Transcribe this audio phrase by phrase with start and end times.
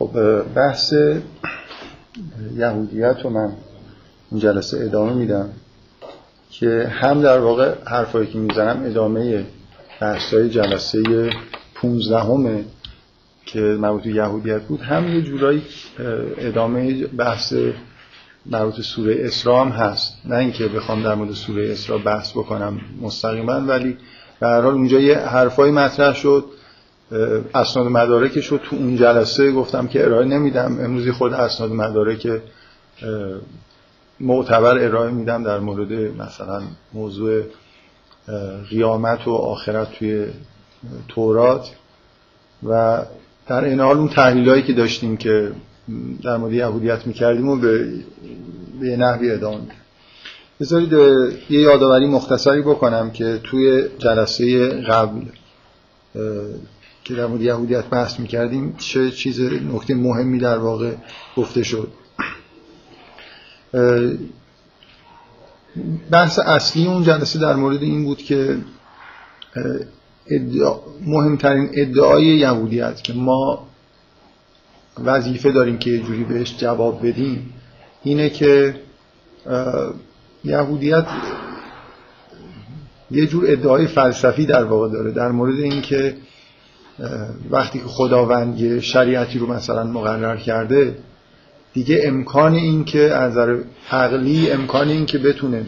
[0.00, 0.94] خب بحث
[2.56, 3.52] یهودیت رو من
[4.30, 5.48] این جلسه ادامه میدم
[6.50, 9.44] که هم در واقع حرفایی که می‌زنم ادامه
[10.00, 11.30] بحثای جلسه
[11.74, 12.64] 15 همه
[13.46, 15.62] که مربوط به یهودیت بود هم یه جورایی
[16.38, 17.54] ادامه بحث
[18.46, 20.16] مربوط سوره اسراء هم هست.
[20.24, 23.96] نه اینکه بخوام در مورد سوره اسراء بحث بکنم مستقیما ولی
[24.40, 26.44] به هر حال اونجا یه حرفای مطرح شد.
[27.54, 30.78] اسناد مدارک شد تو اون جلسه گفتم که ارائه نمیدم.
[30.80, 32.40] امروز خود اسناد مدارک
[34.20, 36.62] معتبر ارائه میدم در مورد مثلا
[36.92, 37.42] موضوع
[38.70, 40.26] قیامت و آخرت توی
[41.08, 41.70] تورات.
[42.62, 43.02] و
[43.46, 45.52] در این حال اون تحلیلایی که داشتیم که
[46.22, 47.86] در مورد یهودیت می‌کردیم و به,
[48.80, 49.60] به نحوی ادامه
[50.60, 50.92] بذارید
[51.50, 55.20] یه یادآوری مختصری بکنم که توی جلسه قبل
[57.10, 60.94] که در مورد یهودیت بحث می‌کردیم چه چیز نکته مهمی در واقع
[61.36, 61.92] گفته شد.
[66.10, 68.58] بحث اصلی اون جلسه در مورد این بود که
[71.06, 73.66] مهمترین ادعای یهودیت که ما
[75.04, 77.54] وظیفه داریم که یه جوری بهش جواب بدیم
[78.02, 78.74] اینه که
[80.44, 81.06] یهودیت
[83.10, 86.16] یه جور ادعای فلسفی در واقع داره در مورد اینکه
[87.50, 90.98] وقتی که خداوند یه شریعتی رو مثلا مقرر کرده
[91.72, 93.58] دیگه امکان این که از نظر
[93.90, 95.66] عقلی امکان این که بتونه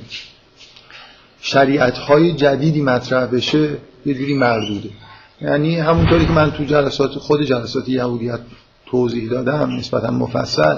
[1.41, 3.69] شریعت های جدیدی مطرح بشه
[4.07, 4.91] یه جوری مردوده.
[5.41, 8.41] یعنی همونطوری که من تو جلسات خود جلسات یهودیت
[8.87, 10.77] توضیح دادم نسبتا مفصل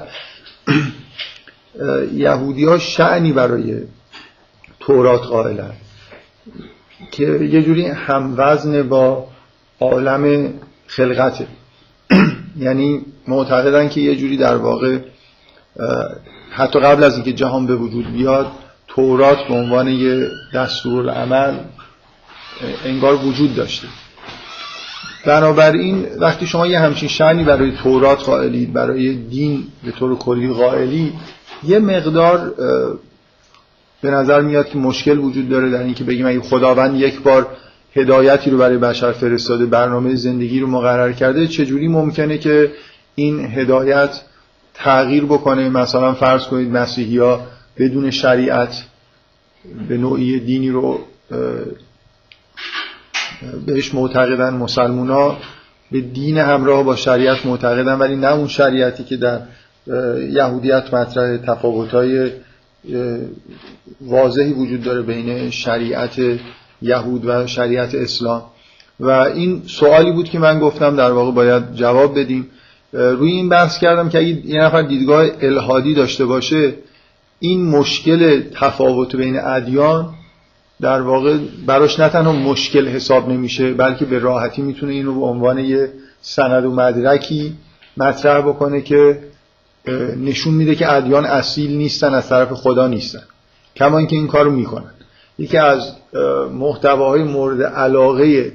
[2.15, 3.83] یهودی ها شعنی برای
[4.81, 5.73] تورات قائلن
[7.11, 9.29] که یه جوری هموزن با
[9.81, 10.53] عالم
[10.87, 11.47] خلقته
[12.59, 14.99] یعنی معتقدن که یه جوری در واقع
[16.51, 18.47] حتی قبل از اینکه جهان به وجود بیاد
[18.89, 21.55] تورات به عنوان یه دستور عمل
[22.85, 23.89] انگار وجود داشته.
[25.27, 31.13] بنابراین وقتی شما یه همچین شعنی برای تورات قائلید برای دین به طور کلی قائلی
[31.65, 32.55] یه مقدار
[34.03, 37.47] به نظر میاد که مشکل وجود داره در اینکه بگیم اگه خداوند یک بار
[37.97, 42.73] هدایتی رو برای بشر فرستاده برنامه زندگی رو مقرر کرده چجوری ممکنه که
[43.15, 44.21] این هدایت
[44.75, 47.47] تغییر بکنه؟ مثلا فرض کنید مسیحی ها
[47.79, 48.85] بدون شریعت
[49.89, 51.01] به نوعی دینی رو
[53.67, 55.39] بهش معتقدن مسلمون ها
[55.93, 59.41] به دین همراه با شریعت معتقدن ولی نه اون شریعتی که در
[60.31, 62.31] یهودیت مطرح تفاوت های
[64.01, 66.21] واضحی وجود داره بین شریعت
[66.85, 68.43] یهود و شریعت اسلام.
[69.01, 72.51] و این سوالی بود که من گفتم در واقع باید جواب بدیم.
[72.93, 76.75] روی این بحث کردم که اگه یه نفر دیدگاه الهادی داشته باشه
[77.41, 80.15] این مشکل تفاوت بین ادیان
[80.81, 85.27] در واقع براش نه تنها مشکل حساب نمیشه بلکه به راحتی می‌تونه این رو به
[85.27, 87.57] عنوان یه سند و مدرکی
[87.97, 89.19] مطرح بکنه که
[90.17, 93.23] نشون میده که ادیان اصیل نیستن از طرف خدا نیستن.
[93.77, 94.94] کما اینکه این کارو می‌کنن.
[95.39, 95.93] یکی از
[96.53, 98.53] محتواهای مورد علاقه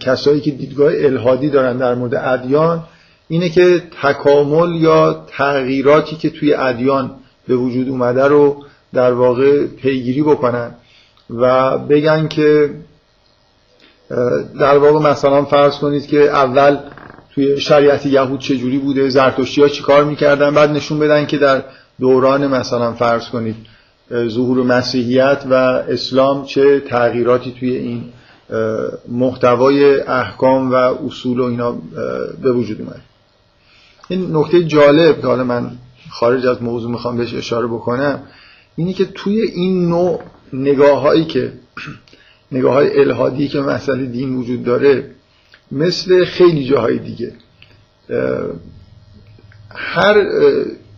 [0.00, 2.84] کسایی که دیدگاه الهادی دارن در مورد ادیان
[3.28, 7.10] اینه که تکامل یا تغییراتی که توی ادیان
[7.48, 10.74] به وجود اومده رو در واقع پیگیری بکنن
[11.30, 12.70] و بگن که
[14.60, 16.78] در واقع مثلا فرض کنید که اول
[17.34, 21.62] توی شریعت یهود چجوری بوده زرتشتی ها چی کار می‌کردن؟ بعد نشون بدن که در
[22.00, 23.56] دوران مثلا فرض کنید
[24.12, 28.04] ظهور مسیحیت و اسلام چه تغییراتی توی این
[29.08, 31.78] محتوای احکام و اصول و اینا
[32.42, 33.00] به وجود اومد
[34.08, 35.70] این نکته جالب که حالا من
[36.10, 38.22] خارج از موضوع می‌خوام بهش اشاره بکنم
[38.76, 40.20] اینی که توی این نوع
[40.52, 41.52] نگاه هایی که
[42.52, 45.10] نگاه های الهادی که مسئله دین وجود داره
[45.72, 47.32] مثل خیلی جاهای دیگه
[49.74, 50.26] هر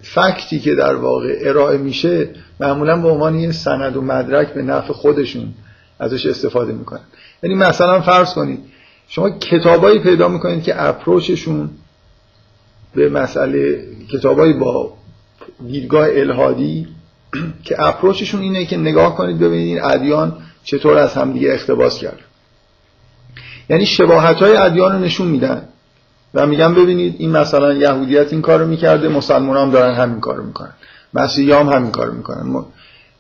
[0.03, 2.29] فکتی که در واقع ارائه میشه
[2.63, 5.55] معمولا به عنوان یه سند و مدرک به نفع خودشون
[5.99, 7.01] ازش استفاده می‌کنن.
[7.43, 8.61] یعنی مثلا فرض کنید
[9.09, 11.71] شما کتابایی پیدا می‌کنید که اپروچشون
[12.95, 14.93] به مسئله کتابایی با
[15.67, 16.89] دیدگاه الهادی
[17.65, 22.19] که اپروچشون اینه که نگاه کنید ببینید این ادیان چطور از همدیگه اختباس کرد
[23.71, 25.69] یعنی شباهت های ادیان رو نشون میدن
[26.35, 30.73] و میگن ببینید این مثلا یهودیت این کارو می‌کرده مسلمان هم دارن همین کارو می‌کنن.
[31.15, 32.65] مسیحی هم همین کارو می‌کنن.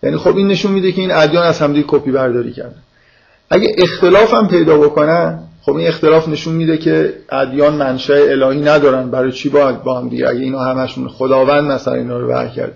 [0.03, 2.83] یعنی خب این نشون میده که این ادیان از همدیگه کپی برداری کردن.
[3.51, 9.11] اگه اختلاف هم پیدا بکنن خب این اختلاف نشون میده که ادیان منشأ الهی ندارن.
[9.11, 12.73] برای چی باید با هم دیگه؟ اگه اینا همشون خداوند مثلا اینا رو بر کرد.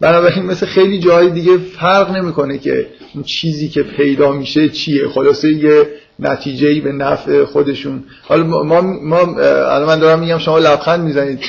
[0.00, 5.08] بنابراین مثل خیلی جای دیگه فرق نمی‌کنه که اون چیزی که پیدا میشه چیه.
[5.08, 8.04] خلاصه یه نتیجه به نفع خودشون.
[8.22, 11.40] حالا ما ما الان من دارم میگم شما لبخند می‌زنید.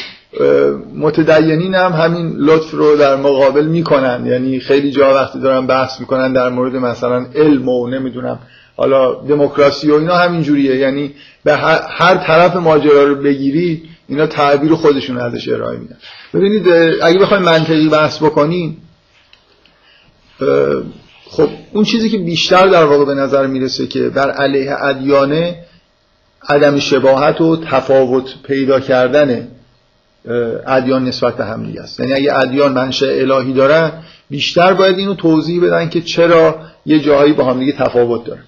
[0.96, 4.26] متدینین هم همین لطف رو در مقابل می‌کنن.
[4.26, 8.40] یعنی خیلی جا وقتی دارن بحث می‌کنن در مورد مثلا علم و نمی‌دونم
[8.78, 10.76] حالا دموکراسی و اینا همین جوریه.
[10.76, 11.14] یعنی
[11.44, 11.56] به
[11.90, 15.98] هر طرف ماجرا رو بگیری اینا تعبیر خودشون ازش ارائه میدن.
[16.34, 16.68] ببینید
[17.04, 18.78] اگه بخوایم منطقی بحث بکنیم
[21.26, 25.56] خب اون چیزی که بیشتر در واقع به نظر می‌رسه که بر علیه ادیانه
[26.50, 29.48] عدم شباهت و تفاوت پیدا کردن
[30.68, 32.00] ادیان نسبت به هم است.
[32.00, 33.92] یعنی اگه ادیان منشأ الهی دارن
[34.30, 38.44] بیشتر باید اینو توضیح بدن که چرا یه جایی با هم دیگه تفاوت دارن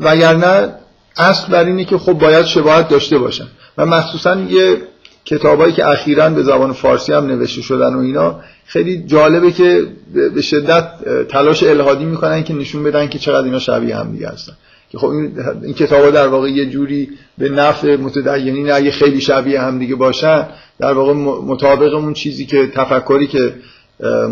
[0.00, 0.74] وگرنه
[1.16, 3.46] اصل بر اینه که خب باید شباهت داشته باشن.
[3.78, 4.76] و مخصوصا یه
[5.24, 9.86] کتابایی که اخیرا به زبان فارسی هم نوشته شدن و اینا خیلی جالبه که
[10.34, 10.88] به شدت
[11.28, 14.52] تلاش الهادی می‌کنن که نشون بدن که چقدر اینا شبیه هم دیگه هستن.
[14.90, 17.08] که خب این, این کتابا در واقع یه جوری
[17.38, 20.46] به نفع متدینین اگه خیلی شبیه هم دیگه باشن
[20.78, 21.12] در واقع
[21.52, 23.54] مطابق اون چیزی که تفکری که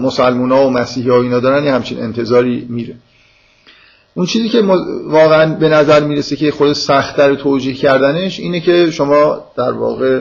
[0.03, 2.95] مسلمونا و مسیحی ها اینا دارن یه همچین انتظاری میره.
[4.15, 4.63] اون چیزی که
[5.07, 10.21] واقعا به نظر می‌رسه که خود سختتر توجیه کردنش اینه که شما در واقع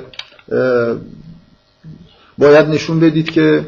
[2.37, 3.65] باید نشون بدید که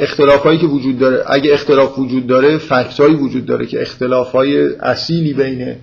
[0.00, 4.32] اختلاف هایی که وجود داره اگه اختلاف وجود داره فکت هایی وجود داره که اختلاف
[4.32, 5.76] های اصیلی بین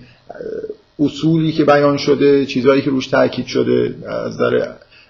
[0.98, 4.68] اصولی که بیان شده چیزهایی که روش تاکید شده از نظر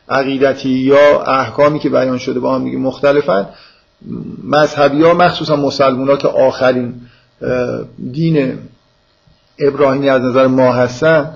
[0.09, 3.47] عقیدتی یا احکامی که بیان شده با هم دیگه مختلفن
[4.45, 6.95] مذهبی ها مخصوصا مسلمان ها که آخرین
[8.13, 8.59] دین
[9.59, 11.35] ابراهیمی از نظر ما هستن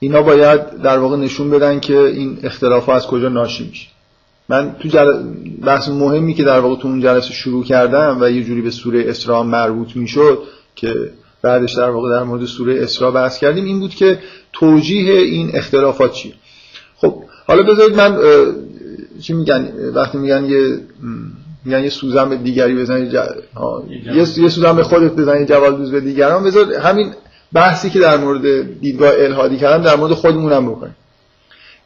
[0.00, 3.88] اینا باید در واقع نشون بدن که این اختلاف از کجا ناشی میشه.
[4.50, 5.22] من تو جل...
[5.64, 9.04] بحث مهمی که در واقع تو اون جلسه شروع کردم و یه جوری به سوره
[9.06, 10.38] اسراء مربوط می‌شد
[10.76, 10.94] که
[11.42, 14.18] بعدش در واقع در مورد سوره اسراء بحث کردیم این بود که
[14.52, 16.32] توجیه این اختلافات چیه.
[16.96, 18.18] خب حالا بذارید من
[19.20, 20.78] چی میگن وقتی میگن یه
[21.64, 23.14] میگن یه سوزن به دیگری بزنید
[24.14, 26.44] یه سوزن به خودت بزنید جوال دوز به دیگران.
[26.44, 27.12] بذار همین
[27.52, 30.96] بحثی که در مورد دیدگاه الهادی کردم در مورد خودمونم بکنیم.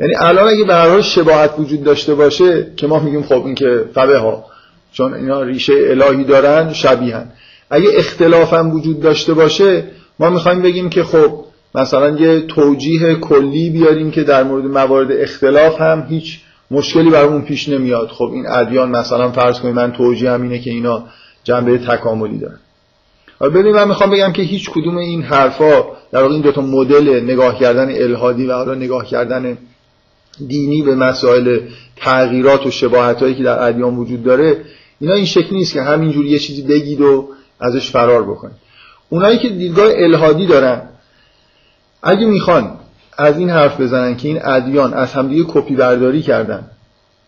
[0.00, 3.84] یعنی الان اگه به هر شباهت وجود داشته باشه که ما میگیم خب این که
[3.94, 4.44] فبه ها
[4.92, 7.32] چون اینا ریشه الهی دارن شبیهن.
[7.70, 9.84] اگه اختلاف هم وجود داشته باشه
[10.18, 11.44] ما می‌خوایم بگیم که خب
[11.74, 16.40] مثلا یه توجیه کلی بیاریم که در مورد موارد اختلاف هم هیچ
[16.70, 18.08] مشکلی برامون پیش نمیاد.
[18.08, 21.04] خب این ادیان مثلا فرض کنید من توجیه هم اینه که اینا
[21.44, 22.58] جنبه تکاملی دارن.
[23.40, 27.20] ببین من می‌خوام بگم که هیچ کدوم این حرفا در واقع این دو تا مدل
[27.24, 29.58] نگاه کردن الهادی و حالا نگاه کردن
[30.48, 31.60] دینی به مسائل
[31.96, 34.56] تغییرات و شباهت هایی که در ادیان وجود داره
[35.00, 37.28] اینا این شکلی نیست که همینجوری یه چیزی بگید و
[37.60, 38.56] ازش فرار بکنید.
[39.08, 40.82] اونایی که دیدگاه الهادی دارن
[42.02, 42.72] اگه می‌خوان
[43.18, 46.70] از این حرف بزنن که این ادیان از همدیگه کپی برداری کردن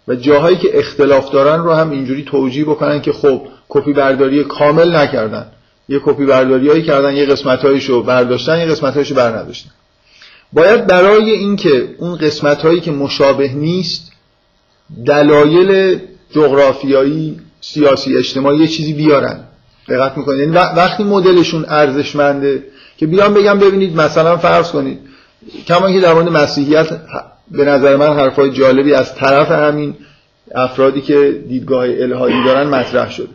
[0.09, 4.97] و جاهایی که اختلاف دارن رو هم اینجوری توجیه بکنن که خب کپی برداری کامل
[4.97, 5.47] نکردن.
[5.89, 9.71] یه کپی برداری هایی کردن یه قسمت هایشو برداشتن یه قسمت هایشو بر نداشتن
[10.57, 14.13] باید برای اینکه اون قسمت هایی که مشابه نیست
[15.07, 15.99] دلایل
[16.31, 19.41] جغرافیایی سیاسی اجتماعی یه چیزی بیارن.
[19.89, 22.65] دقت می‌کنید یعنی وقتی مدلشون ارزشمنده
[22.97, 24.99] که بیان بگم ببینید مثلا فرض کنید
[25.67, 26.89] کما که در مورد مسیحیت
[27.51, 29.95] به نظر من حرفای جالبی از طرف همین
[30.55, 33.29] افرادی که دیدگاه الهایی دارن مطرح شده.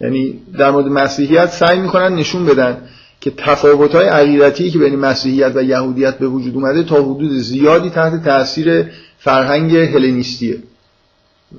[0.00, 2.88] یعنی در مورد مسیحیت سعی می‌کنن نشون بدن
[3.24, 8.24] که تفاوت‌های عقیدتی که بین مسیحیت و یهودیت به وجود اومده تا حدود زیادی تحت
[8.24, 8.84] تاثیر
[9.18, 10.58] فرهنگ هلنیستیه.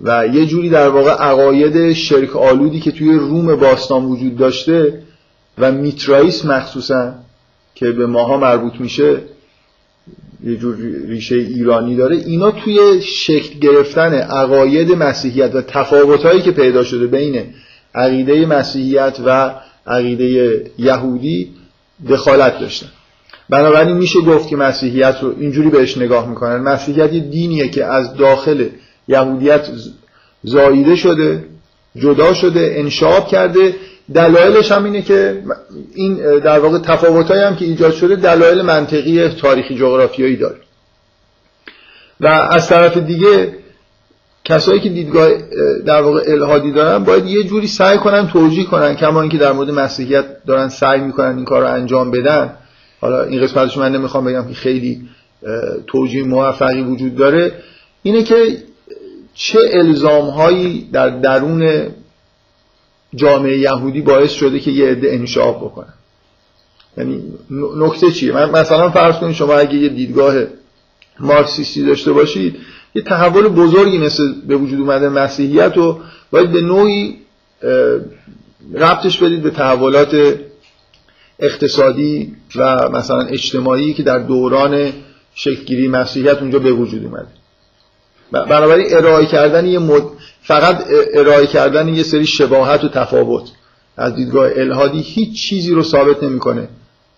[0.03, 5.01] و یه جوری در واقع عقاید شرک آلودی که توی روم باستان وجود داشته
[5.57, 7.13] و میترائیس مخصوصا
[7.75, 9.17] که به ماها مربوط میشه
[10.43, 10.75] یه جور
[11.07, 17.43] ریشه ایرانی داره اینا توی شکل گرفتن عقاید مسیحیت و تفاوتهایی که پیدا شده بین
[17.95, 19.55] عقیده مسیحیت و
[19.87, 21.51] عقیده یهودی
[22.09, 22.87] دخالت داشتن.
[23.49, 26.57] بنابراین میشه گفت که مسیحیت رو اینجوری بهش نگاه می‌کنن.
[26.57, 28.65] مسیحیت یه دینیه که از داخل
[29.07, 29.67] یهودیت
[30.43, 31.43] زاییده شده
[31.95, 33.75] جدا شده انشاب کرده.
[34.13, 35.43] دلایلش هم اینه که
[35.95, 40.55] این در واقع تفاوتایی هم که ایجاد شده دلایل منطقی تاریخی جغرافیایی داره.
[42.19, 43.53] و از طرف دیگه
[44.45, 45.29] کسایی که دیدگاه
[45.85, 49.71] در واقع الهادی دارن باید یه جوری سعی کنن توجیه کنن کما اینکه در مورد
[49.71, 52.53] مسیحیت دارن سعی می‌کنن این کار رو انجام بدن.
[53.01, 55.01] حالا این قسمتش من نمی‌خوام بگم که خیلی
[55.87, 57.51] توجیه موفقی وجود داره.
[58.03, 58.57] اینه که
[59.33, 61.87] چه الزام هایی در درون
[63.15, 65.93] جامعه یهودی باعث شده که یه عده انشاب بکنن.
[66.97, 67.23] یعنی
[67.77, 70.35] نکته چیه؟ من مثلا فرض کنید شما اگه یه دیدگاه
[71.19, 72.55] مارکسیستی داشته باشید
[72.95, 75.99] یه تحول بزرگی مثل به وجود اومده مسیحیت رو
[76.31, 77.15] باید به نوعی
[78.73, 80.35] ربطش بدید به تحولات
[81.39, 84.93] اقتصادی و مثلا اجتماعی که در دوران
[85.35, 87.27] شکلگیری مسیحیت اونجا به وجود اومده.
[88.31, 90.03] بنابراین ارائه کردن یه مد...
[90.41, 90.83] فقط
[91.13, 93.43] ارائه کردن یه سری شباهت و تفاوت
[93.97, 96.69] از دیدگاه الهادی هیچ چیزی رو ثابت نمی‌کنه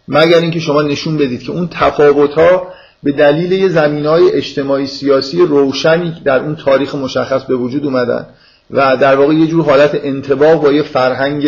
[0.07, 2.67] مگر اینکه شما نشون بدید که اون تفاوت ها
[3.07, 8.25] به دلیل یه زمین های اجتماعی سیاسی روشنی در اون تاریخ مشخص به وجود اومدن
[8.71, 11.47] و در واقع یه جور حالت انتباه با یه فرهنگ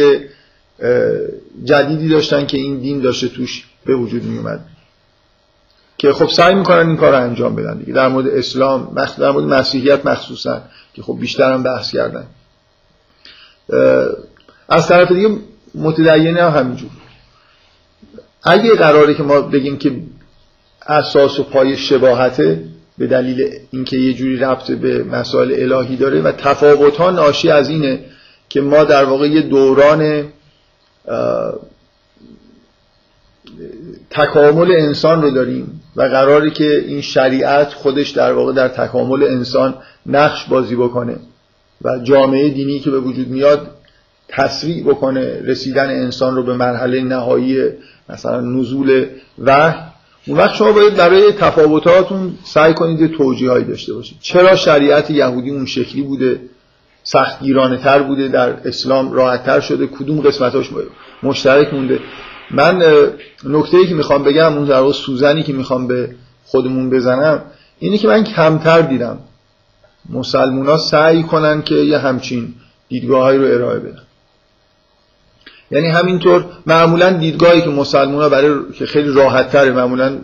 [1.64, 4.60] جدیدی داشتن که این دین داشته توش به وجود می اومد
[5.98, 7.94] که خب سعی می‌کنن این کار انجام بدن دیگه.
[7.94, 10.62] در مورد اسلام در مورد مسیحیت مخصوصا
[10.94, 12.26] که خب بیشتر هم بحث کردن.
[14.70, 15.38] از طرف دیگه
[15.76, 16.90] متدینه هم همینجور.
[18.44, 19.92] اگه قراره که ما بگیم که
[20.90, 22.64] اساس و پای شباهته
[22.98, 27.70] به دلیل اینکه یه جوری ربط به مسائل الهی داره و تفاوت ها ناشی از
[27.70, 28.00] اینه
[28.50, 30.26] که ما در واقع یه دوران
[34.10, 39.74] تکامل انسان رو داریم و قراره که این شریعت خودش در واقع در تکامل انسان
[40.06, 41.16] نقش بازی بکنه
[41.82, 43.68] و جامعه دینی که به وجود میاد
[44.28, 47.58] تسریع بکنه رسیدن انسان رو به مرحله نهایی
[48.10, 49.06] مثلا نزول
[49.40, 49.89] وحی
[50.28, 54.18] اون وقت شما باید برای تفاوتاتون سعی کنید توجیهایی داشته باشید.
[54.22, 56.42] چرا شریعت یهودی اون شکلی بوده؟
[57.04, 60.70] سختگیرانه تر بوده؟ در اسلام راحت تر شده؟ کدوم قسمتاش
[61.24, 62.00] مشترک مونده؟
[62.52, 62.84] من
[63.44, 67.42] نکته ای که می‌خوام بگم اون در سوزنی که می‌خوام به خودمون بزنم
[67.80, 69.20] اینه که من کمتر دیدم.
[70.10, 72.54] مسلمونا سعی کنن که یه همچین
[72.90, 74.02] دیدگاههایی رو ارائه بدن.
[75.72, 80.18] یعنی همینطور معمولا دیدگاهی که مسلمان ها برای که خیلی راحت تره معمولا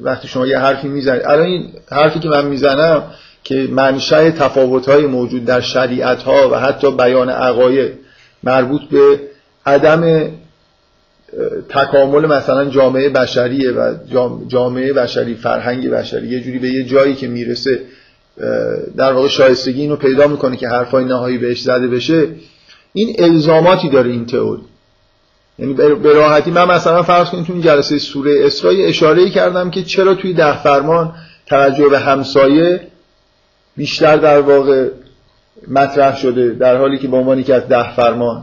[0.00, 1.22] وقتی شما یه حرفی می‌زنید.
[1.24, 3.02] الان این حرفی که من می‌زنم
[3.44, 7.92] که منشأ تفاوت های موجود در شریعت ها و حتی بیان عقاید
[8.42, 9.20] مربوط به
[9.66, 10.30] عدم
[11.68, 13.94] تکامل مثلا جامعه بشریه و
[14.48, 17.80] جامعه بشری فرهنگ بشری یه جوری به یه جایی که می‌رسه
[18.96, 22.28] در واقع شایستگی اینو پیدا می‌کنه که حرفای نهایی بهش زده بشه.
[22.92, 24.62] این الزاماتی داره این تئوری.
[25.60, 30.14] یعنی به راحتی من مثلا فرض کنید تو جلسه سوره اسراء اشاره کردم که چرا
[30.14, 31.14] توی ده فرمان
[31.46, 32.80] توجه به همسایه
[33.76, 34.88] بیشتر در واقع
[35.68, 38.42] مطرح شده در حالی که به عنوانی که از ده فرمان.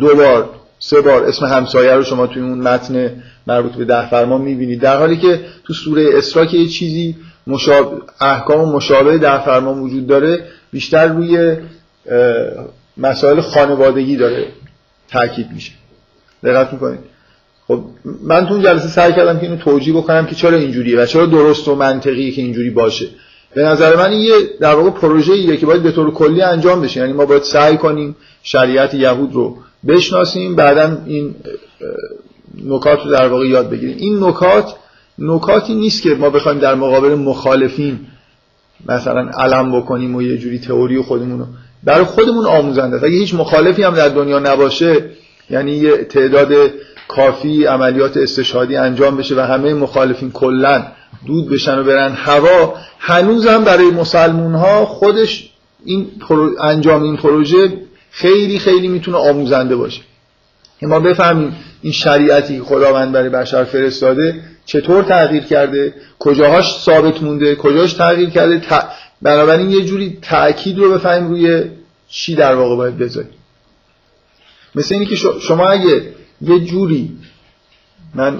[0.00, 4.40] دو بار سه بار اسم همسایه رو شما توی اون متن مربوط به ده فرمان
[4.40, 4.80] می‌بینید.
[4.80, 10.44] در حالی که تو سوره اسراء که چیزی مشابه احکام مشابه ده فرمان وجود داره
[10.72, 11.56] بیشتر روی
[12.96, 14.46] مسائل خانوادگی داره
[15.08, 15.77] تاکید میشه.
[16.44, 17.00] دقت می‌کنید.
[17.68, 17.80] خب
[18.22, 21.68] من تو جلسه سعی کردم که اینو توجیه بکنم که چرا اینجوریه و چرا درست
[21.68, 23.06] و منطقیه که اینجوری باشه.
[23.54, 26.80] به نظر من این یه در واقع پروژه ایه که باید به طور کلی انجام
[26.80, 27.00] بشه.
[27.00, 29.56] یعنی ما باید سعی کنیم شریعت یهود رو
[29.88, 31.34] بشناسیم بعدا این
[32.64, 33.96] نکات رو در واقع یاد بگیریم.
[33.98, 34.74] این نکات
[35.18, 37.98] نکاتی نیست که ما بخوایم در مقابل مخالفین
[38.86, 41.46] مثلا علم بکنیم و یه جوری تئوری خودمون رو.
[41.84, 45.04] برای خودمون آموزنده اگه هیچ مخالفی هم در دنیا نباشه
[45.50, 46.52] یعنی یه تعداد
[47.08, 50.86] کافی عملیات استشهادی انجام بشه و همه مخالفین کلا
[51.26, 52.12] دود بشن و برن.
[52.12, 55.50] هوا هنوز هم برای مسلمون ها خودش
[55.84, 56.06] این
[56.60, 57.72] انجام این پروژه
[58.10, 60.02] خیلی خیلی می‌تونه آموزنده باشه.
[60.82, 67.92] ما بفهمیم این شریعتی خداوند برای بشر فرستاده چطور تغییر کرده کجاهاش ثابت مونده کجاش
[67.92, 68.62] تغییر کرده
[69.22, 71.64] بنابراین یه جوری تأکید رو بفهمیم روی
[72.08, 73.30] چی در واقع باید بذاریم.
[74.78, 76.02] مثل اینی که شما اگه
[76.40, 77.16] یه جوری
[78.14, 78.38] من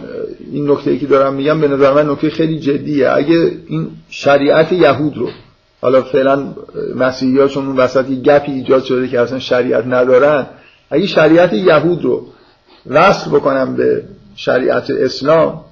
[0.52, 3.11] این نکته ای که دارم میگم به نظر من نکته خیلی جدیه.
[3.11, 5.28] اگه این شریعت یهود رو
[5.80, 6.54] حالا فعلا
[6.97, 10.47] مسیحی ها چون اون وسط یه گپی ایجاد شده که اصلا شریعت ندارن
[10.90, 12.26] اگه شریعت یهود رو
[12.87, 14.02] وصل بکنم به
[14.37, 15.64] شریعت اسلام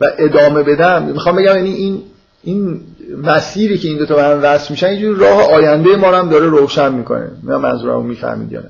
[0.00, 2.02] و ادامه بدم می‌خوام بگم یعنی این
[2.42, 2.80] این
[3.22, 6.46] مسیری که این دو تا به هم وصل میشن یه راه آینده ما هم داره
[6.46, 7.30] روشن می‌کنه.
[7.42, 8.62] من منظورمو می‌فهمید یا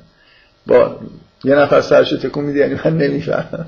[0.67, 0.97] با
[1.45, 3.67] یه نفر سرش تکون میده یعنی من نمی‌فهمم.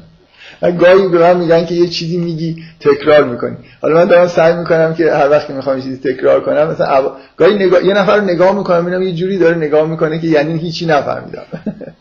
[0.81, 3.57] گاهی به من میگن که یه چیزی میگی تکرار می‌کنی.
[3.83, 7.55] حالا من دارم سعی می‌کنم که هر وقت که می‌خوام چیزی تکرار کنم مثلا گاهی
[7.55, 7.85] نگاه...
[7.85, 11.43] یه نفر رو نگاه می‌کنم می‌بینم یه جوری داره نگاه می‌کنه که یعنی هیچی نفهمیدم.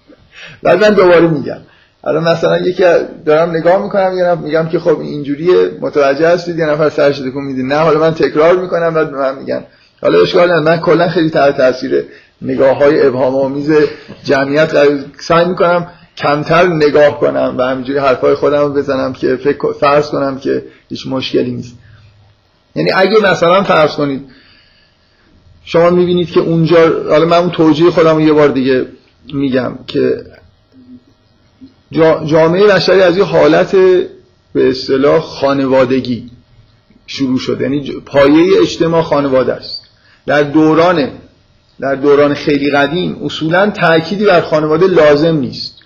[0.64, 1.58] بعد من دوباره میگم.
[2.04, 2.84] الان مثلا یکی
[3.26, 7.64] دارم نگاه می‌کنم یه میگم که خب اینجوریه متوجه هستید یه نفر سرش تکون میده.
[7.64, 9.64] نه حالا من تکرار می‌کنم بعد من میگن.
[10.02, 12.04] حالا اشکال من کلا خیلی تحت تاثیر
[12.42, 13.72] نگاه های ابهام آمیز
[14.24, 14.72] جمعیت
[15.20, 20.40] سعی می‌کنم کمتر نگاه کنم و همینجوری حرفای خودم رو بزنم که فکر فرض کنم
[20.40, 21.76] که هیچ مشکلی نیست.
[22.76, 24.26] یعنی اگه مثلا فرض کنید
[25.64, 28.86] شما می‌بینید که اونجا حالا من اون توجیه خودم رو یه بار دیگه
[29.34, 30.26] میگم که
[32.26, 33.76] جامعه بشری از یه حالت
[34.54, 36.30] به اصطلاح خانوادگی
[37.08, 37.64] شروع شده.
[37.64, 39.82] یعنی پایه اجتماع خانواده است.
[40.26, 41.10] در دوران
[41.82, 45.80] در دوران خیلی قدیم اصولا تأکیدی بر خانواده لازم نیست.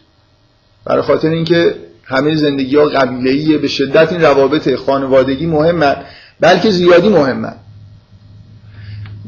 [0.85, 5.95] برای خاطر اینکه همه زندگی ها قبیلهیه به شدت این روابط خانوادگی مهمن
[6.39, 7.55] بلکه زیادی مهمن.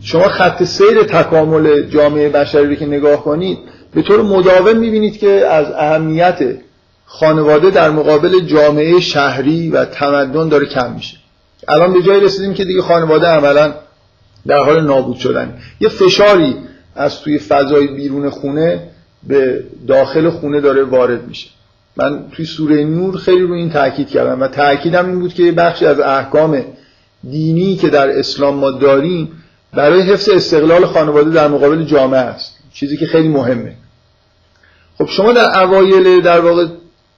[0.02, 3.58] شما خط سیر تکامل جامعه بشری رو که نگاه کنید
[3.94, 6.40] به طور مداوم می‌بینید که از اهمیت
[7.06, 11.18] خانواده در مقابل جامعه شهری و تمدن داره کم میشه.
[11.68, 13.74] الان به جایی رسیدیم که دیگه خانواده عملا
[14.48, 15.58] در حال نابود شدن.
[15.80, 16.56] یه فشاری
[16.96, 18.90] از توی فضای بیرون خونه
[19.28, 21.50] به داخل خونه داره وارد میشه.
[21.98, 25.86] من توی سوره نور خیلی رو این تاکید کردم و تاکیدم این بود که بخشی
[25.86, 26.64] از احکام
[27.24, 29.32] دینی که در اسلام ما داریم
[29.74, 32.58] برای حفظ استقلال خانواده در مقابل جامعه است.
[32.74, 33.76] چیزی که خیلی مهمه.
[34.98, 36.66] خب شما در اوایل در واقع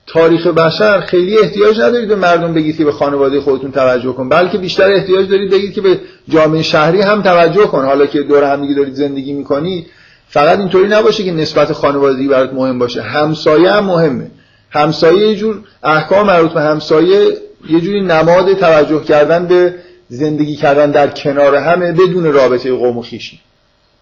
[0.08, 4.30] تاریخ بشر خیلی احتیاج ندارید به مردم بگید که به خانواده خودتون توجه کن.
[4.30, 7.86] بلکه بیشتر احتیاج دارید بگید که به جامعه شهری هم توجه کن.
[7.86, 9.88] حالا که دور هم دارید زندگی می‌کنید
[10.30, 13.02] فقط اینطوری نباشه که نسبت خانوادگی برات مهم باشه.
[13.02, 14.32] همسایه هم مهمه.
[14.70, 17.38] همسایه یه جور احکام مربوط به همسایه
[17.70, 19.76] یه جوری نماد توجه کردن به
[20.10, 23.40] زندگی کردن در کنار همه بدون رابطه قوم و خیشی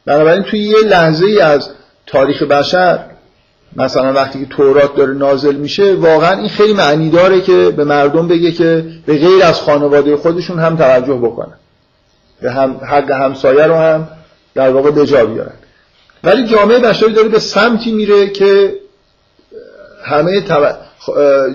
[0.05, 1.69] بنابراین توی یه لحظه ای از
[2.07, 3.00] تاریخ بشر
[3.75, 8.27] مثلا وقتی که تورات داره نازل میشه واقعا این خیلی معنی داره که به مردم
[8.27, 11.57] بگه که به غیر از خانواده خودشون هم توجه بکنن.
[12.41, 14.07] به هم حق همسایه رو هم
[14.55, 15.53] در واقع به جا بیارن.
[16.23, 18.75] ولی جامعه بشری داره به سمتی میره که
[20.05, 20.43] همه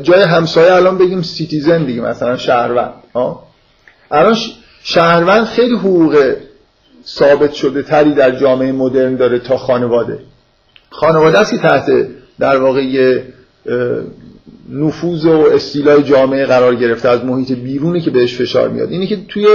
[0.02, 2.92] جای همسایه الان بگیم citizen دیگه مثلا شهروند
[4.10, 4.36] الان
[4.82, 6.34] شهروند خیلی حقوق
[7.06, 10.18] ثابت شده تری در جامعه مدرن داره تا خانواده.
[10.90, 12.06] خانواده است که تحت
[12.38, 13.20] در واقع
[14.72, 18.90] نفوذ و استیلای جامعه قرار گرفته از محیط بیرونی که بهش فشار میاد.
[18.90, 19.46] اینه که توی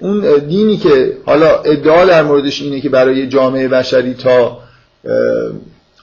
[0.00, 4.58] اون دینی که حالا ادعا در موردش اینه که برای جامعه بشری تا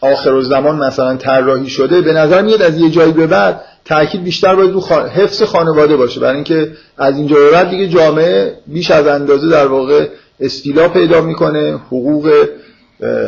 [0.01, 4.56] آخر زمان مثلا طراحی شده به نظر میاد از یه جایی به بعد تاکید بیشتر
[4.56, 6.19] باید رو حفظ خانواده باشه.
[6.19, 10.08] برای اینکه از اینجا به بعد دیگه جامعه بیش از اندازه در واقع
[10.39, 12.47] استیلا پیدا می‌کنه حقوق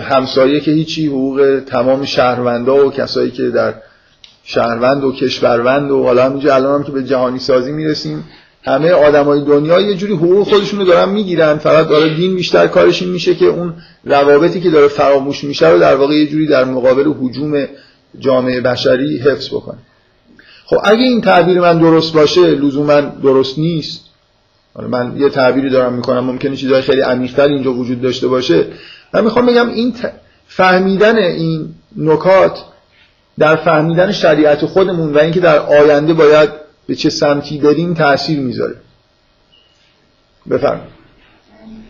[0.09, 3.73] همسایه که هیچی حقوق تمام شهروندا و کسایی که در
[4.43, 8.23] شهروند و کشوروند و حالا همینجا الان هم که به جهانی سازی می‌رسیم.
[8.63, 11.57] همه آدمای دنیا یه جوری حقوق خودشون رو دارن می‌گیرن.
[11.57, 13.73] فقط داره دین بیشتر کارش این میشه که اون
[14.05, 17.65] روابطی که داره فراموش میشه رو در واقع یه جوری در مقابل حجوم
[18.19, 19.77] جامعه بشری حفظ بکنه.
[20.65, 24.01] خب اگه این تعبیر من درست باشه لزوما درست نیست.
[24.89, 26.19] من یه تعبیری دارم می‌کنم.
[26.19, 28.65] ممکنه چیزهای خیلی عمیق‌تر اینجا وجود داشته باشه.
[29.13, 29.95] من می‌خوام بگم این
[30.47, 32.63] فهمیدن این نکات
[33.39, 36.49] در فهمیدن شریعت خودمون و اینکه در آینده باید
[36.87, 38.75] به چه سمتی بریم تاثیر می‌ذاره.
[40.49, 40.97] بفرمایید.
[41.51, 41.83] از این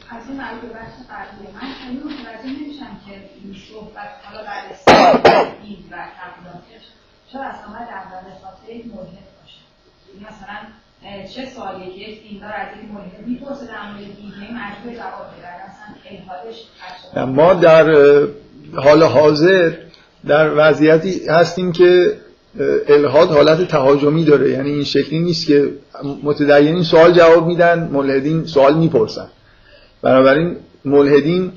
[7.32, 8.04] چرا اصلا در
[8.86, 9.62] ملحد باشه.
[10.08, 10.58] یعنی مثلا
[11.36, 15.48] چه سوالیه که یک دیندار از یک ملحد می‌پرسه در مورد دین مجبور جواب بده
[17.26, 17.92] ما در
[18.76, 19.72] حال حاضر
[20.28, 22.14] در وضعیتی هستیم که
[22.88, 24.50] الهاد حالت تهاجمی داره.
[24.50, 25.70] یعنی این شکلی نیست که
[26.24, 29.28] متدینین سوال جواب میدن ملحدین سوال می‌پرسن.
[30.02, 31.52] بنابراین ملحدین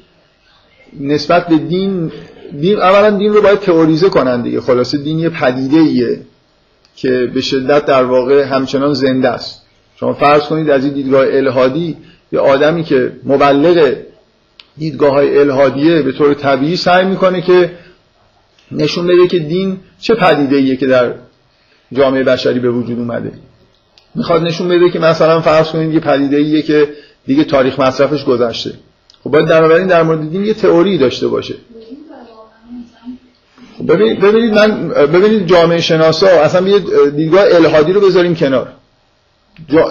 [1.00, 2.12] نسبت به دین
[2.60, 4.60] دین اولا دین رو باید تئوریزه کنن دیگه.
[4.60, 6.20] خلاصه دین یه پدیده ایه
[6.96, 9.66] که به شدت در واقع همچنان زنده است.
[9.96, 11.96] شما فرض کنید از این دیدگاه الهادی
[12.33, 13.92] یه آدمی که مبلغ
[14.79, 17.70] دیدگاه های الهادیه به طور طبیعی سعی می‌کنه که
[18.72, 21.14] نشون بده که دین چه پدیده ایه که در
[21.92, 23.33] جامعه بشری به وجود اومده.
[24.14, 26.88] می‌خواد نشون بده که مثلا فرض کنید یه پدیده ایه که
[27.26, 28.72] دیگه تاریخ مصرفش گذشته.
[29.24, 31.55] خب باید در در مورد دین یه تئوری داشته باشه.
[33.88, 36.79] ببینید من ببینید جامعه شناسا اصلا یه
[37.11, 38.69] دیدگاه الهادی رو بذاریم کنار.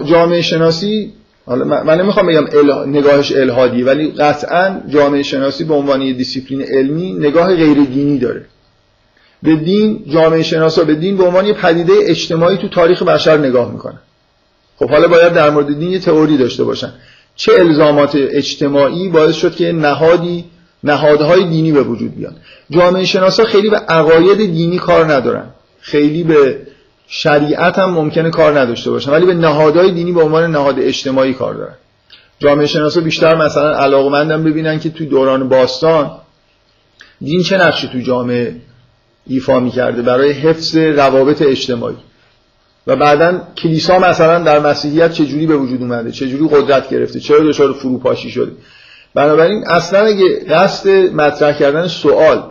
[0.05, 1.13] جامعه شناسی
[1.45, 2.45] حالا من نمی‌خوام بگم
[2.87, 8.45] نگاهش الهادی ولی قطعا جامعه شناسی به عنوان یه دیسیپلین علمی نگاه غیر دینی داره.
[9.43, 13.71] به دین جامعه شناسا به دین به عنوان یه پدیده اجتماعی تو تاریخ بشر نگاه
[13.71, 13.99] می‌کنن.
[14.79, 16.93] خب حالا باید در مورد دین یه تئوری داشته باشن.
[17.35, 20.45] چه الزامات اجتماعی باعث شد که نهادی
[20.83, 22.35] نهادهای دینی به وجود بیان.
[22.69, 25.49] جامعه شناسا خیلی به عقاید دینی کار ندارن.
[25.79, 26.61] خیلی به
[27.07, 31.53] شریعت هم ممکنه کار نداشته باشن ولی به نهادهای دینی به عنوان نهاد اجتماعی کار
[31.53, 31.75] دارن.
[32.39, 36.11] جامعه شناسا بیشتر مثلا علاقمندم ببینن که توی دوران باستان
[37.21, 38.55] دین چه نقشی تو جامعه
[39.27, 41.95] ایفا می‌کرده برای حفظ روابط اجتماعی.
[42.87, 47.73] و بعدا کلیسا مثلا در مسیحیت چجوری به وجود اومده چجوری قدرت گرفته چرا دچار
[47.73, 48.51] فروپاشی شده؟
[49.13, 52.43] بنابراین اصلا اگه قصد مطرح کردن سوال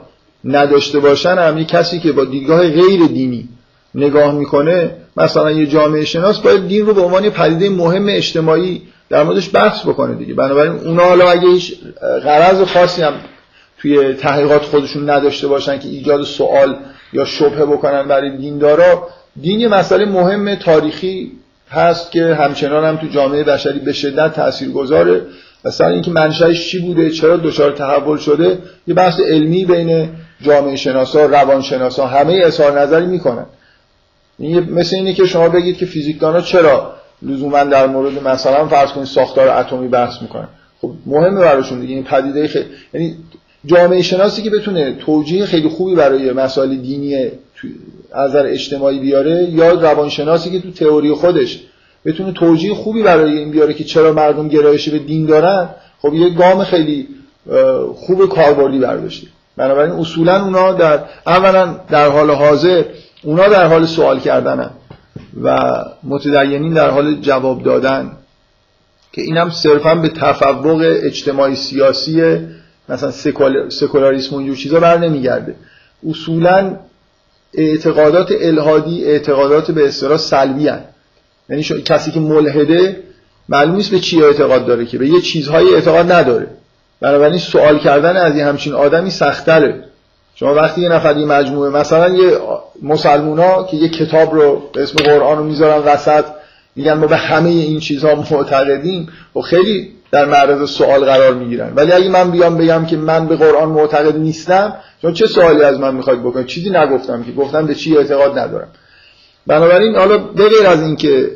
[0.45, 3.49] نداشته باشن هم کسی که با دیدگاه غیر دینی
[3.95, 9.23] نگاه می‌کنه مثلا یه جامعه شناس باید دین رو به عنوان پدیده مهم اجتماعی در
[9.23, 10.35] موردش بحث بکنه دیگه.
[10.35, 11.75] بنابراین اونا حالا اگه هیچ
[12.25, 13.13] غرض خاصی هم
[13.79, 16.77] توی تحقیقات خودشون نداشته باشن که ایجاد سوال
[17.13, 19.09] یا شبهه بکنن برای دیندارا
[19.41, 21.33] دین یه مسئله مهم تاریخی
[21.71, 24.69] هست که همچنان هم تو جامعه بشری به شدت تأثیر
[25.71, 30.09] سر اینکه منشأش چی بوده؟ چرا دچار تحول شده؟ یه بحث علمی بین
[30.41, 33.47] جامعه شناسا روانشناسا همه اظهار نظری می‌کنن.
[34.39, 39.07] این مثل اینه که شما بگید که فیزیکدانا چرا لزوما در مورد مثلا فرض کنید
[39.07, 40.49] ساختار اتمی بحث می‌کنن.
[40.81, 41.95] خب مهمه براشون دیگه.
[41.95, 43.17] این پدیده خیلی یعنی
[43.67, 47.31] جامعه شناسی که بتونه توجیه خیلی خوبی برای مسائل دینی
[48.13, 51.61] از نظر اجتماعی بیاره یا روانشناسی که تو تئوری خودش
[52.05, 55.69] بتونه توجیه خوبی برای این بیاره که چرا مردم گرایش به دین دارن
[56.03, 57.09] خب یه گام خیلی
[57.95, 59.27] خوب کاربردی برداشته.
[59.57, 62.85] بنابراین اصولا اونا در اولا در حال حاضر
[63.23, 64.71] اونا در حال سوال کردنن
[65.43, 65.59] و
[66.05, 68.13] متدینین در حال جواب دادن.
[69.13, 72.39] که اینم صرفا به تفوق اجتماعی سیاسی
[72.89, 73.11] مثلا
[73.69, 75.55] سکولاریسم و اینجور چیزا بر نمیگرده.
[76.11, 76.77] اصولا
[77.55, 80.85] اعتقادات الهادی اعتقادات به اصطلاح سلبی هن.
[81.49, 82.97] یعنی کسی که ملحده
[83.49, 86.47] معلوم نیست به چی اعتقاد داره که به یه چیزهایی اعتقاد نداره.
[87.01, 89.85] بنابراین سوال کردن از یه همچین آدمی سختره.
[90.35, 92.39] شما وقتی یه نفر یه مجموعه مثلا یه
[92.83, 96.25] مسلمونا که یه کتاب رو به اسم قرآن رو می‌ذارن وسط
[96.77, 101.73] میگن ما به همه این چیزها معتقدیم و خیلی در معرض سوال قرار می‌گیرن.
[101.75, 105.79] ولی اگه من بیام بگم که من به قرآن معتقد نیستم شما چه سوالی از
[105.79, 108.69] من می‌خواید بکنید؟ چیزی نگفتم که گفتم به چی اعتقاد ندارم.
[109.49, 111.31] بنابراین حالا به غیر از اینکه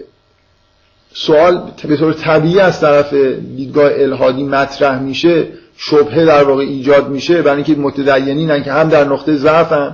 [1.15, 3.15] سوال به طور طبیعی از طرف
[3.57, 9.05] دیدگاه الهادی مطرح میشه شبهه در واقع ایجاد میشه برای اینکه متدینینن که هم در
[9.05, 9.93] نقطه ضعف از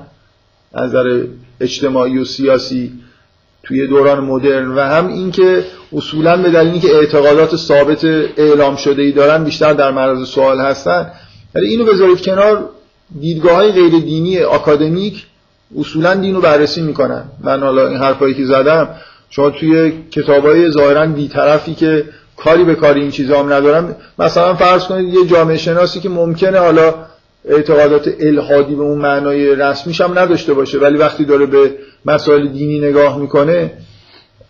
[0.75, 1.25] نظر
[1.61, 2.93] اجتماعی و سیاسی
[3.63, 8.05] توی دوران مدرن و هم اینکه اصولا به دلیلی که اعتقادات ثابت
[8.37, 11.11] اعلام شده ای دارن بیشتر در معرض سوال هستن.
[11.55, 12.69] ولی اینو بذارید کنار
[13.21, 15.27] دیدگاه های غیر دینی آکادمیک
[15.77, 17.25] اصولا دین رو بررسی می‌کنن.
[17.41, 18.89] من حالا این حرفایی که زدم
[19.31, 22.05] شما توی کتاب های ظاهرا بیطرفی که
[22.37, 26.59] کاری به کاری این چیزا هم ندارم مثلا فرض کنید یه جامعه شناسی که ممکنه
[26.59, 26.95] حالا
[27.45, 31.71] اعتقادات الهادی به اون معنای رسمیش هم نداشته باشه ولی وقتی داره به
[32.05, 33.73] مسائل دینی نگاه می‌کنه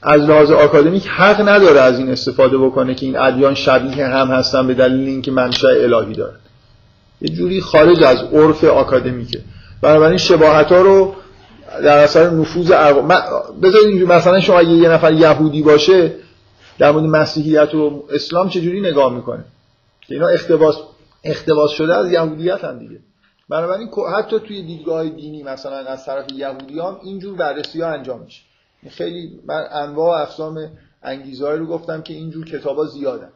[0.03, 4.67] از لحاظ آکادمیک حق نداره از این استفاده بکنه که این ادیان شبیه هم هستن
[4.67, 6.39] به دلیل اینکه منشأ الهی دارن.
[7.21, 9.41] یه جوری خارج از عرف آکادمیکه.
[9.83, 11.15] بنابراین شباهت ها رو
[11.83, 12.73] در اثر نفوذ
[13.63, 16.15] بذارید مثلا شما اگه یه نفر یهودی باشه
[16.79, 19.45] در مورد مسیحیت و اسلام چجوری نگاه می‌کنه؟
[20.01, 20.77] که اینا اختباس
[21.25, 23.01] اختباس شده از یهودیت هم دیگه.
[23.49, 23.89] بنابراین
[24.19, 28.43] حتی توی دیدگاه دینی مثلا از طرف یهودی هم اینجور بررسی ها انجام میشه.
[28.91, 30.71] خیلی من انواع اقسام
[31.03, 33.29] انگیزهایی رو گفتم که اینجور کتابا زیادن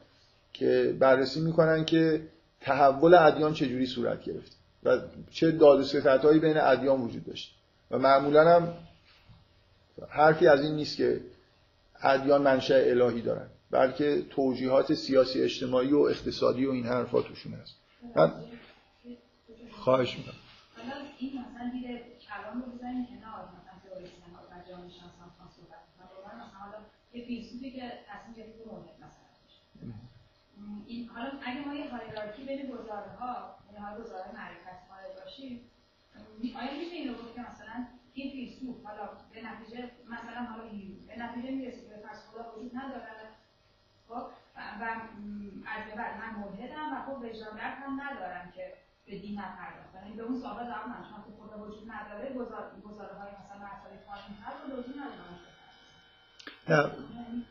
[0.53, 2.23] که بررسی می‌کنن که
[2.61, 4.99] تحول ادیان چجوری صورت گرفت و
[5.31, 5.81] چه داد
[6.25, 7.55] و بین ادیان وجود داشت.
[7.91, 8.75] و معمولا هم
[10.09, 11.21] حرفی از این نیست که
[12.03, 17.77] ادیان منشأ الهی دارن بلکه توجیهات سیاسی اجتماعی و اقتصادی و این حرفا توشون هست.
[18.17, 18.33] من
[19.71, 20.35] خواهش می‌کنم.
[21.19, 25.85] این مثلا دیگه کلام رو بزنیم کنار مثلا تئوری سنات و جامعه شناس هم صحبت
[25.97, 26.79] کنم مثلا حالا
[27.15, 29.23] یه فیلسوفی که تصمیم گرفته موحد مثلا
[30.87, 34.72] این حالا اگه ما یه هایرارکی بین گزاره ها یعنی ها گزاره معرفت
[35.43, 35.61] باشیم
[36.61, 37.77] آیا میشه این رو گفت که مثلا
[38.15, 40.63] این فیلسوف حالا به نتیجه مثلا حالا
[41.09, 43.29] به نتیجه می‌رسه که پس خدا وجود نداره.
[44.09, 44.25] خب
[44.81, 44.87] و
[45.75, 48.65] از به بعد من ملحدم و خب وجدان هم ندارم که
[49.07, 52.35] به دین نپرداختن یعنی به اون سوال جواب نداشتم که خدا وجود نداره
[52.89, 53.97] گزاره های مثلا مسئله
[54.43, 55.39] هست و وجود ندارم
[56.69, 56.91] نه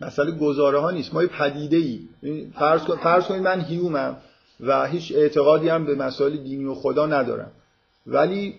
[0.01, 1.13] مسئله گزاره ها نیست.
[1.13, 2.07] ما یه پدیده ای
[3.03, 4.17] فرض کنید من هیومم
[4.59, 7.51] و هیچ اعتقادی هم به مسائل دینی و خدا ندارم.
[8.07, 8.55] ولی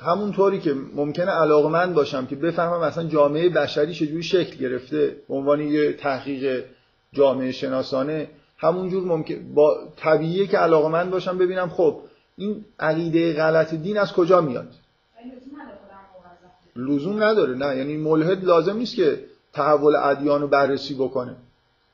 [0.00, 5.60] همونطوری که ممکنه علاقمند باشم که بفهمم مثلا جامعه بشری چجوری شکل گرفته به عنوان
[5.60, 6.64] یه تحقیق
[7.12, 12.00] جامعه شناسانه همونجور ممکن با طبیعیه که علاقمند باشم ببینم خب
[12.36, 14.68] این عقیده غلط دین از کجا میاد؟
[16.76, 17.76] لزوم نداره نه.
[17.76, 21.36] یعنی ملحد لازم نیست که تحول ادیان رو بررسی بکنه.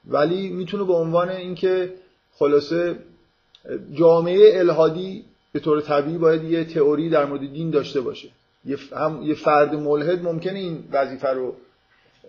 [0.09, 1.95] ولی می‌تونه به عنوان اینکه
[2.39, 2.97] خلاصه
[3.93, 8.29] جامعه الهادی به طور طبیعی باید یه تئوری در مورد دین داشته باشه.
[8.65, 11.57] یه, هم یه فرد ملحد ممکنه این وظیفه رو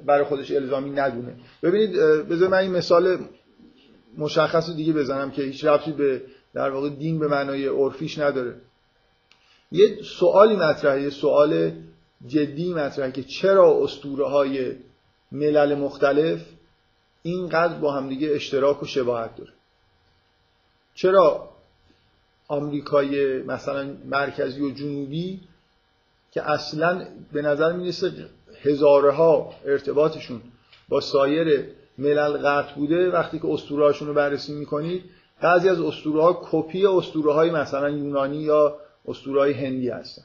[0.05, 1.35] برای خودش الزامی ندونه.
[1.63, 1.91] ببینید
[2.29, 3.17] بذار من این مثال
[4.17, 6.21] مشخص دیگه بزنم که هیچ ربطی به
[6.53, 8.55] در واقع دین به معنای عرفیش نداره.
[9.71, 11.71] یه سوالی مطرحه یه سوال
[12.27, 14.75] جدی مطرحه که چرا اسطوره های
[15.31, 16.45] ملل مختلف
[17.21, 19.51] اینقدر با همدیگه اشتراک و شباهت داره؟
[20.95, 21.49] چرا
[22.47, 25.39] آمریکای مثلا مرکزی و جنوبی
[26.31, 28.11] که اصلا به نظر می‌رسه
[28.63, 30.41] هزارها ارتباطشون
[30.89, 31.65] با سایر
[31.97, 33.11] ملل قطع بوده.
[33.11, 35.03] وقتی که اسطوره رو بررسی می‌کنید
[35.41, 40.23] بعضی از اسطوره ها کپی اسطوره های مثلا یونانی یا اسطوره های هندی هستن.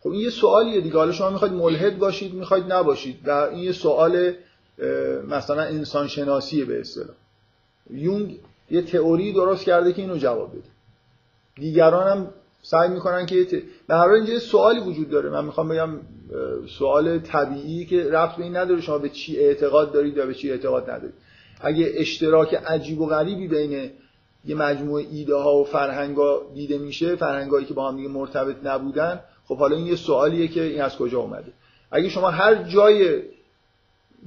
[0.00, 0.96] خب این یه سوالیه دیگه.
[0.96, 3.28] حالا شما می‌خواید ملحد باشید می‌خواید نباشید.
[3.28, 4.32] و این یه سوال
[5.28, 7.16] مثلا انسان شناسیه به اصطلاح.
[7.90, 8.38] یونگ
[8.70, 10.73] یه تئوری درست کرده که اینو جواب بده.
[11.56, 12.30] دیگران هم
[12.62, 15.30] سعی می‌کنن که به هر اینجا سوالی وجود داره.
[15.30, 15.90] من می‌خوام بگم
[16.78, 20.50] سوال طبیعی که رفت به این نداره شما به چی اعتقاد دارید یا به چی
[20.50, 21.14] اعتقاد ندارید.
[21.60, 23.90] اگه اشتراک عجیب و غریبی بین
[24.44, 26.16] یه مجموعه ایده ها و فرهنگ
[26.54, 30.62] دیده میشه فرهنگایی که با هم دیگه مرتبط نبودن خب حالا این یه سوالیه که
[30.62, 31.52] این از کجا اومده.
[31.90, 33.22] اگه شما هر جای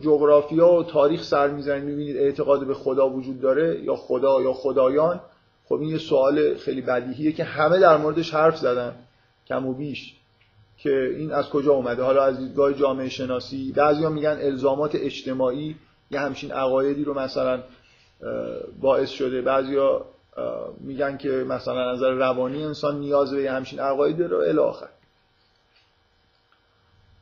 [0.01, 5.21] جغرافیا و تاریخ سر می‌زنید می‌بینید اعتقاد به خدا وجود داره یا خدا یا خدایان
[5.69, 8.95] خب این یه سوال خیلی بدیهیه که همه در موردش حرف زدن
[9.47, 10.13] کم و بیش
[10.77, 15.75] که این از کجا اومده؟ حالا از دیدگاه جامعه شناسی بعضیا میگن الزامات اجتماعی
[16.11, 17.63] یه همچین عقایدی رو مثلا
[18.81, 19.41] باعث شده.
[19.41, 20.05] بعضیا
[20.79, 24.89] میگن که مثلا نظر روانی انسان نیاز به همچین عقایدی رو الی آخر.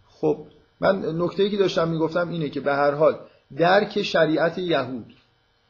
[0.10, 0.38] خب
[0.80, 3.20] من نکته ای که داشتم می‌گفتم اینه که به هر حال
[3.58, 5.14] درک شریعت یهود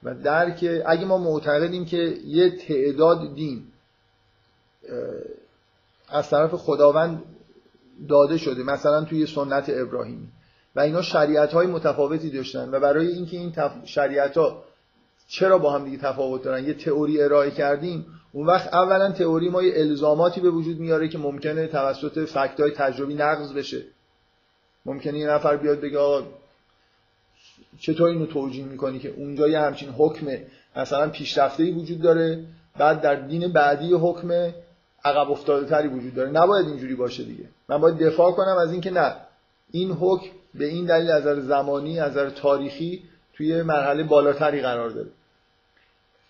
[0.06, 3.63] و درک اگه ما معتقدیم که یه تعداد دین
[6.10, 7.24] از طرف خداوند
[8.10, 10.28] داده شده مثلا توی سنت ابراهیمی
[10.76, 13.72] و اینا شریعت های متفاوتی داشتن و برای اینکه این تف...
[13.86, 14.63] شریعت ها
[15.28, 18.06] چرا با هم دیگه تفاوت دارن؟ یه تئوری ارائه کردیم.
[18.32, 22.72] اون وقت اولا تئوری ما یه الزاماتی به وجود میاره که ممکنه توسط فکت های
[22.72, 23.82] تجربی نقض بشه.
[24.86, 26.28] ممکنه یه نفر بیاد بگه آقا
[27.80, 30.38] چطور اینو توجیه می‌کنی که اونجا یه همچین حکم
[30.76, 32.46] مثلا پیشرفته وجود داره
[32.78, 34.54] بعد در دین بعدی حکم
[35.06, 37.44] عقب افتاده تری وجود داره؟ نباید اینجوری باشه دیگه.
[37.70, 39.15] من باید دفاع کنم از اینکه نه.
[39.72, 44.89] این حکم به این دلیل از نظر زمانی از نظر تاریخی توی مرحله بالاتری قرار
[44.89, 45.08] داره.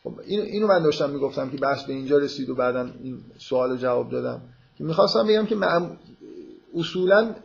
[0.03, 3.77] خب اینو من داشتم می‌گفتم که بحث به اینجا رسید و بعدا این سوال رو
[3.77, 4.41] جواب دادم.
[4.77, 5.97] که می‌خواستم بگم که من
[6.75, 7.35] اصولا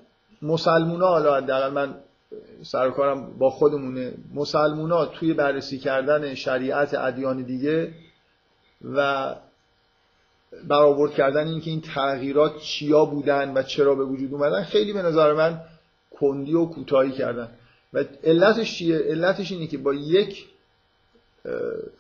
[0.43, 1.95] مسلمونا حالا حداقل من
[2.63, 4.13] سرکارم با خودمونه.
[4.35, 7.93] مسلمونا توی بررسی کردن شریعت ادیان دیگه
[8.95, 9.35] و
[10.69, 15.33] برآورد کردن اینکه این تغییرات چیا بودن و چرا به وجود اومدن خیلی به نظر
[15.33, 15.61] من
[16.11, 17.49] کندی و کوتاهی کردن.
[17.93, 20.47] و علتش چیه؟ علتش اینه که با یک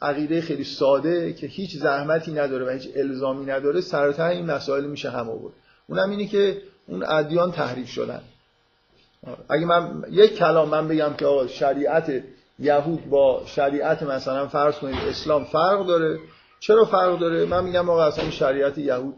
[0.02, 5.10] عقیده خیلی ساده که هیچ زحمتی نداره و هیچ الزامی نداره سرتر این مسائل میشه
[5.10, 5.54] هم آورد.
[5.86, 8.20] اونم اینه که اون ادیان تحریف شدن.
[9.48, 12.22] اگه من یک کلام من بگم که شریعت
[12.58, 16.18] یهود با شریعت مثلا فرض کنید اسلام فرق داره.
[16.60, 19.14] چرا فرق داره؟ من میگم آقا اصلا شریعت یهود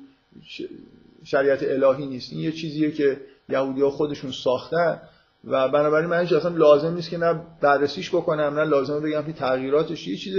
[1.24, 2.32] شریعت الهی نیست.
[2.32, 5.00] این یه چیزیه که یهودی ها خودشون ساختن
[5.44, 10.08] و بنابراین من اصلا لازم نیست که نه بررسیش بکنم نه لازمه بگم که تغییراتش
[10.08, 10.36] یه چیز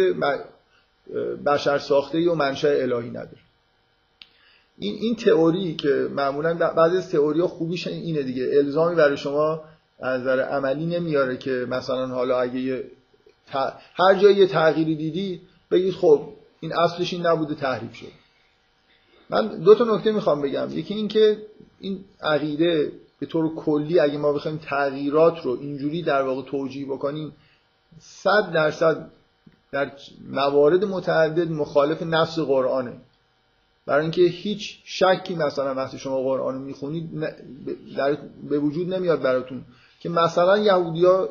[1.45, 3.37] بشر ساخته و منشأ الهی نداره.
[4.77, 8.51] این این تئوری که معمولا بعضی از تئوری ها خوبیش اینه دیگه.
[8.53, 9.61] الزامی برای شما
[9.99, 12.83] از نظر عملی نمیاره که مثلا حالا اگه یه
[13.95, 18.11] هر جایی یه تغییری دیدی بگید خب این اصلش این نبوده تحریف شد.
[19.29, 20.67] من دو تا نکته می‌خوام بگم.
[20.71, 21.37] یکی این که
[21.79, 27.33] این عقیده به طور کلی اگه ما بخوایم تغییرات رو اینجوری در واقع توجیه بکنیم
[27.99, 29.09] صد درصد
[29.71, 29.91] در
[30.29, 32.93] موارد متعدد مخالف نفس قرآنه.
[33.85, 37.09] برای اینکه هیچ شکی مثلا وقتی شما قرآن رو می‌خونید
[38.49, 39.65] به وجود نمیاد براتون
[39.99, 41.29] که مثلا یهودیا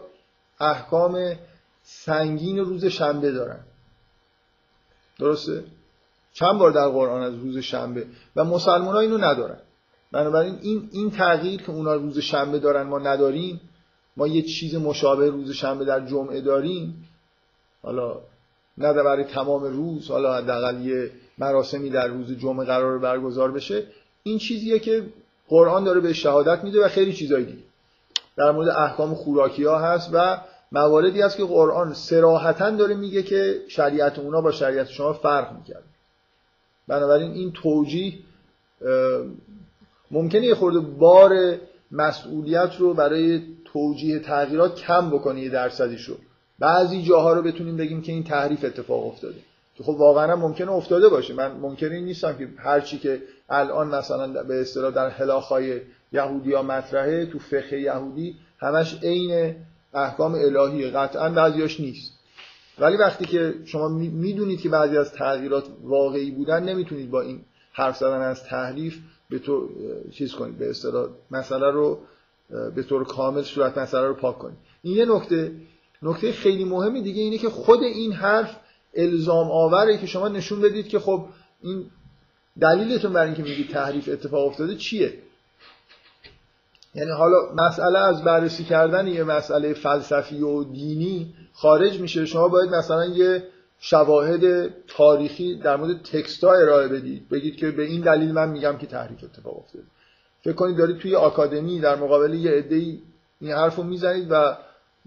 [0.60, 1.36] احکام
[1.82, 3.60] سنگین روز شنبه دارن.
[5.18, 5.64] درسته؟
[6.32, 9.58] چند بار در قرآن از روز شنبه و مسلمان ها اینو ندارن.
[10.12, 13.60] بنابراین این این تغییر که اونا روز شنبه دارن ما نداریم
[14.16, 17.08] ما یه چیز مشابه روز شنبه در جمعه داریم
[17.82, 18.20] حالا
[18.78, 21.10] نه برای تمام روز حالا حداقل یه
[21.42, 23.82] مراسمی در روز جمعه قرار برگزار بشه
[24.22, 25.02] این چیزیه که
[25.48, 27.62] قرآن داره به شهادت میده و خیلی چیزای دیگه.
[28.36, 30.40] در مورد احکام خوراکی ها هست و
[30.72, 35.84] مواردی هست که قرآن سراحتا داره میگه که شریعت اونا با شریعت شما فرق می‌کرد.
[36.88, 38.12] بنابراین این توجیه
[40.10, 41.56] ممکنه یه خورده بار
[41.90, 46.16] مسئولیت رو برای توجیه تغییرات کم بکنه یه درصدیش رو
[46.58, 49.38] بعضی جاها رو بتونیم بگیم که این تحریف اتفاق افتاده.
[49.80, 51.34] خب واقعا ممکنه افتاده باشه.
[51.34, 55.80] من ممکنه نیستم که هر چی که الان مثلا به اصطلاح در هلاخای
[56.12, 59.56] یهودی ها مطرحه تو فقه یهودی همش عین
[59.94, 62.12] احکام الهی قطعا بعضیاش نیست.
[62.78, 67.40] ولی وقتی که شما می‌دونید که بعضی از تغییرات واقعی بودن نمی‌تونید با این
[67.72, 68.98] حرف زدن از تحریف
[69.30, 69.68] به تو
[70.10, 71.98] چیز کنید به اصطلاح مسئله رو
[72.74, 74.58] به طور کامل صورت مسئله رو پاک کنید.
[74.82, 75.52] این یه نکته.
[76.02, 78.56] نکته خیلی مهمی دیگه اینه که خود این حرف
[78.94, 81.26] الزام آوره که شما نشون بدید که خب
[81.62, 81.90] این
[82.60, 85.18] دلیلتون برای اینکه میگید تحریف اتفاق افتاده چیه؟
[86.94, 92.26] یعنی حالا مسئله از بررسی کردن یه مسئله فلسفی و دینی خارج میشه.
[92.26, 93.44] شما باید مثلا یه
[93.80, 97.28] شواهد تاریخی در مورد تکست ها ارائه بدید.
[97.28, 99.84] بگید که به این دلیل من میگم که تحریف اتفاق افتاده.
[100.44, 102.98] فکر کنید دارید توی آکادمی در مقابل یه عده‌ای
[103.40, 104.56] این حرف می‌زنید و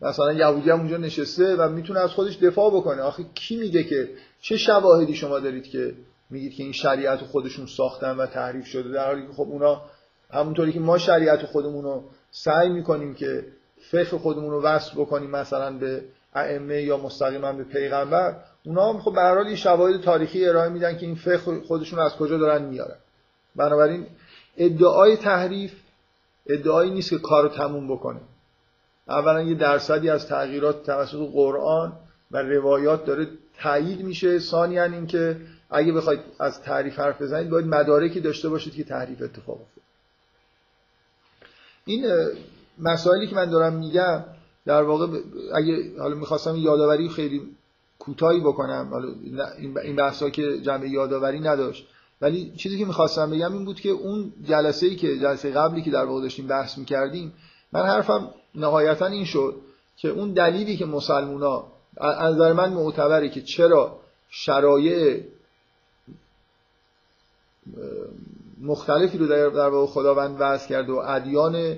[0.01, 3.01] مثلا یهودی هم اونجا نشسته و می‌تونه از خودش دفاع بکنه.
[3.01, 4.09] آخه کی میگه که
[4.41, 5.93] چه شواهدی شما دارید که
[6.29, 9.81] میگید که این شریعت خودشون ساختن و تحریف شده در حالی که خب اونا
[10.31, 13.45] همونطوری که ما شریعت خودمون رو سعی می‌کنیم که
[13.91, 16.03] فقه خودمون رو وصل بکنیم مثلا به
[16.33, 21.05] ائمه یا مستقیما به پیغمبر اونا هم خب به هر شواهد تاریخی ارائه میدن که
[21.05, 22.97] این فقه خودشون از کجا دارن میارن.
[23.55, 24.07] بنابراین
[24.57, 25.73] ادعای تحریف
[26.47, 28.19] ادعایی نیست که کارو تموم بکنه.
[29.07, 31.93] اولا یه درصدی از تغییرات توسط قرآن
[32.31, 34.39] و روایات داره تایید میشه.
[34.39, 35.37] ثانیا اینکه
[35.69, 39.83] اگه بخواید از تعریف حرف بزنید باید مدارکی داشته باشید که تعریف اتفاق افتاد.
[41.85, 42.05] این
[42.79, 44.23] مسائلی که من دارم میگم
[44.65, 45.07] در واقع
[45.53, 47.41] اگه حالا می‌خواستم یادآوری خیلی
[47.99, 49.07] کوتاهی بکنم حالا
[49.83, 51.87] این بحثا که جمع یادآوری نداشت
[52.21, 55.91] ولی چیزی که می‌خواستم بگم این بود که اون جلسه ای که جلسه قبلی که
[55.91, 57.33] در واقع داشتیم بحث می‌کردیم
[57.75, 59.55] من حرفم نهایتا این شد
[59.97, 61.63] که اون دلیلی که مسلمونا
[61.97, 65.23] از نظر من معتبره که چرا شرایع
[68.61, 71.77] مختلفی رو در واقع خداوند وضع کرده و ادیان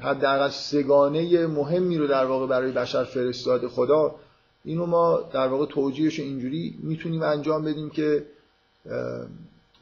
[0.00, 3.68] حداقل سگانه مهمی رو در واقع برای بشر فرستاده.
[3.68, 4.14] خدا
[4.64, 8.26] اینو ما در واقع توجیهش اینجوری می‌تونیم انجام بدیم که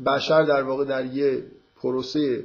[0.07, 1.43] بشر در واقع در یه
[1.83, 2.45] پروسه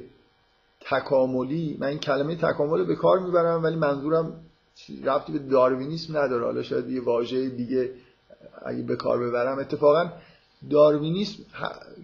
[0.90, 4.32] تکاملی من این کلمه تکامل به کار می‌برم ولی منظورم
[5.04, 6.44] ربطی به داروینیسم نداره.
[6.44, 7.90] حالا شاید یه واژه دیگه
[8.66, 10.12] اگه به کار ببرم اتفاقا
[10.70, 11.42] داروینیسم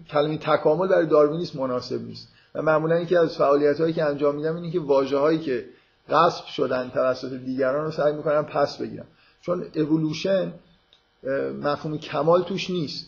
[0.09, 2.27] کلمه تکامل برای داروینیسم مناسب نیست.
[2.55, 5.65] و معمولا یکی از فعالیت هایی که انجام میدم اینه که واژه هایی که
[6.09, 9.05] غصب شدن توسط دیگران رو سعی می‌کنم پس بگیرم.
[9.41, 10.53] چون اولوشن
[11.61, 13.05] مفهوم کمال توش نیست.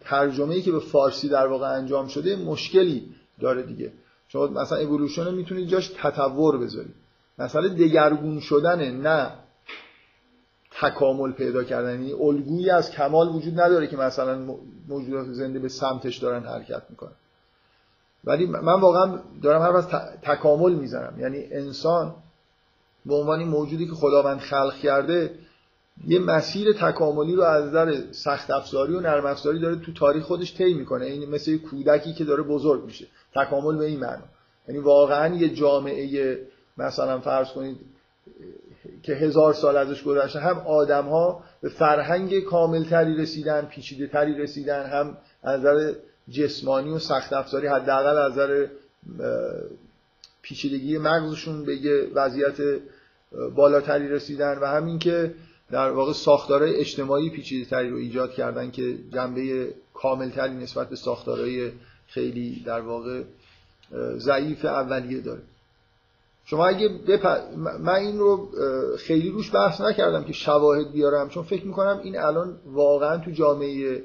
[0.00, 3.92] ترجمه ای که به فارسی در واقع انجام شده مشکلی داره دیگه.
[4.32, 6.94] شما مثلا اولوشن رو می‌تونید جاش تطور بذارید.
[7.38, 9.32] مثلا دگرگون شدن نه
[10.80, 11.90] تکامل پیدا کردن.
[11.90, 14.56] یعنی الگویی از کمال وجود نداره که مثلا
[14.88, 17.12] موجودات زنده به سمتش دارن حرکت می‌کنن.
[18.24, 19.88] ولی من واقعا دارم هر از
[20.22, 21.20] تکامل می‌زنم.
[21.20, 22.14] یعنی انسان
[23.06, 25.34] به عنوان موجودی که خداوند خلق کرده
[26.06, 30.56] یه مسیر تکاملی رو از نظر سخت افزاری و نرم افزاری داره تو تاریخ خودش
[30.56, 31.04] طی می‌کنه.
[31.04, 33.06] این یعنی مثل کودکی که داره بزرگ میشه.
[33.34, 34.22] تکامل به این معنی
[34.68, 36.38] یعنی واقعا یه جامعه
[36.78, 37.76] مثلا فرض کنید
[39.02, 44.34] که هزار سال ازش گذشته هم آدم ها به فرهنگ کامل تری رسیدن پیچیده تری
[44.34, 45.92] رسیدن هم از نظر
[46.30, 48.66] جسمانی و سخت افزاری حداقل از نظر
[50.42, 52.56] پیچیدگی مغزشون به یه وضعیت
[53.54, 55.34] بالاتری رسیدن و همین که
[55.70, 60.96] در واقع ساختارهای اجتماعی پیچیده تری رو ایجاد کردن که جنبه کامل تری نسبت به
[60.96, 61.72] ساختارهای
[62.10, 63.22] خیلی در واقع
[64.16, 65.42] ضعیف اولیه داره.
[66.44, 67.26] شما اگه بپ...
[67.56, 68.48] من این رو
[68.98, 74.02] خیلی روش بحث نکردم که شواهد بیارم چون فکر می‌کنم این الان واقعا تو جامعه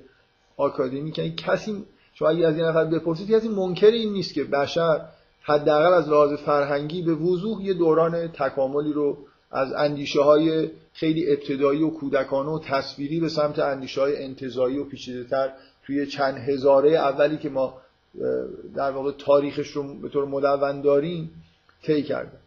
[0.58, 5.02] آکادمی که کسی شما اگه از این نفر بپرسید کسی منکر این نیست که بشر
[5.42, 9.18] حداقل از لحاظ فرهنگی به وضوح یه دوران تکاملی رو
[9.52, 14.84] از اندیشه های خیلی ابتدایی و کودکانه و تصویری به سمت اندیشه های انتظایی و
[14.84, 15.54] پیچیده تر
[15.86, 17.82] توی چند هزاره اولی که ما
[18.76, 21.44] در واقع تاریخش رو به طور مدون داریم
[21.84, 22.38] طی کرده.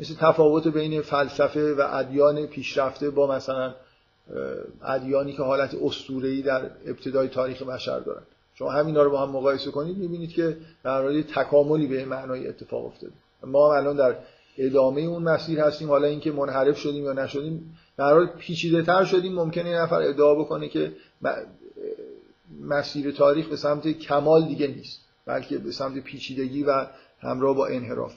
[0.00, 3.74] مثل تفاوت بین فلسفه و ادیان پیشرفته با مثلا
[4.84, 8.22] ادیانی که حالت اسطوره‌ای در ابتدای تاریخ بشر دارن.
[8.54, 13.12] شما همینا رو با هم مقایسه کنید می‌بینید که در تکاملی به معنای اتفاق افتاده.
[13.42, 14.16] ما الان در
[14.58, 19.34] ادامه اون مسیر هستیم حالا اینکه منحرف شدیم یا نشدیم در حال پیچیده تر شدیم
[19.34, 20.92] ممکنه این نفر ادعا بکنه که
[22.60, 26.86] مسیر تاریخ به سمت کمال دیگه نیست بلکه به سمت پیچیدگی و
[27.20, 28.14] همراه با انحراف.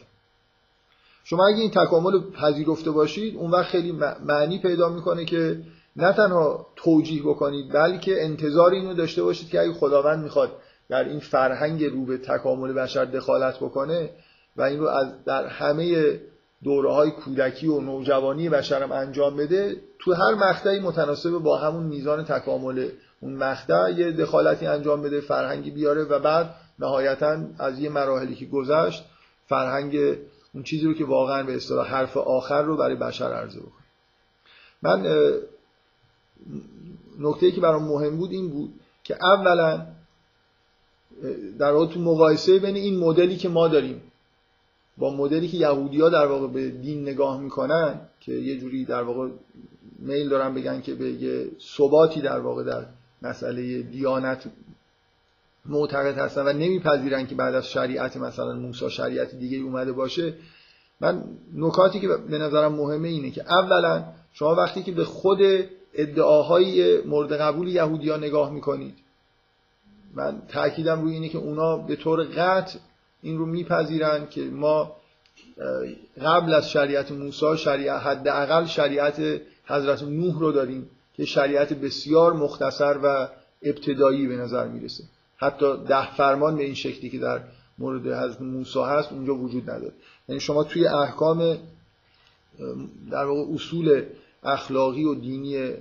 [1.24, 3.92] شما اگه این تکامل پذیرفته باشید اون وقت خیلی
[4.26, 5.60] معنی پیدا می‌کنه که
[5.96, 10.52] نه تنها توجیه بکنید بلکه انتظار اینو داشته باشید که اگه خداوند می‌خواد
[10.90, 14.10] در این فرهنگ رو به تکامل بشر دخالت بکنه
[14.56, 16.20] و این رو از در همه
[16.64, 22.24] دوره های کودکی و نوجوانی بشرم انجام بده تو هر مقطعی متناسب با همون میزان
[22.24, 22.90] تکامل
[23.24, 28.46] اون مقطع یه دخالتی انجام بده فرهنگی بیاره و بعد نهایتا از یه مراحلی که
[28.46, 29.06] گذشت
[29.48, 29.96] فرهنگ
[30.54, 33.84] اون چیزی رو که واقعا به اصطلاح حرف آخر رو برای بشر عرضه بکنه.
[34.82, 35.06] من
[37.20, 39.86] نکته که برام مهم بود این بود که اولا
[41.60, 44.02] در واقع تو مقایسه بین این مدلی که ما داریم
[44.98, 49.30] با مدلی که یهودی در واقع به دین نگاه می‌کنن که یه جوری در واقع
[50.00, 52.86] میل دارن بگن که به یه ثباتی در واقع در
[53.24, 54.44] مسئله دیانت
[55.66, 60.34] معتقد هستن و نمیپذیرن که بعد از شریعت مثلا موسی شریعت دیگه اومده باشه.
[61.02, 61.24] من
[61.56, 64.04] نکاتی که به نظرم مهمه اینه که اولا
[64.34, 65.40] شما وقتی که به خود
[65.94, 68.96] ادعاهای مورد قبول یهودیا نگاه می‌کنید
[70.14, 72.80] من تاکیدم روی اینه که اونا به طور قطع
[73.22, 74.96] این رو میپذیرن که ما
[76.22, 82.98] قبل از شریعت موسی شریعت حداقل شریعت حضرت نوح رو داریم که شریعت بسیار مختصر
[83.04, 83.28] و
[83.62, 85.04] ابتدایی به نظر می‌رسه.
[85.38, 87.42] حتی ده فرمان به این شکلی که در
[87.78, 89.94] مورد حضرت موسی هست اونجا وجود نداره.
[90.30, 91.58] یعنی شما توی احکام
[93.12, 94.04] در واقع اصول
[94.44, 95.74] اخلاقی و دینی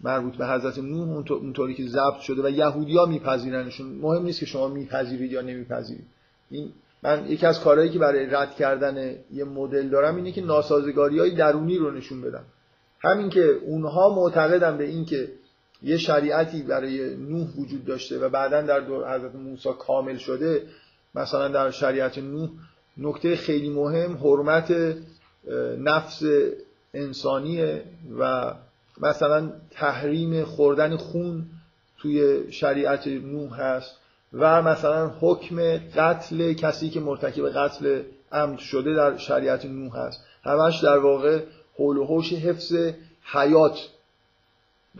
[0.00, 4.68] مربوط به حضرت نوح اونطوری که ضبط شده و یهودیا میپذیرنشون مهم نیست که شما
[4.68, 6.06] میپذیرید یا نمیپذیرید.
[6.50, 6.72] این
[7.02, 11.30] من یکی از کارهایی که برای رد کردن یه مدل دارم اینه که ناسازگاری های
[11.30, 12.44] درونی رو نشون بدم.
[13.00, 15.28] همین که اونها معتقدن به این که
[15.82, 20.62] یه شریعتی برای نوح وجود داشته و بعدا در دور حضرت موسی کامل شده
[21.14, 22.50] مثلا در شریعت نوح
[22.96, 24.96] نکته خیلی مهم حرمت
[25.78, 26.22] نفس
[26.94, 27.84] انسانیه
[28.18, 28.54] و
[29.00, 31.46] مثلا تحریم خوردن خون
[31.98, 33.96] توی شریعت نوح هست
[34.32, 40.24] و مثلا حکم قتل کسی که مرتکب قتل عمد شده در شریعت نوح هست.
[40.44, 41.42] همش در واقع
[41.80, 42.74] حول و حوش حفظ
[43.32, 43.78] حیات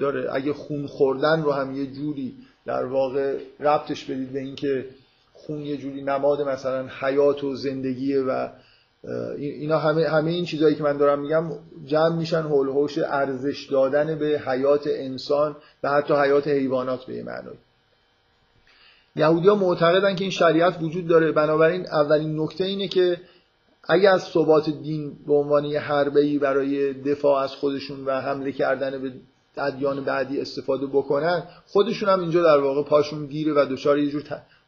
[0.01, 0.35] داره.
[0.35, 2.35] اگه خون خوردن رو هم یه جوری
[2.67, 4.85] در واقع ربطش بدید به اینکه
[5.33, 8.49] خون یه جوری نماد مثلا حیات و زندگیه و
[9.39, 11.51] اینا همه همه این چیزهایی که من دارم میگم
[11.87, 17.49] جمع میشن هول هوش ارزش دادن به حیات انسان و حتی حیات حیوانات به معنی
[19.17, 21.33] یهودی ها معتقدن که این شریعت وجود داره.
[21.33, 23.21] بنابراین اولین نکته اینه که
[23.89, 29.03] اگر از ثبات دین به عنوان یه حربه‌ای برای دفاع از خودشون و حمله کردن
[29.03, 29.13] به
[29.57, 34.23] ادیان بعدی استفاده بکنن خودشون هم اینجا در واقع پاشون گیره و دچار یه جور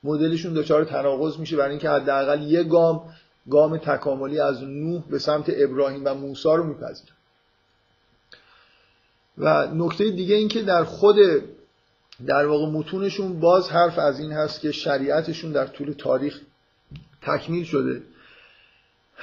[0.05, 1.57] مدلشون دچار تناقض میشه.
[1.57, 3.03] برای اینکه حداقل یه گام
[3.51, 7.13] گام تکاملی از نوح به سمت ابراهیم و موسی رو میپذیره
[9.39, 11.17] و نکته دیگه این که در خود
[12.27, 16.41] در واقع متونشون باز حرف از این هست که شریعتشون در طول تاریخ
[17.23, 18.03] تکمیل شده.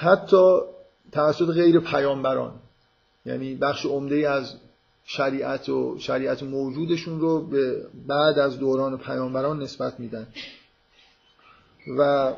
[0.01, 0.59] حتی
[1.11, 2.53] توسط غیر پیامبران.
[3.25, 4.53] یعنی بخش عمده از
[5.03, 10.27] شریعت و شریعت موجودشون رو به بعد از دوران پیامبران نسبت میدن.
[11.97, 12.33] و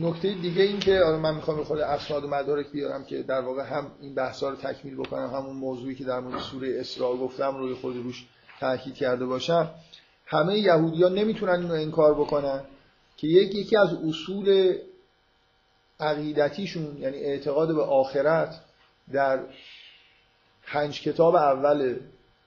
[0.00, 3.86] نکته دیگه این که من می‌خوام خود اسناد و مدارک بیارم که در واقع هم
[4.00, 7.96] این بحثا رو تکمیل بکنم همون موضوعی که در مورد سوره اسراء گفتم روی خود
[7.96, 8.24] روش
[8.60, 9.70] تاکید کرده باشم.
[10.26, 12.60] همه یهودیان نمی‌تونن اینو انکار بکنن
[13.16, 14.74] که یکی یکی از اصول
[16.04, 18.60] عقیدتیشون یعنی اعتقاد به آخرت
[19.12, 19.40] در
[20.66, 21.96] پنج کتاب اول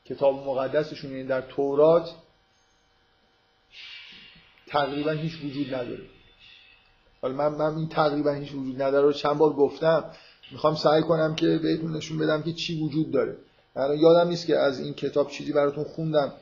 [0.05, 2.09] کتاب مقدسشون یعنی در تورات
[4.67, 6.03] تقریبا هیچ وجود نداره.
[7.21, 10.03] حالا من, من این تقریبا هیچ وجود نداره رو چند بار گفتم.
[10.51, 13.37] می‌خوام سعی کنم که بهتون نشون بدم که چی وجود داره.
[13.75, 16.33] من یادم نیست که از این کتاب چیزی براتون خوندم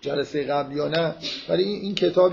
[0.00, 1.14] جلسه قبل یا نه
[1.48, 2.32] ولی این, این کتاب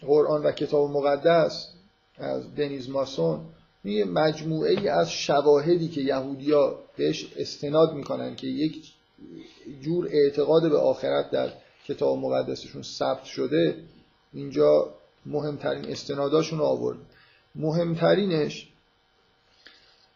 [0.00, 1.71] قرآن و کتاب مقدس
[2.16, 3.40] از دنیز ماسون
[3.84, 8.92] یه مجموعه ای از شواهدی که یهودیا بهش استناد می‌کنن که یک
[9.82, 11.52] جور اعتقاد به آخرت در
[11.86, 13.76] کتاب مقدسشون ثبت شده
[14.32, 14.94] اینجا
[15.26, 16.98] مهمترین استناداشون رو آورد.
[17.54, 18.68] مهمترینش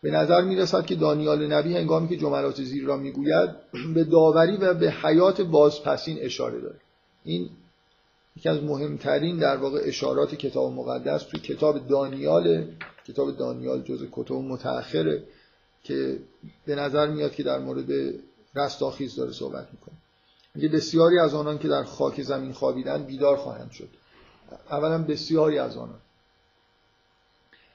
[0.02, 3.50] به نظر می‌رسد که دانیال نبی هنگامی که جملات زیر را می‌گوید
[3.94, 6.80] به داوری و به حیات بازپسین اشاره داره.
[7.24, 7.50] این
[8.36, 12.64] یکی از مهمترین در واقع اشارات کتاب مقدس توی کتاب دانیال
[13.08, 15.22] کتاب دانیال جز کتب متأخره
[15.82, 16.18] که
[16.66, 18.14] به نظر میاد که در مورد
[18.54, 19.94] رستاخیز داره صحبت می‌کنه.
[20.54, 23.88] میگه بسیاری از آنان که در خاک زمین خوابیدن بیدار خواهند شد.
[24.70, 26.00] اولا بسیاری از آنان.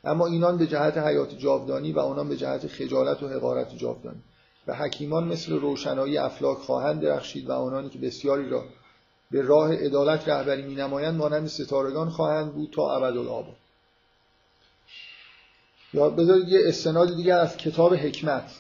[0.03, 4.21] اما اینان به جهت حیات جاودانی و آنان به جهت خجالت و حقارت جاودانی.
[4.67, 8.63] و حکیمان مثل روشنایی افلاک خواهند درخشید و آنانی که بسیاری را
[9.31, 13.55] به راه عدالت رهبری می نمایند مانند ستارگان خواهند بود تا ابدالآباد.
[15.93, 18.51] یا بذارید یه استناد دیگر از کتاب حکمت.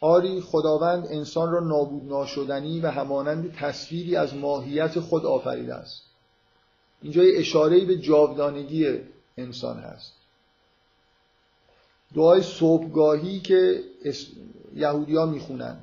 [0.00, 6.02] آری خداوند انسان را نابود ناشدنی و همانند تصویری از ماهیت خود آفریده است.
[7.02, 8.98] اینجا یه اشاره به جاودانگی
[9.38, 10.12] انسان هست.
[12.14, 13.84] دعای صبحگاهی که
[14.74, 15.76] یهودی ها می‌خونن.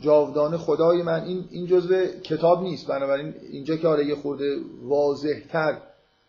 [0.00, 2.86] جاودان خدای من این این جزء کتاب نیست.
[2.86, 5.78] بنابراین اینجا که آره یه خورده واضحتر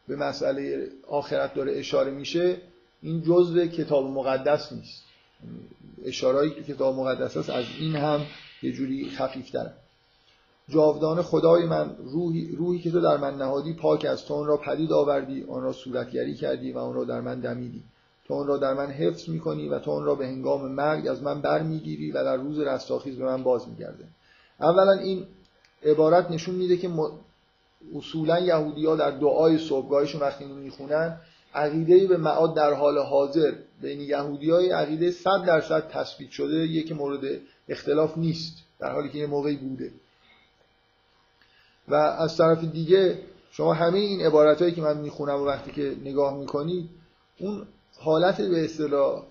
[0.08, 2.58] به مسئله آخرت داره اشاره میشه
[3.02, 5.04] این جزء کتاب مقدس نیست.
[6.06, 8.22] اشارهایی که کتاب مقدس است از این هم
[8.64, 9.74] یه جوری خفیفتره.
[10.70, 14.58] جاودان خدای من روحی, روحی که تو در من نهادی پاک از تو آن را
[14.58, 17.84] پدید آوردی آن را صورتگری کردی و آن را در من دمیدی.
[18.30, 21.24] تو آن را در من حفظ می‌کنی و تو آن را به هنگام مرگ از
[21.24, 24.04] من بر می‌گیری و در روز رستاخیز به من باز میگرده
[24.60, 25.26] اولا این
[25.84, 26.90] عبارت نشون میده که
[27.96, 31.18] اصولا یهودی ها در دعای صبحگاهشون وقتی اینو می‌خونن
[31.56, 36.94] عقیده به معاد در حال حاضر بین یهودی های عقیده صد درصد تثبیت شده یکی
[36.94, 39.92] مورد اختلاف نیست در حالی که یه موقعی بوده.
[41.88, 43.20] و از طرف دیگه
[43.52, 46.90] شما همه این عبارت هایی که من می‌خونم و وقتی که نگاه می‌کنید
[47.40, 47.68] اون
[48.00, 49.24] حالت به اصطلاح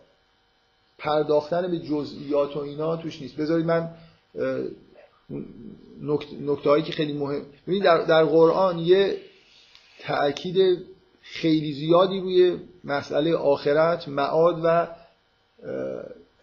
[0.99, 3.37] پرداختن به جزئیات و اینا توش نیست.
[3.37, 3.91] بذارید من
[6.41, 9.17] نکته هایی که خیلی مهم ببینید در, در قرآن یه
[10.01, 10.87] تأکید
[11.23, 14.89] خیلی زیادی روی مسئله آخرت معاد و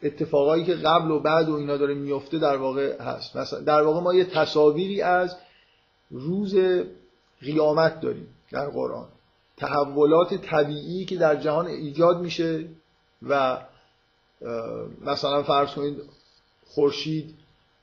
[0.03, 3.35] اتفاقایی که قبل و بعد و اینا داره میفته در واقع هست.
[3.35, 5.35] مثلا در واقع ما یه تصاویری از
[6.11, 6.55] روز
[7.41, 9.07] قیامت داریم در قرآن.
[9.57, 12.65] تحولات طبیعی که در جهان ایجاد میشه
[13.29, 13.57] و
[15.01, 15.97] مثلا فرض کنید
[16.65, 17.33] خورشید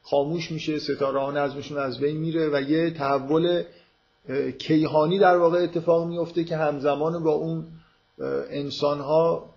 [0.03, 3.63] خاموش میشه ستاره ها نظمشون از بین میره و یه تحول
[4.59, 7.67] کیهانی در واقع اتفاق میفته که همزمان با اون
[8.51, 9.51] انسان ها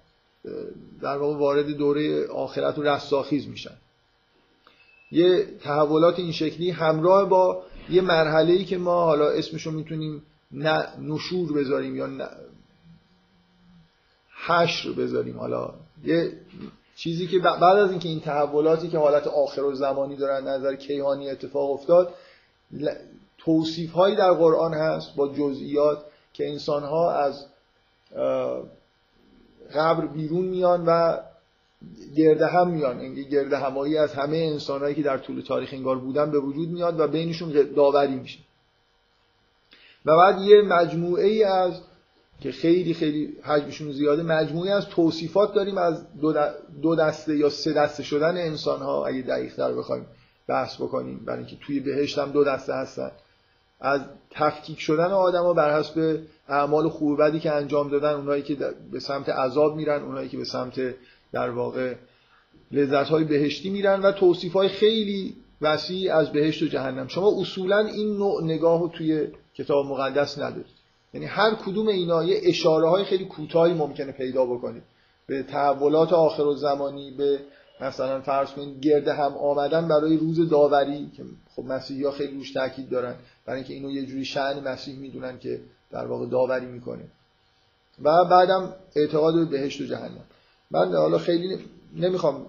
[1.02, 3.78] در واقع وارد دوره آخرت و رستاخیز میشن.
[5.12, 10.24] یه تحولات این شکلی همراه با یه مرحله ای که ما حالا اسمشو می‌تونیم
[11.00, 12.30] نشور بذاریم یا
[14.48, 15.40] حشر بذاریم.
[15.40, 15.74] حالا
[16.04, 16.32] یه
[16.96, 21.30] چیزی که بعد از اینکه این تحولاتی که حالت آخر و زمانی دارن نظر کیهانی
[21.30, 22.14] اتفاق افتاد
[23.38, 27.46] توصیف هایی در قرآن هست با جزئیات که انسان ها از
[29.76, 31.18] قبر بیرون میان و
[32.16, 33.02] گرده هم میان.
[33.02, 37.00] یعنی گرده همایی از همه انسانهایی که در طول تاریخ انگار بودن به وجود میاد
[37.00, 38.40] و بینشون داوری میشه.
[40.06, 41.82] و بعد یه مجموعه ای از
[42.42, 46.06] که خیلی خیلی حجمشون زیاده مجموعه از توصیفات داریم از
[46.82, 50.06] دو دسته یا سه دسته شدن انسان ها اگه دقیق در بخوایم
[50.48, 53.12] بحث بکنیم برای اینکه توی بهشت هم دو دسته هستن.
[53.82, 54.02] از
[54.32, 58.58] تفکیک شدن آدما بر حسب اعمال خوب بدی که انجام دادن اونایی که
[58.92, 60.96] به سمت عذاب میرن اونایی که به سمت
[61.32, 61.96] در واقع
[62.72, 67.08] لذت های بهشتی میرن و توصیف های خیلی وسیع از بهشت و جهنم.
[67.08, 70.76] شما اصولا این نوع نگاه رو توی کتاب مقدس ندارید.
[71.14, 74.84] یعنی هر کدوم اینا یه اشاره های خیلی کوتاهی ممکنه پیدا بکنید.
[75.28, 77.40] به تحولات آخر و زمانی به
[77.82, 81.24] مثلا فرض کنید گرده هم آمدن برای روز داوری که
[81.56, 83.16] خب مسیحی ها خیلی روش تاکید دارن.
[83.46, 85.60] برای اینکه اینو یه جوری شأن مسیح می‌دونن که
[85.92, 87.04] در واقع داوری می‌کنه.
[88.04, 90.24] و بعدم اعتقاد به بهشت و جهنم.
[90.72, 91.58] من حالا خیلی
[91.96, 92.46] نمی‌خوام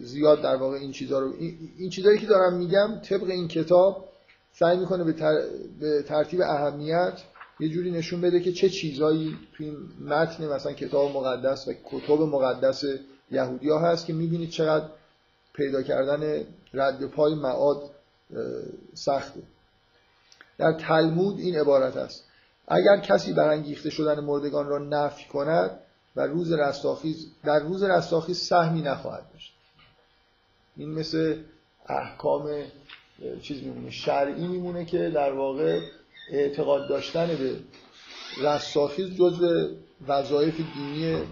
[0.00, 1.32] زیاد در واقع این چیزها رو
[1.78, 4.11] این چیزایی که دارم میگم طبق این کتاب
[4.54, 5.12] سعی می‌کنه به,
[5.80, 7.22] به ترتیب اهمیت
[7.60, 9.76] یه جوری نشون بده که چه چیزایی توی این
[10.08, 12.84] متن مثلا کتاب مقدس و کتاب مقدس
[13.30, 14.84] یهودی ها هست که می‌بینید چقدر
[15.52, 16.44] پیدا کردن
[16.74, 17.90] رد پای معاد
[18.94, 19.42] سخته.
[20.58, 22.24] در تلمود این عبارت است.
[22.68, 25.70] اگر کسی برانگیخته شدن مردگان را نفی کند
[26.16, 29.54] و روز رستاخیز در روز رستاخیز سهمی نخواهد داشت.
[30.76, 31.42] این مثل
[31.86, 32.64] احکام
[33.42, 35.80] چیز میمونه شرعی میمونه که در واقع
[36.30, 37.60] اعتقاد داشتن به
[38.40, 39.68] رستاخیز جزء
[40.06, 41.22] وظایف دینی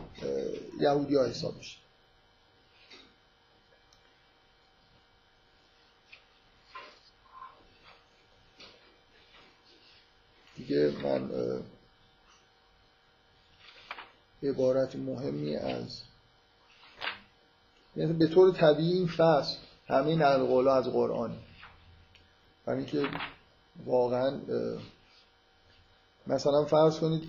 [0.80, 1.76] یهودی ها حساب میشه.
[10.56, 11.30] دیگه من
[14.42, 16.02] عبارت مهمی از
[17.96, 19.56] یعنی به طور طبیعی این فصل
[19.88, 21.36] همه نقل از قرآن
[22.70, 23.08] برای اینکه
[23.86, 24.40] واقعا
[26.26, 27.22] مثلا فرض کنید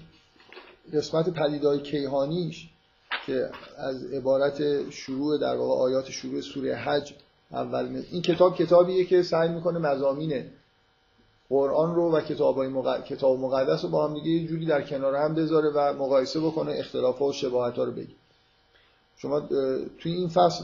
[0.93, 2.69] قسمت پدیدهای کیهانیش
[3.25, 7.13] که از عبارت شروع در واقع آیات شروع سوره حج
[7.51, 10.45] اول این کتاب کتابیه که سعی می‌کنه مزامین
[11.49, 13.03] قرآن رو و کتاب مق...
[13.03, 16.71] کتاب مقدس رو با هم دیگه یه جوری در کنار هم بذاره و مقایسه بکنه
[16.71, 18.15] اختلاف و شباهت ها رو بگی
[19.17, 19.39] شما
[19.99, 20.63] توی این فصل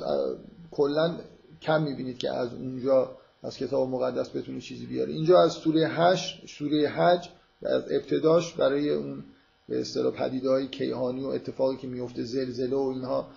[0.71, 1.17] کلا
[1.61, 6.42] کم می‌بینید که از اونجا از کتاب مقدس بتونه چیزی بیاره اینجا از سوره هش
[6.48, 7.30] سوره حج
[7.66, 9.24] از ابتداش برای اون
[9.70, 13.28] به اصطلاح پدیدهای کیهانی و اتفاقی که میفته زلزله و اینها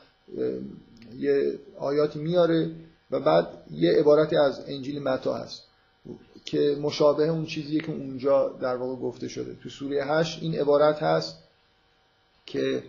[1.18, 2.70] یه آیات میاره
[3.10, 5.62] و بعد یه عبارتی از انجیل متا هست
[6.44, 9.56] که مشابه اون چیزیه که اونجا در واقع گفته شده.
[9.62, 11.38] تو سوره 8 این عبارت هست
[12.46, 12.82] که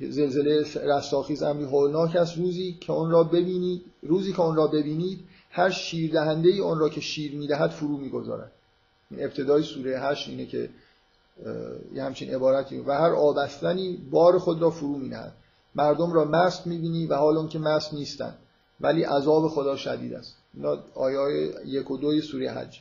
[0.00, 2.38] زلزله رستاخیز امری هولناک است.
[2.38, 5.20] روزی که اون را ببینید روزی که اون را ببینید
[5.50, 8.52] هر شیر دهنده ای اون را که شیر می‌دهد فرو می‌گذارد.
[9.10, 10.70] این ابتدای سوره 8 اینه که
[11.94, 12.78] یه همچین عبارتی.
[12.78, 15.32] و هر آبستنی بار خود را فرو مینهد
[15.74, 18.38] مردم را مست می‌بینی و حال که مست نیستند.
[18.80, 20.36] ولی عذاب خدا شدید است.
[20.94, 22.80] آیه یک و دوی سوره حج.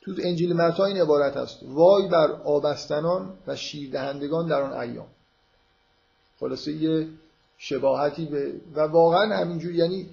[0.00, 5.06] تو انجیل متا این عبارت است وای بر آبستنان و شیردهندگان در آن ایام.
[6.40, 7.08] خلاصه یه
[7.58, 10.08] شباهتی به و واقعا همینجور یعنی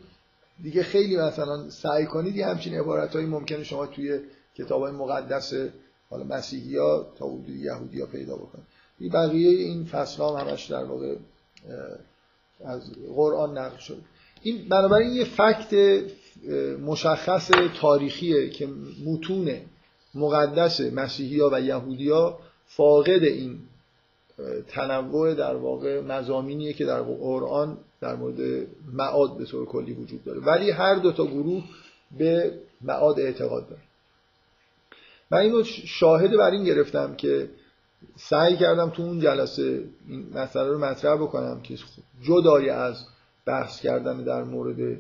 [0.64, 4.20] دیگه خیلی مثلا سعی کنید یه همچین عبارت هایی ممکنه شما توی
[4.56, 5.54] کتاب های مقدس
[6.10, 8.66] حالا مسیحی ها تا یهودی ها پیدا بکنید.
[9.00, 11.16] این بقیه این فصل هم همش در واقع
[12.66, 13.98] از قرآن نقل شد
[14.42, 16.02] این بنابراین یه فکت
[16.82, 17.52] مشخص
[17.82, 18.68] تاریخیه که
[19.06, 19.52] متون
[20.16, 23.60] مقدس مسیحی ها و یهودی ها فاقد این
[24.68, 30.40] تنوع در واقع مزامینیه که در قرآن در مورد معاد به طور کلی وجود داره.
[30.40, 31.64] ولی هر دو تا گروه
[32.18, 33.82] به معاد اعتقاد داره
[35.32, 37.50] من اینو شاهد بر این گرفتم که
[38.16, 41.76] سعی کردم تو اون جلسه این مسئله رو مطرح بکنم که
[42.22, 43.06] جدای از
[43.46, 44.98] بحث کردن در مورد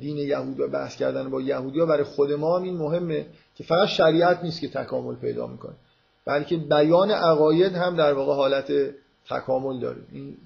[0.00, 3.64] دین یهود و بحث کردن با یهودی ها برای خود ما هم این مهمه که
[3.64, 5.74] فقط شریعت نیست که تکامل پیدا می‌کنه.
[6.26, 8.72] بلکه بیان عقاید هم در واقع حالت
[9.30, 9.98] تکامل داره.
[10.12, 10.36] این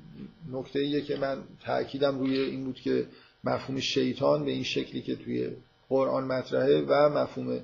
[0.53, 3.07] نکته ایه که من تاکیدم روی این بود که
[3.45, 5.51] مفهوم شیطان به این شکلی که توی
[5.89, 7.61] قرآن مطرحه و مفهوم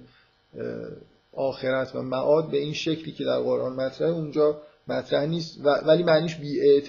[1.32, 6.34] آخرت و معاد به این شکلی که در قرآن مطرحه اونجا مطرح نیست ولی معنیش
[6.34, 6.80] بی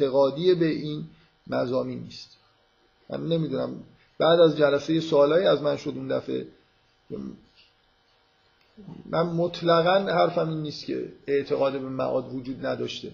[0.56, 1.06] به این
[1.48, 2.30] مزامین نیست.
[3.10, 3.76] من نمی‌دونم.
[4.20, 6.48] بعد از جلسه سوالایی از من شد اون دفعه.
[9.06, 13.12] من مطلقا حرفم این نیست که اعتقاد به معاد وجود نداشته.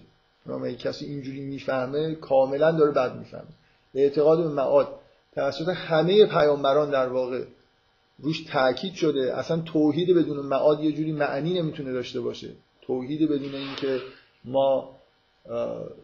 [0.50, 3.44] اگه کسی اینجوری می‌فهمه کاملا داره بد می‌فهمه.
[3.94, 4.88] اعتقاد به معاد
[5.34, 7.44] توسط همه پیامبران در واقع
[8.18, 9.38] روش تاکید شده.
[9.38, 12.48] اصلا توحید بدون معاد یه جوری معنی نمی‌تونه داشته باشه.
[12.82, 14.00] توحید بدون اینکه
[14.44, 14.90] ما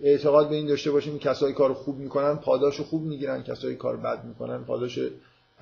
[0.03, 4.25] اعتقاد به این داشته باشیم کسایی کار خوب می‌کنن پاداش خوب می‌گیرن کسایی کار بد
[4.25, 4.99] می‌کنن پاداش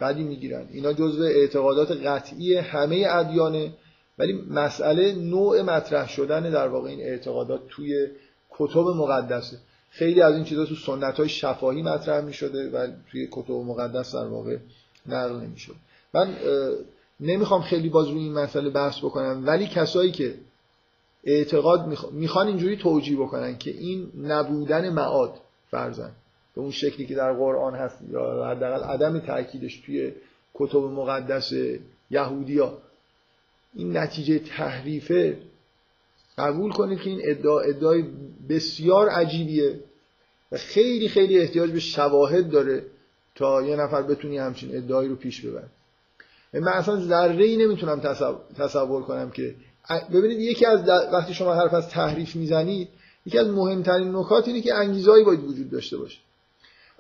[0.01, 0.69] بدی می‌گیرن.
[0.73, 3.73] اینا جزو اعتقادات قطعی همه ادیانه.
[4.19, 8.07] ولی مسئله نوع مطرح شدن در واقع این اعتقادات توی
[8.59, 9.59] کتب مقدسه
[9.91, 14.27] خیلی از این چیزا تو سنت های شفاهی مطرح می‌شده و توی کتب مقدس در
[14.27, 14.57] واقع
[15.07, 15.75] نقل نمی‌شد.
[16.15, 16.37] من
[17.21, 20.35] نمی‌خوام خیلی باز روی این مسئله بحث بکنم ولی کسایی که
[21.25, 25.35] اعتقاد می‌خوان اینجوری توجیه بکنن که این نبودن معاد
[25.71, 26.11] فرزن
[26.55, 30.13] به اون شکلی که در قرآن هست یا حداقل عدم تاکیدش توی
[30.55, 31.53] کتب مقدس
[32.11, 32.79] یهودیا
[33.75, 35.39] این نتیجه تحریفه
[36.39, 38.05] قبول کنید که این ادعا ادعای
[38.49, 39.81] بسیار عجیبیه
[40.53, 42.83] و خیلی خیلی احتیاج به شواهد داره
[43.35, 45.69] تا یه نفر بتونی همچین ادعایی رو پیش ببره
[46.53, 48.01] من اصلا ذره ای نمی‌تونم
[48.59, 49.55] تصور کنم که
[50.13, 52.89] ببینید یکی از وقتی شما حرف از تحریف می‌زنید
[53.27, 56.19] یکی از مهمترین نکات اینه که انگیزهایی باید وجود داشته باشه.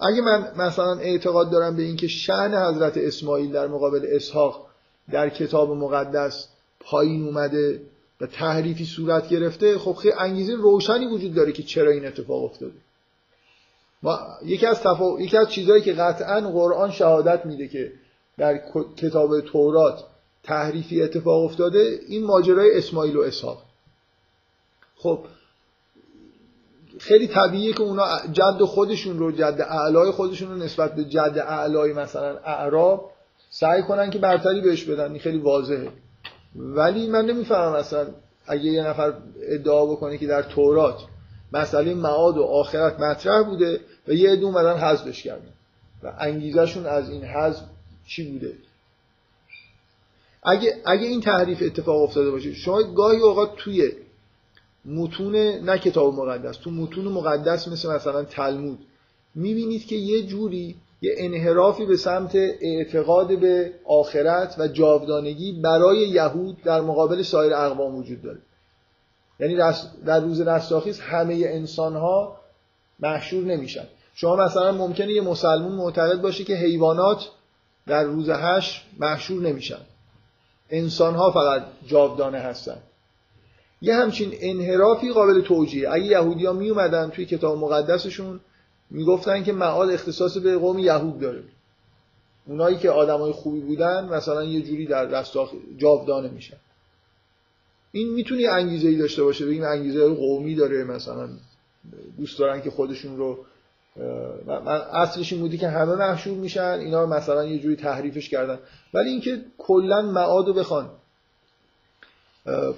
[0.00, 4.66] اگه من مثلا اعتقاد دارم به اینکه شأن حضرت اسماعیل در مقابل اسحاق
[5.10, 6.48] در کتاب مقدس
[6.80, 7.80] پایین اومده
[8.20, 12.74] و تحریفی صورت گرفته خب خیلی انگیزه روشنی وجود داره که چرا این اتفاق افتاده.
[14.02, 15.20] ما یکی از تفا...
[15.20, 17.92] یکی از چیزهایی که قطعا قرآن شهادت میده که
[18.38, 18.60] در
[18.96, 20.04] کتاب تورات
[20.42, 23.62] تحریفی اتفاق افتاده این ماجرای اسماعیل و اسحاق.
[24.96, 25.24] خب
[26.98, 31.92] خیلی طبیعیه که اونا جد خودشون رو جد اعلای خودشون رو نسبت به جد اعلای
[31.92, 33.10] مثلا اعراب
[33.50, 35.10] سعی کنن که برتری بهش بدن.
[35.10, 35.92] این خیلی واضحه.
[36.56, 38.06] ولی من نمی‌فهمم مثلا
[38.46, 41.00] اگه یه نفر ادعا بکنه که در تورات
[41.52, 45.52] مسئله معاد و آخرت مطرح بوده و یه عده اومدن حذفش کردن
[46.02, 47.62] و انگیزشون از این حذف
[48.06, 48.52] چی بوده؟
[50.42, 53.92] اگه اگه این تحریف اتفاق افتاده باشه شما گاهی اوقات توی
[54.84, 58.78] متون نه کتاب مقدس تو متون مقدس مثل مثلا تلمود
[59.34, 66.62] می‌بینید که یه جوری یه انحرافی به سمت اعتقاد به آخرت و جاودانگی برای یهود
[66.62, 68.38] در مقابل سایر اقوام وجود داره.
[69.40, 69.56] یعنی
[70.06, 72.36] در روز رستاخیز همه انسان ها
[73.00, 73.84] محشور نمیشن.
[74.14, 77.28] شما مثلا ممکنه یه مسلمون معتقد باشه که حیوانات
[77.86, 79.80] در روز هش محشور نمیشن.
[80.70, 82.76] انسان ها فقط جاودانه هستن.
[83.80, 85.90] یه همچین انحرافی قابل توجیه.
[85.90, 88.40] اگه یهودی ها می اومدن توی کتاب مقدسشون
[88.90, 91.42] می‌گفتن که معاد اختصاص به قوم یهود داره.
[92.46, 96.56] اونایی که آدمای خوبی بودن مثلا یه جوری در رستاخ جاودانه میشن.
[97.92, 101.28] این می‌تونی انگیزه ای داشته باشه بگیم انگیزه قومی داره مثلا
[102.18, 103.38] دوست دارن که خودشون رو
[104.46, 108.58] من اصلش این بودی که همه محشور میشن اینا مثلا یه جوری تحریفش کردن.
[108.94, 110.90] ولی اینکه کلا معاد رو بخوان.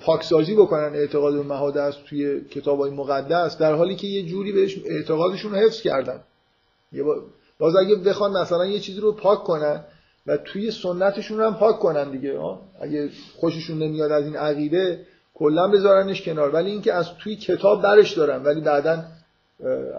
[0.01, 4.53] پاکسازی بکنن اعتقاد به معاد است توی کتاب های مقدس در حالی که یه جوری
[4.53, 6.21] بهش اعتقادشون رو حفظ کردن.
[7.59, 9.85] باز اگه بخوان مثلا یه چیزی رو پاک کنن
[10.27, 12.41] و توی سنتشون هم پاک کنن دیگه
[12.81, 16.51] اگه خوششون نمیاد از این عقیده کلا بذارنش کنار.
[16.51, 19.05] ولی اینکه از توی کتاب برش دارن ولی بعدا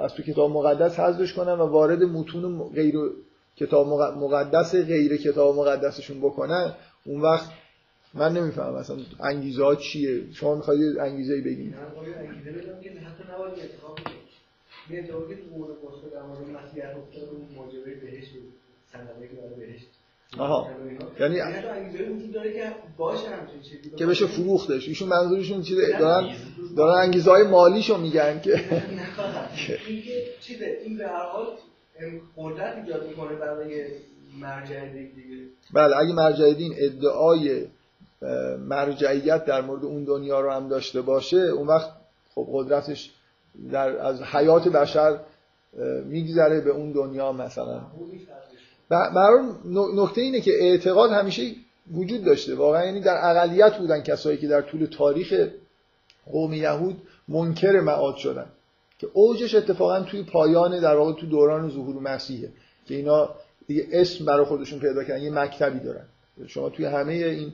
[0.01, 2.95] از توی کتاب مقدس حذفش کنن و وارد متون غیر
[3.57, 3.87] کتاب
[4.17, 6.73] مقدس غیر کتاب مقدسشون بکنن
[7.05, 7.49] اون وقت
[8.13, 10.33] من نمی‌فهمم مثلا انگیزه ها چیه.
[10.33, 11.75] شما می‌خواید انگیزه ای بهشت
[20.37, 20.67] آها.
[21.19, 21.39] یعنی
[23.97, 24.87] که بشه فروختش.
[24.87, 26.35] ایشون منظورشون چیه دارن
[26.77, 28.63] دارن انگیزه های مالیشو میگن که
[30.41, 30.77] چیزه.
[30.85, 31.47] این به هر حال
[32.37, 33.85] قدرت ایجاد می‌کنه برای
[34.39, 35.11] مرجع دیگه.
[35.73, 37.65] بله اگه مرجع دین ادعای
[38.67, 41.89] مرجعیت در مورد اون دنیا رو هم داشته باشه اون وقت
[42.35, 43.11] خب قدرتش
[43.71, 45.19] در از حیات بشر
[46.05, 47.81] میگذره به اون دنیا مثلا.
[48.89, 49.45] برای
[49.95, 51.51] نکته اینه که اعتقاد همیشه
[51.93, 52.55] وجود داشته.
[52.55, 55.47] واقعا یعنی در اقلیت بودن کسایی که در طول تاریخ
[56.31, 58.45] قوم یهود منکر معاد شدن.
[58.99, 62.49] که اوجش اتفاقا توی پایان در واقع تو دوران ظهور مسیحه.
[62.85, 63.29] که اینا
[63.67, 66.05] دیگه اسم برای خودشون پیدا کردن یه مکتبی دارن.
[66.47, 67.53] شما توی همه این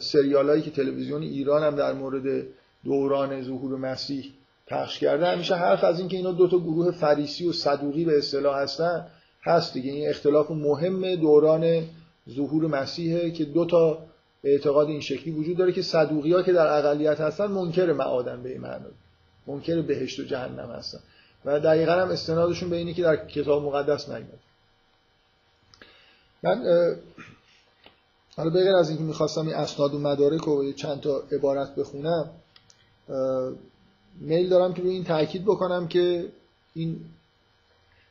[0.00, 2.46] سریال هایی که تلویزیون ایران هم در مورد
[2.84, 4.32] دوران ظهور مسیح
[4.66, 8.18] پخش کرده همیشه حرف از این که اینا دو تا گروه فریسی و صدوقی به
[8.18, 9.06] اصطلاح هستن
[9.42, 9.92] هست دیگه.
[9.92, 11.84] این اختلاف مهم دوران
[12.30, 13.98] ظهور مسیحه که دو تا
[14.44, 18.50] اعتقاد این شکلی وجود داره که صدوقی ها که در اقلیت هستن منکر معادن به
[18.50, 18.84] این معنی
[19.46, 20.98] منکر بهشت و جهنم هستن.
[21.44, 24.38] و دقیقا هم استنادشون به اینه که در کتاب مقدس نیامده
[26.42, 26.64] من
[28.36, 32.30] حالا بغیر از اینکه می‌خواستم این اسناد و مدارک و چند تا عبارت بخونم
[34.20, 36.28] میل دارم که روی این تاکید بکنم که
[36.74, 37.00] این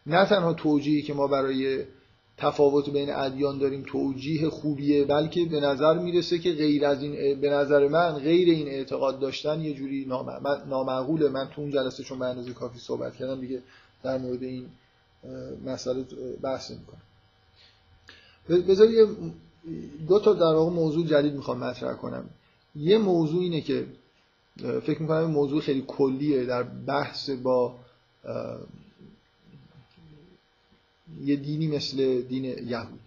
[0.06, 1.84] نه تنها توجیهی که ما برای
[2.38, 7.50] تفاوت بین ادیان داریم توجیه خوبیه بلکه به نظر می‌رسه که غیر از این به
[7.50, 10.06] نظر من غیر این اعتقاد داشتن یه جوری
[10.68, 11.30] نامعقوله.
[11.30, 13.62] من تو اون جلسه چون به اندازه کافی صحبت کردم دیگه
[14.04, 14.66] در مورد این
[15.66, 16.06] مسئله
[16.42, 17.02] بحث می‌کنم
[18.68, 19.08] بذار یه
[20.08, 22.30] دو تا در واقع موضوع جدید می‌خوام مطرح کنم.
[22.76, 23.86] یه موضوع اینه که
[24.58, 27.76] فکر می‌کنم موضوع خیلی کلیه در بحث با
[31.24, 33.00] یه دینی مثل دین یهود.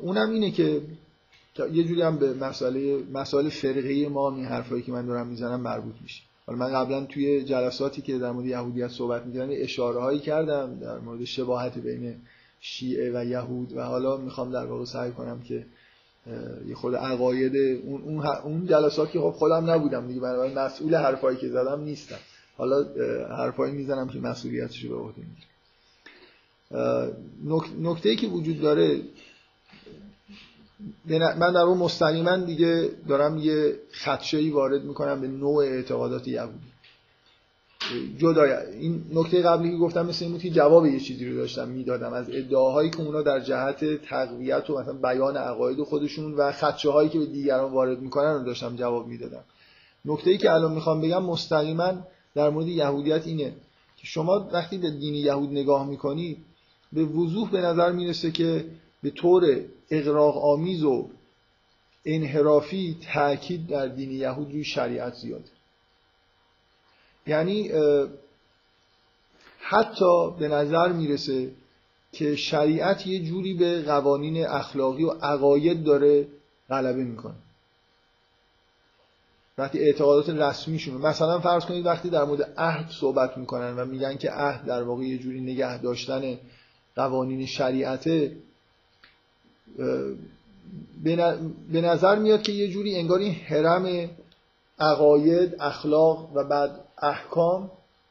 [0.00, 0.82] اونم اینه که
[1.72, 5.94] یه جوری هم به مسئله مسائل فرقه ما این حرفایی که من دارم می‌زنم مربوط
[6.02, 6.22] میشه.
[6.46, 10.98] حالا من قبلا توی جلساتی که در مورد یهودیت صحبت می‌کردم اشاره هایی کردم در
[10.98, 12.14] مورد شباهت بین
[12.60, 15.66] شیعه و یهود و حالا می‌خوام در واقع سعی کنم که
[16.68, 21.48] یه خود عقاید اون اون جلسات که خب خودم نبودم دیگه بنابراین مسئول حرفایی که
[21.48, 22.18] زدم نیستم.
[22.56, 22.84] حالا
[23.36, 25.50] حرفایی می‌زنم که مسئولیتش رو به عهده می‌گیرم.
[27.90, 29.00] نکته ای که وجود داره
[31.38, 36.70] من در اون مستقیما دیگه دارم یه خدشه وارد می‌کنم به نوع اعتقادات یهودی.
[38.18, 38.42] جدا
[38.80, 42.12] این نکته قبلی که گفتم مثل این بود که جواب یه چیزی رو داشتم می‌دادم.
[42.12, 47.08] از ادعاهایی که اونا در جهت تقویت و مثلا بیان عقاید خودشون و خدشه هایی
[47.08, 49.44] که به دیگران وارد می‌کنن رو داشتم جواب می‌دادم.
[50.04, 51.92] نکته ای که الان می‌خوام بگم مستقیما
[52.34, 53.52] در مورد یهودیت اینه
[53.96, 56.38] که شما وقتی به دین یهود نگاه می‌کنید
[56.92, 58.64] به وضوح به نظر می‌رسه که
[59.02, 59.60] به طور
[59.90, 61.08] اقراق آمیز و
[62.04, 65.44] انحرافی تاکید در دین یهود روی شریعت زیاده.
[67.30, 67.70] یعنی
[69.60, 71.50] حتی به نظر می‌رسه
[72.12, 76.26] که شریعت یه جوری به قوانین اخلاقی و عقاید داره
[76.68, 77.34] غلبه می‌کنه.
[79.58, 84.30] وقتی اعتقادات رسمیشون مثلا فرض کنید وقتی در مورد عهد صحبت می‌کنن و میگن که
[84.30, 86.38] عهد در واقع یه جوری نگه داشتن
[86.96, 88.36] قوانین شریعته
[91.72, 94.10] به نظر میاد که یه جوری انگار این حرم
[94.78, 97.70] عقاید اخلاق و بعد احکام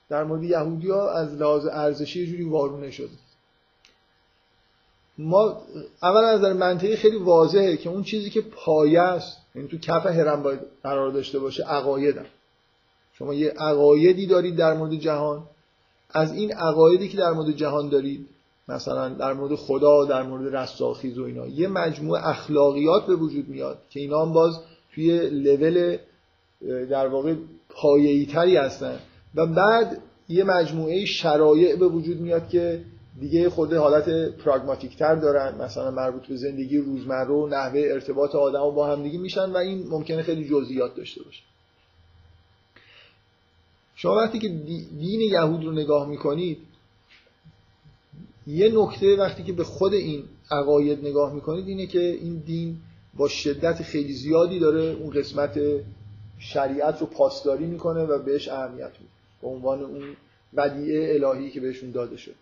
[0.10, 3.10] در مورد یهودی ها از لحاظ ارزشی جوری وارونه شده.
[5.18, 5.62] ما
[6.04, 10.06] اول از نظر منطقی خیلی واضحه که اون چیزی که پایه است یعنی تو کف
[10.06, 12.26] هرم باید قرار داشته باشه عقایدم
[13.14, 15.44] شما یه عقایدی دارید در مورد جهان.
[16.10, 18.28] از این عقایدی که در مورد جهان دارید
[18.68, 23.78] مثلا در مورد خدا در مورد رستاخیز و اینا یه مجموعه اخلاقیات به وجود میاد
[23.90, 24.60] که اینا هم باز
[24.96, 25.98] توی لول
[26.90, 27.36] در واقع
[27.70, 29.00] پایه‌ای تری هستن.
[29.36, 32.82] و بعد یه مجموعه شرایع به وجود میاد که
[33.20, 35.62] دیگه خود حالت پراگماتیک تر دارن.
[35.62, 39.88] مثلا مربوط به زندگی روزمره و نحوه ارتباط آدم و با همدیگه میشن و این
[39.88, 41.44] ممکنه خیلی جزئیات داشته باشه.
[43.96, 44.48] شما وقتی که
[45.00, 46.58] دین یهود رو نگاه می‌کنید
[48.48, 52.78] یه نکته وقتی که به خود این عقاید نگاه می‌کنید اینه که این دین
[53.18, 55.60] با شدت خیلی زیادی داره اون قسمت
[56.40, 59.12] شریعت رو پاسداری می‌کنه و بهش اهمیت میده.
[59.42, 60.16] به عنوان اون
[60.54, 62.36] ودیعه الهی که بهشون داده شد.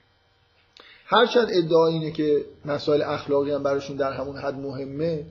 [1.05, 5.25] هرچند ادعا اینه که مسائل اخلاقی هم براشون در همون حد مهمه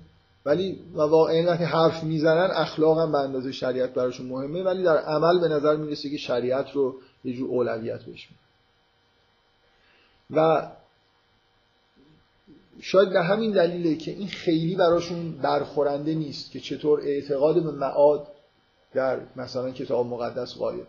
[0.46, 4.96] ولی و واقعا وقتی حرف می‌زنن اخلاق هم به اندازه شریعت براشون مهمه ولی در
[4.96, 6.94] عمل به نظر می‌رسه که شریعت رو
[7.24, 8.28] یه جور اولویت بهش
[10.30, 10.70] و
[12.80, 18.26] شاید به همین دلیله که این خیلی براشون برخورنده نیست که چطور اعتقاد به معاد
[18.96, 20.86] در مثلا کتاب مقدس قایب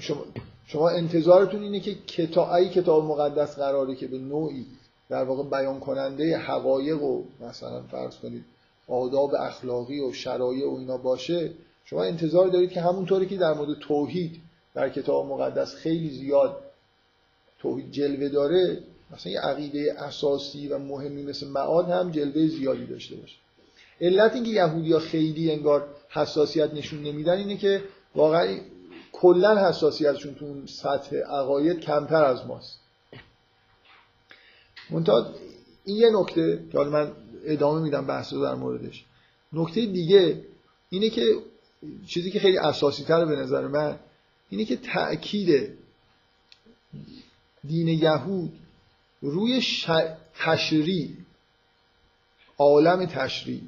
[0.00, 0.24] شما,
[0.66, 4.66] شما انتظارتون اینه که کتاب ای کتاب مقدس قراره که به نوعی
[5.08, 8.44] در واقع بیان کننده حقایق و مثلا فرض کنید
[8.88, 11.50] آداب اخلاقی و شرایع و اینا باشه
[11.84, 14.40] شما انتظار دارید که همونطوری که در مورد توحید
[14.74, 16.56] در کتاب مقدس خیلی زیاد
[17.58, 23.16] توحید جلوه داره مثلا یه عقیده اساسی و مهمی مثل معاد هم جلوه زیادی داشته
[23.16, 23.36] باشه.
[24.00, 27.82] علت اینکه یهودیا خیلی انگار حساسیت نشون نمیدن اینه که
[28.14, 28.58] واقعا
[29.12, 32.80] کلا حساسیتشون تو اون سطح عقاید کمتر از ماست.
[34.90, 35.26] منتها
[35.84, 37.12] این یه نکته که حالا من
[37.44, 39.04] ادامه میدم بحث در موردش.
[39.52, 40.44] نکته دیگه
[40.90, 41.24] اینه که
[42.06, 43.98] چیزی که خیلی اساسی تر به نظر من
[44.50, 45.78] اینه که تأکید
[47.64, 48.52] دین یهود
[49.22, 49.90] روی ش...
[50.34, 51.10] تشریع
[52.58, 53.60] عالم تشریع.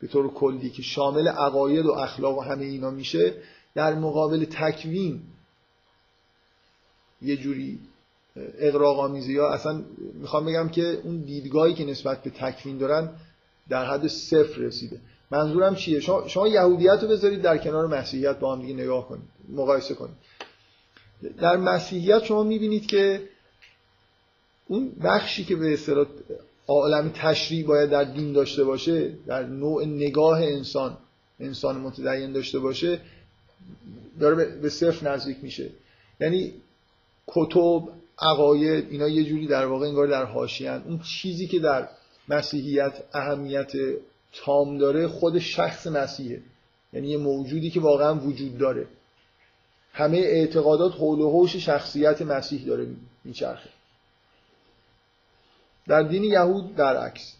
[0.00, 3.34] به طور کلی که شامل عقاید و اخلاق و همه اینا میشه
[3.74, 5.22] در مقابل تکوین
[7.22, 7.78] یه جوری
[8.58, 9.82] اقراق آمیزی ها اصلا
[10.14, 13.10] می‌خوام بگم که اون دیدگاهی که نسبت به تکوین دارن
[13.68, 15.00] در حد صفر رسیده.
[15.30, 19.28] منظورم چیه؟ شما, شما یهودیت رو بذارید در کنار مسیحیت با هم دیگه نگاه کنید
[19.48, 20.16] مقایسه کنید.
[21.38, 23.28] در مسیحیت شما می‌بینید که
[24.66, 26.06] اون بخشی که به اصطلاح
[26.68, 30.96] عالم تشریع باید در دین داشته باشه در نوع نگاه انسان
[31.40, 33.00] انسان متدین داشته باشه
[34.20, 35.70] داره به صفر نزدیک میشه.
[36.20, 36.52] یعنی
[37.26, 37.82] کتب
[38.18, 40.84] عقاید اینا یه جوری در واقع انگار در حاشیه‌اند.
[40.86, 41.88] اون چیزی که در
[42.28, 43.72] مسیحیت اهمیت
[44.32, 46.42] تام داره خود شخص مسیحه.
[46.92, 48.86] یعنی یه موجودی که واقعا وجود داره.
[49.92, 52.86] همه اعتقادات حول و حوش شخصیت مسیح داره
[53.24, 53.68] میچرخه.
[55.88, 57.32] در دین یهود برعکس.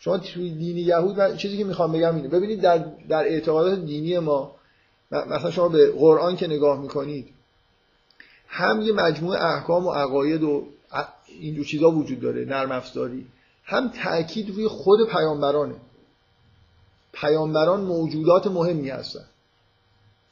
[0.00, 2.28] شما توی دین یهود چیزی که می‌خوام بگم اینه.
[2.28, 4.54] ببینید در, در اعتقادات دینی ما
[5.10, 7.28] مثلا شما به قرآن که نگاه می‌کنید
[8.48, 10.66] هم یه مجموعه احکام و عقاید و
[11.40, 13.26] اینجور چیزا وجود داره نرم افزاری.
[13.64, 15.74] هم تاکید روی خود پیامبرانه.
[17.12, 19.24] پیامبران موجودات مهمی هستن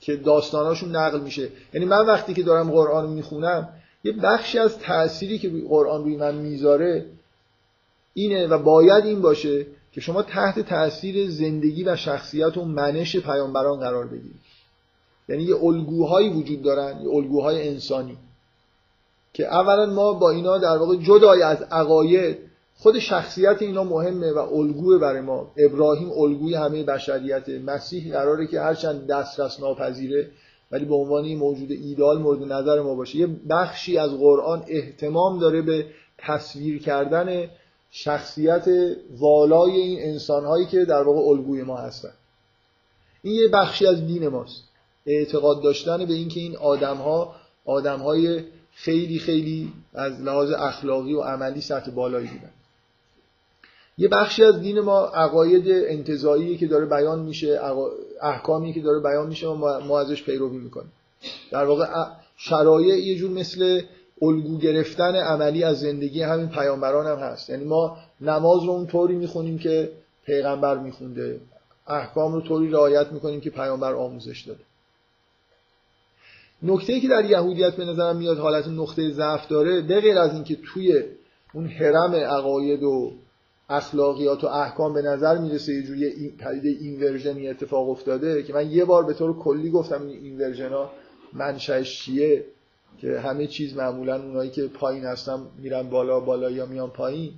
[0.00, 1.48] که داستاناشون نقل میشه.
[1.74, 3.68] یعنی من وقتی که دارم قرآن می‌خونم
[4.05, 7.07] یه بخشی از تأثیری که قرآن روی من می‌ذاره
[8.14, 13.80] اینه و باید این باشه که شما تحت تاثیر زندگی و شخصیت و منش پیامبران
[13.80, 14.40] قرار بگیرید.
[15.28, 18.16] یعنی یه الگوهایی وجود دارن یه الگوهای انسانی
[19.32, 22.38] که اولا ما با اینا در واقع جدای از عقاید
[22.76, 25.50] خود شخصیت اینا مهمه و الگوه برای ما.
[25.56, 30.30] ابراهیم الگوی همه بشریت مسیح قراره که هرچند دسترس ناپذیره
[30.70, 33.18] ولی به عنوان موجود ایدال مورد نظر ما باشه.
[33.18, 35.86] یه بخشی از قرآن احتمام داره به
[36.18, 37.48] تصویر کردن
[37.95, 38.68] شخصیت
[39.18, 42.12] والای این انسانهایی که در واقع الگوی ما هستن.
[43.22, 44.62] این یه بخشی از دین ماست.
[45.07, 47.34] اعتقاد داشتن به اینکه این آدمها
[47.64, 52.51] آدمهای خیلی خیلی از لحاظ اخلاقی و عملی سطح بالایی بودن.
[53.99, 57.61] یه بخشی از دین ما عقاید انتظایی که داره بیان میشه
[58.22, 60.93] احکامی که داره بیان میشه ما, ما ازش پیروی می‌کنیم.
[61.51, 61.86] در واقع
[62.36, 63.82] شرایع یه جور مثل
[64.22, 67.50] الگو گرفتن عملی از زندگی همین پیامبران هم هست.
[67.50, 69.92] یعنی ما نماز رو اون طوری می‌خونیم که
[70.26, 71.40] پیغمبر میخونده.
[71.86, 74.60] احکام رو طوری رعایت می‌کنیم که پیامبر آموزش داده.
[76.62, 80.58] نکته که در یهودیت به نظرم میاد حالت نقطه ضعف داره به غیر از اینکه
[80.64, 81.02] توی
[81.54, 83.12] اون حرم عقاید و
[83.68, 88.84] اخلاقیات و احکام به نظر می‌رسه یه جوری پدیده اینورژنی اتفاق افتاده که من یه
[88.84, 90.90] بار به طور کلی گفتم این اینورژن ها
[91.32, 92.44] منشأش چیه
[92.99, 97.32] که همه چیز معمولا اونایی که پایین هستن میرن بالا بالا یا میان پایین.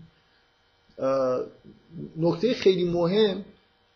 [2.17, 3.45] نکته خیلی مهم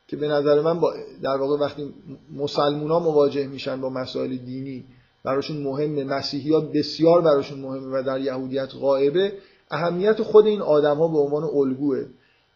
[0.09, 1.95] که به نظر من با در واقع وقتی
[2.37, 4.85] مسلمونا مواجه میشن با مسائل دینی
[5.25, 6.05] براشون مهمه.
[6.05, 9.33] مسیحی ها بسیار براشون مهمه و در یهودیت غائبه.
[9.71, 12.05] اهمیت خود این آدم ها به عنوان الگوه.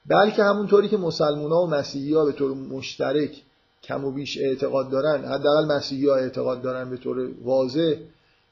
[0.06, 3.42] بلکه همونطوری که مسلمونا و مسیحی ها به طور مشترک
[3.82, 7.94] کم و بیش اعتقاد دارن حداقل مسیحی ها اعتقاد دارن به طور واضح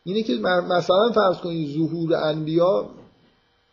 [0.05, 0.32] اینه که
[0.68, 2.90] مثلا فرض کنید ظهور انبیا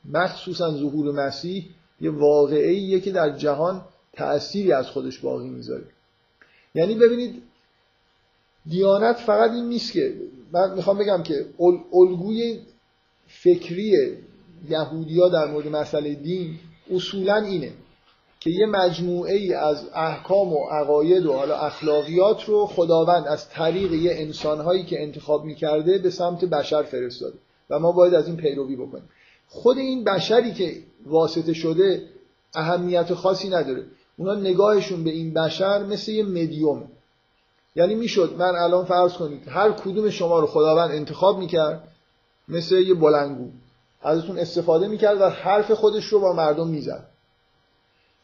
[0.05, 1.65] مخصوصا ظهور مسیح
[2.01, 3.81] یه واقعیه که در جهان
[4.13, 5.85] تأثیری از خودش باقی می‌ذاره.
[6.75, 7.43] یعنی ببینید
[8.65, 10.15] دیانت فقط این نیست که
[10.51, 11.45] من می‌خوام بگم که
[11.93, 12.59] الگوی
[13.27, 14.17] فکری
[14.69, 16.59] یهودیا در مورد مسئله دین
[16.91, 17.73] اصولا اینه.
[18.39, 23.93] که یه مجموعه ای از احکام و عقاید و حالا اخلاقیات رو خداوند از طریق
[23.93, 27.37] یه انسانهایی که انتخاب می‌کرده به سمت بشر فرستاده
[27.69, 29.09] و ما باید از این پیروی بکنیم.
[29.47, 30.73] خود این بشری که
[31.05, 32.01] واسطه شده
[32.55, 33.83] اهمیت خاصی نداره.
[34.17, 36.83] اونا نگاهشون به این بشر مثل یه مدیوم.
[37.75, 41.87] یعنی می‌شد من الان فرض کنید هر کدوم شما رو خداوند انتخاب می‌کرد
[42.47, 43.49] مثل یه بلنگو.
[44.01, 47.05] ازتون استفاده می‌کرد و حرف خودش رو با مردم می‌زد.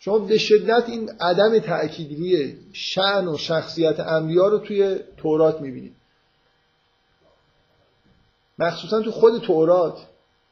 [0.06, 2.56] شما به شدت این عدم تأکید روی
[3.28, 5.96] و شخصیت انبیا رو توی تورات می‌بینید.
[8.60, 9.98] مخصوصا تو خود تورات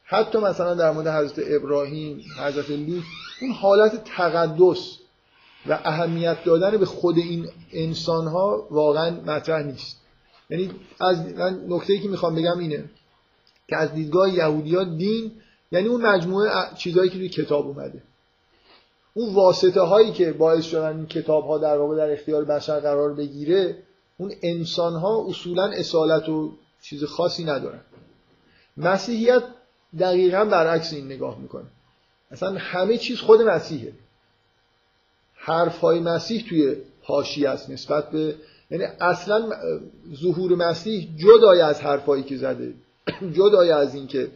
[0.04, 3.02] حتی مثلا در مورد حضرت ابراهیم حضرت لوط
[3.40, 4.98] اون حالت تقدس
[5.66, 9.96] و اهمیت دادن به خود این انسان ها واقعا مطرح نیست.
[10.50, 12.84] یعنی از من نکته ای که می‌خوام بگم اینه
[13.68, 15.32] که از دیدگاه یهودی دین
[15.72, 18.02] یعنی اون مجموعه چیزهایی که توی کتاب اومده.
[19.14, 23.14] اون واسطه هایی که باعث شدن این کتاب ها در واقع در اختیار بشر قرار
[23.14, 23.76] بگیره
[24.18, 26.52] اون انسان ها اصولا اصالت و
[26.82, 27.80] چیز خاصی ندارن.
[28.76, 29.42] مسیحیت
[29.98, 31.66] دقیقا برعکس این نگاه می‌کنه.
[32.30, 33.92] اصلا همه چیز خود مسیحه.
[35.34, 38.34] حرف های مسیح توی حاشیه است نسبت به
[38.70, 39.50] یعنی اصلا
[40.14, 42.74] ظهور مسیح جدای از حرفایی که زده
[43.32, 44.30] جدای از اینکه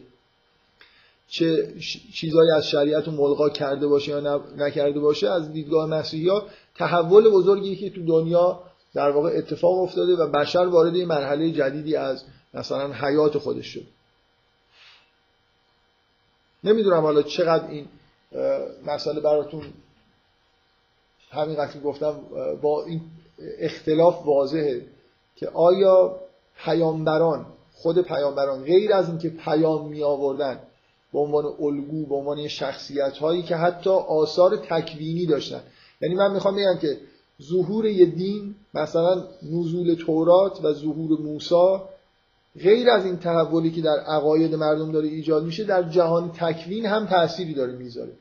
[1.27, 1.73] چه
[2.13, 7.29] چیزایی از شریعت رو ملغا کرده باشه یا نکرده باشه از دیدگاه مسیحی ها تحول
[7.29, 8.59] بزرگی که تو دنیا
[8.93, 12.23] در واقع اتفاق افتاده و بشر وارد یه مرحله جدیدی از
[12.53, 13.83] مثلا حیات خودش شد.
[16.63, 17.87] نمی‌دونم حالا چقدر این
[18.85, 19.63] مسئله براتون
[21.31, 22.19] همین که گفتم
[22.61, 23.01] با این
[23.59, 24.85] اختلاف واضحه
[25.35, 26.19] که آیا
[26.57, 30.66] پیامبران خود پیامبران غیر از اینکه پیام می آوردن
[31.17, 35.61] به عنوان الگو به عنوان شخصیت هایی که حتی آثار تکوینی داشتن.
[36.01, 36.97] یعنی من می‌خوام بگم که
[37.41, 41.77] ظهور یه دین مثلا نزول تورات و ظهور موسی
[42.59, 47.05] غیر از این تحولی که در عقاید مردم داره ایجاد میشه در جهان تکوین هم
[47.05, 48.11] تأثیری داره می‌ذاره.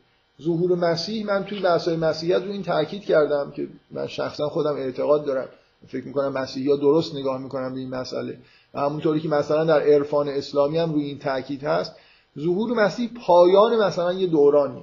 [0.43, 5.25] ظهور مسیح من توی بحث‌های مسیحیت رو این تاکید کردم که من شخصا خودم اعتقاد
[5.25, 5.49] دارم.
[5.89, 8.39] فکر می‌کنم مسیحی درست نگاه می‌کنم به این مسئله.
[8.75, 11.93] و همونطوری که مثلا در عرفان اسلامی هم روی این تاکید هست.
[12.39, 14.83] ظهور مسیح پایان مثلا یه دورانی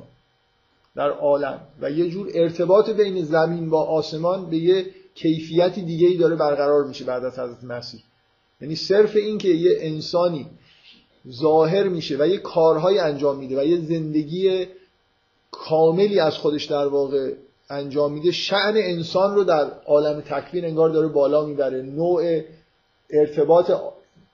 [0.95, 4.85] در عالم و یه جور ارتباط بین زمین با آسمان به یه
[5.15, 8.01] کیفیتی دیگه ای داره برقرار میشه بعد از حضرت مسیح.
[8.61, 10.47] یعنی صرف این که یه انسانی
[11.31, 14.67] ظاهر میشه و یه کارهای انجام میده و یه زندگی
[15.51, 17.33] کاملی از خودش در واقع
[17.69, 21.81] انجام میده شعن انسان رو در عالم تکوین انگار داره بالا می‌بره.
[21.81, 22.41] نوع
[23.09, 23.71] ارتباط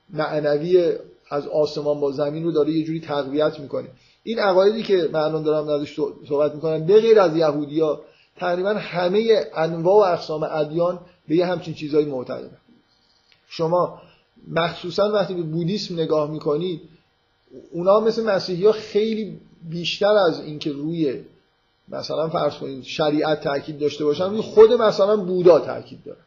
[0.10, 0.94] معنوی
[1.30, 3.88] از آسمان با زمین رو داره یه جوری تقویت می‌کنه.
[4.24, 6.00] این عقایدی که من الان دارم ازش
[6.30, 8.02] صحبت می‌کنم به غیر از یهودیا
[8.38, 12.58] تقریبا همه انواع و اقسام ادیان به یه همچین چیزهایی معتقدن.
[13.50, 14.02] شما
[14.48, 16.82] مخصوصا وقتی به بودیسم نگاه می‌کنید
[17.72, 21.24] اونا مثل مسیحی ها خیلی بیشتر از اینکه روی
[21.90, 26.20] مثلا فرض کنید شریعت تاکید داشته باشن روی خود مثلا بودا تاکید داره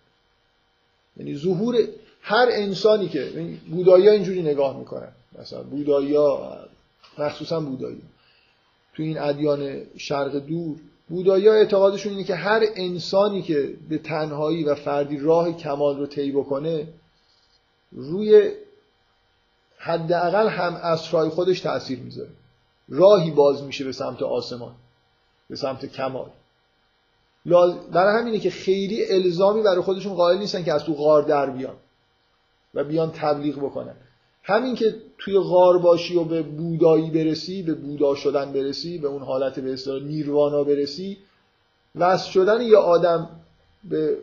[1.17, 1.77] یعنی ظهور
[2.23, 3.33] هر انسانی که
[3.71, 5.13] بودایی اینجوری نگاه می‌کنن.
[5.39, 6.59] مثلا بودایی ها
[7.19, 8.03] مخصوصا بودایی.
[8.95, 10.77] تو این ادیان شرق دور
[11.09, 16.07] بودایی ها اعتقادشون اینه که هر انسانی که به تنهایی و فردی راه کمال رو
[16.07, 16.89] طی بکنه
[17.93, 18.51] روی
[19.79, 22.31] حداقل هم اسرای خودش تاثیر می‌ذاره.
[22.89, 24.75] راهی باز میشه به سمت آسمان
[25.49, 26.31] به سمت کمال.
[27.93, 31.75] برای همینه که خیلی الزامی برای خودشون قائل نیستن که از تو غار در بیان.
[32.75, 33.95] و بیان تبلیغ بکنن.
[34.43, 39.23] همین که توی غار باشی و به بودایی برسی به بودا شدن برسی به اون
[39.23, 41.19] حالت به اصطلاح نیروانا برسی
[41.95, 43.29] وصل شدن یه آدم
[43.85, 44.17] به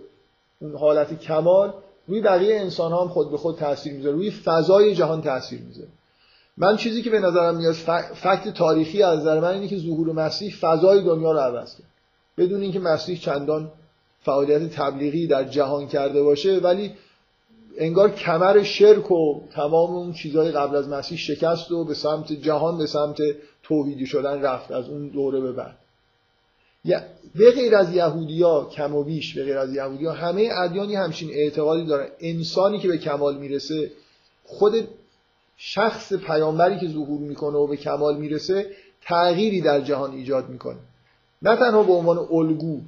[0.61, 1.73] اون حالت کمال
[2.07, 4.15] روی بقیه انسان هم خود به خود تاثیر می‌ذاره.
[4.15, 5.89] روی فضای جهان تاثیر می‌ذاره.
[6.57, 7.73] من چیزی که به نظرم میاد
[8.13, 11.87] فکت تاریخی از نظر من اینه که ظهور مسیح فضای دنیا رو عوض کرد.
[12.37, 13.71] بدون اینکه مسیح چندان
[14.21, 16.91] فعالیت تبلیغی در جهان کرده باشه ولی
[17.79, 22.77] انگار کمر شرک و تمام اون چیزهای قبل از مسیح شکست و به سمت جهان
[22.77, 23.17] به سمت
[23.63, 25.77] توحیدی شدن رفت از اون دوره به بعد.
[27.35, 31.85] به غیر از یهودیا کم و بیش به غیر از یهودیا همه ادیانی همچین اعتقادی
[31.85, 32.07] دارن.
[32.19, 33.91] انسانی که به کمال می‌رسه
[34.45, 34.87] خود
[35.57, 38.65] شخص پیامبری که ظهور می‌کنه و به کمال می‌رسه
[39.01, 40.79] تغییری در جهان ایجاد می‌کنه.
[41.41, 42.81] نه تنها به عنوان الگو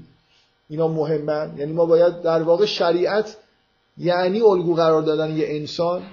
[0.70, 1.58] اینا مهمن.
[1.58, 3.38] یعنی ما باید در واقع شریعت
[4.02, 6.04] یعنی الگو قرار دادن یه انسان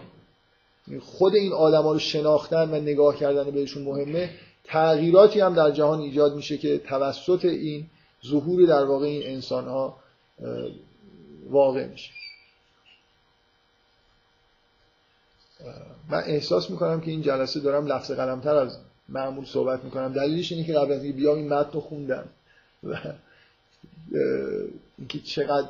[1.01, 4.31] خود این آدما رو شناختن و نگاه کردن بهشون مهمه.
[4.65, 7.87] تغییراتی هم در جهان ایجاد میشه که توسط این
[8.27, 9.97] ظهور در واقع این انسان ها
[11.51, 12.11] واقع میشه.
[16.09, 18.79] من احساس می‌کنم که این جلسه دارم لفظ قلمتر از
[19.09, 20.13] معمول صحبت می‌کنم.
[20.13, 22.29] دلیلش اینه که قبل از اینکه بیام این متن رو خوندم.
[22.85, 22.97] و
[24.99, 25.69] اینکه چقدر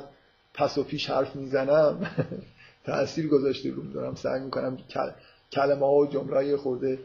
[0.59, 2.11] پس و پیش حرف می‌زنم
[2.85, 4.77] تاثیر گذاشته روم دارم سعی می‌کنم
[5.51, 6.99] کلمه ها و جمله خورده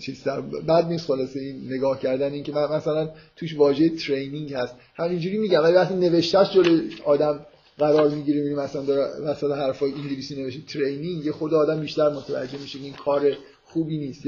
[0.00, 4.74] چیز در بعد نیست خلاصه این نگاه کردن این که مثلا توش واژه ترینینگ هست.
[4.94, 7.46] همینجوری میگم ولی وقتی نوشتهش جلوی آدم
[7.78, 12.58] قرار می‌گیره می‌بینی مثلا داره مثلا حرفای انگلیسی نوشته ترینینگ یه خود آدم بیشتر متوجه
[12.58, 13.32] میشه این کار
[13.64, 14.26] خوبی نیست.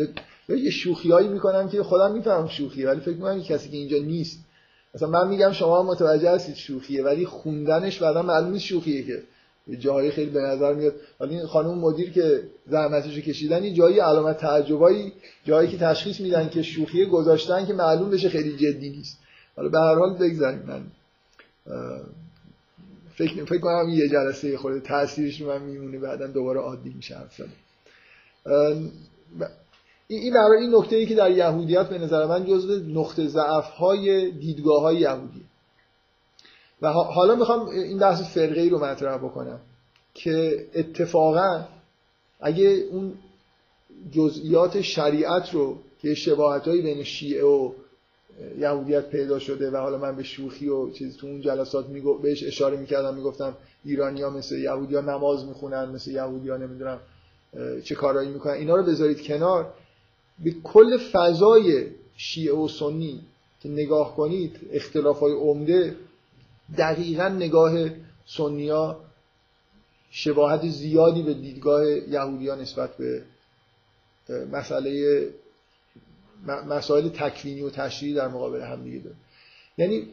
[0.49, 4.50] یا یه شوخیایی می‌کنم که خودم می‌فهمم شوخیه ولی فکر می‌کنم کسی که اینجا نیست
[4.95, 9.23] مثلا من میگم شما متوجه هستید شوخیه ولی خوندنش بعدا معلوم نیست شوخیه که
[9.79, 10.95] جایی خیلی به نظر میاد.
[11.21, 15.13] ولی این خانم مدیر که زحمتش رو کشیدن جایی علامت تعجبایی
[15.45, 19.19] جایی که تشخیص میدن که شوخی گذاشتن که معلوم بشه خیلی جدی نیست.
[19.57, 20.63] حالا به هر حال بگذاریم.
[20.63, 20.83] من
[23.15, 27.17] فکر فکر کنم یه جلسه خورده تاثیرش من میمونه بعدا دوباره عادی میشه
[30.17, 34.31] این برای این نکته ای که در یهودیت به نظر من جزو نقطه ضعف های
[34.31, 35.45] دیدگاه های یهودی
[36.83, 39.61] و حالا می‌خوام این بحث فرقه ای رو مطرح بکنم
[40.15, 41.65] که اتفاقا
[42.41, 43.13] اگه اون
[44.13, 47.73] جزئیات شریعت رو که شباهت هایی بین شیعه و
[48.59, 52.45] یهودیت پیدا شده و حالا من به شوخی و چیز تو اون جلسات میگو بهش
[52.45, 57.01] اشاره می‌کردم می‌گفتم ایرانی ها مثل یهودی ها نماز می‌خونن مثل یهودی ها نمی‌دونم
[57.85, 58.53] چه کارایی می‌کنن.
[58.53, 59.73] اینا رو بذارید کنار.
[60.45, 61.87] به کل فضای
[62.17, 63.21] شیعه و سنی
[63.61, 65.97] که نگاه کنید اختلاف های عمده
[66.79, 67.73] دقیقا نگاه
[68.27, 69.01] سنیا
[70.11, 73.23] شباهت زیادی به دیدگاه یهودی نسبت به
[74.53, 75.25] مسئله
[76.47, 79.17] مسائل تکوینی و تشریعی در مقابل هم دیگه داره
[79.79, 80.09] یعنی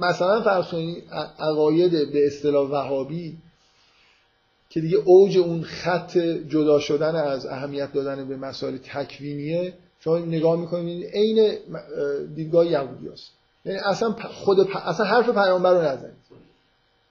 [0.00, 1.04] مثلا فرض کنید
[1.38, 3.36] عقاید به اصطلاح وهابی
[4.74, 6.18] که دیگه اوج اون خط
[6.48, 11.56] جدا شدن از اهمیت دادن به مسائل تکوینیه شما نگاه می‌کنید عین
[12.34, 13.30] دیدگاه یهودی هست.
[13.64, 16.14] یعنی اصلا خود اصلا حرف پیامبر رو نزنید.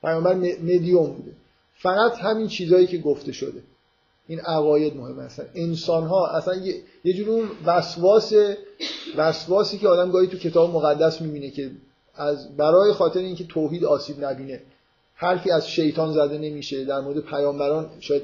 [0.02, 0.34] پیامبر
[0.64, 1.32] مدیوم بوده.
[1.74, 3.62] فقط همین چیزهایی که گفته شده.
[4.28, 8.34] این عقاید مهم هستن انسان ها اصلا یه, یه وسواس
[9.18, 11.72] وسواسی که آدم گاهی تو کتاب مقدس می‌بینه که
[12.16, 14.62] از برای خاطر اینکه توحید آسیب نبینه
[15.16, 16.86] حرفی از شیطان زده نمیشه.
[16.86, 18.24] در مورد پیامبران شاید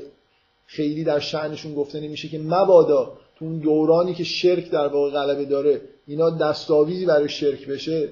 [0.66, 5.45] خیلی در شعنشون گفته نمیشه که مبادا تو اون دورانی که شرک در واقع غلبه
[5.45, 8.10] داره اینا دستاویزی برای شرک بشه.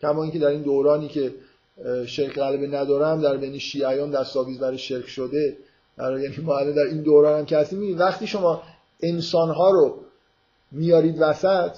[0.00, 1.34] کما اینکه در این دورانی که
[2.06, 5.56] شرک غلبه ندارم در بین شیعیان دستاویز برای شرک شده.
[5.98, 8.62] در یعنی ما در این دوران هم هستیم وقتی شما
[9.02, 9.98] انسانها رو
[10.72, 11.70] میارید وسط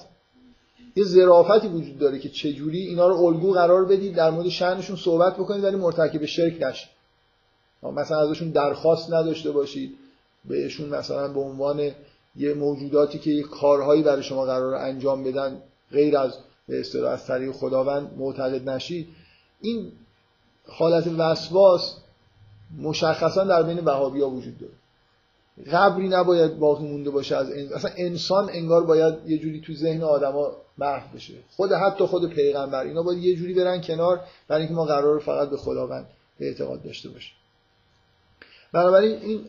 [0.97, 5.35] یه ظرافتی وجود داره که چجوری اینا رو الگو قرار بدید در مورد شأنشون صحبت
[5.35, 6.89] بکنید ولی مرتکب شرک نشید.
[7.82, 9.98] مثلا ازشون درخواست نداشته باشید.
[10.44, 11.90] بهشون مثلا به عنوان
[12.36, 16.35] یه موجوداتی که یه کارهایی برای شما قرار انجام بدن غیر از
[16.69, 19.09] به اصطلاح از طریق خداوند معتقد نشید.
[19.60, 19.93] این
[20.69, 21.97] حالت وسواس
[22.78, 24.73] مشخصا در بین وهابیا وجود داره.
[25.72, 27.76] قبری نباید باقی مونده باشه از انسان.
[27.76, 32.85] اصلا انسان انگار باید یه جوری تو ذهن آدما محو بشه خود حتی خود پیغمبر
[32.85, 36.06] اینا باید یه جوری برن کنار برای اینکه ما قرار فقط به خداوند
[36.40, 37.35] اعتقاد داشته باشیم
[38.72, 39.40] بنابراین این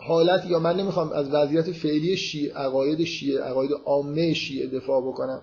[0.00, 5.40] حالت یا من نمی‌خوام از وضعیت فعلی شیعه عقاید شیعه عقاید عامه شیعه دفاع بکنم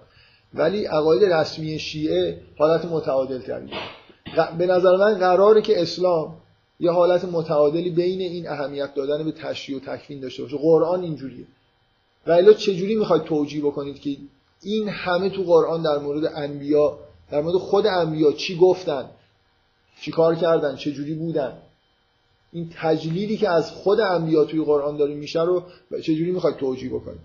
[0.54, 3.70] ولی عقاید رسمی شیعه حالت متعادل تری
[4.58, 6.36] به نظر من قراره که اسلام
[6.84, 10.58] یه حالت متعادلی بین این اهمیت دادن به تشریع و تکوین داشته باشه.
[10.58, 11.46] قرآن اینجوریه.
[12.28, 14.18] و الا چجوری می‌خواید توجیه بکنید که
[14.62, 17.00] این همه تو قرآن در مورد انبیا
[17.32, 19.10] در مورد خود انبیا چی گفتن؟
[20.02, 21.58] چی کار کردن؟ چجوری بودن؟
[22.52, 25.64] این تجلیلی که از خود انبیا توی قرآن داره میشه رو
[26.02, 27.20] چجوری می‌خواید توجیه بکنید؟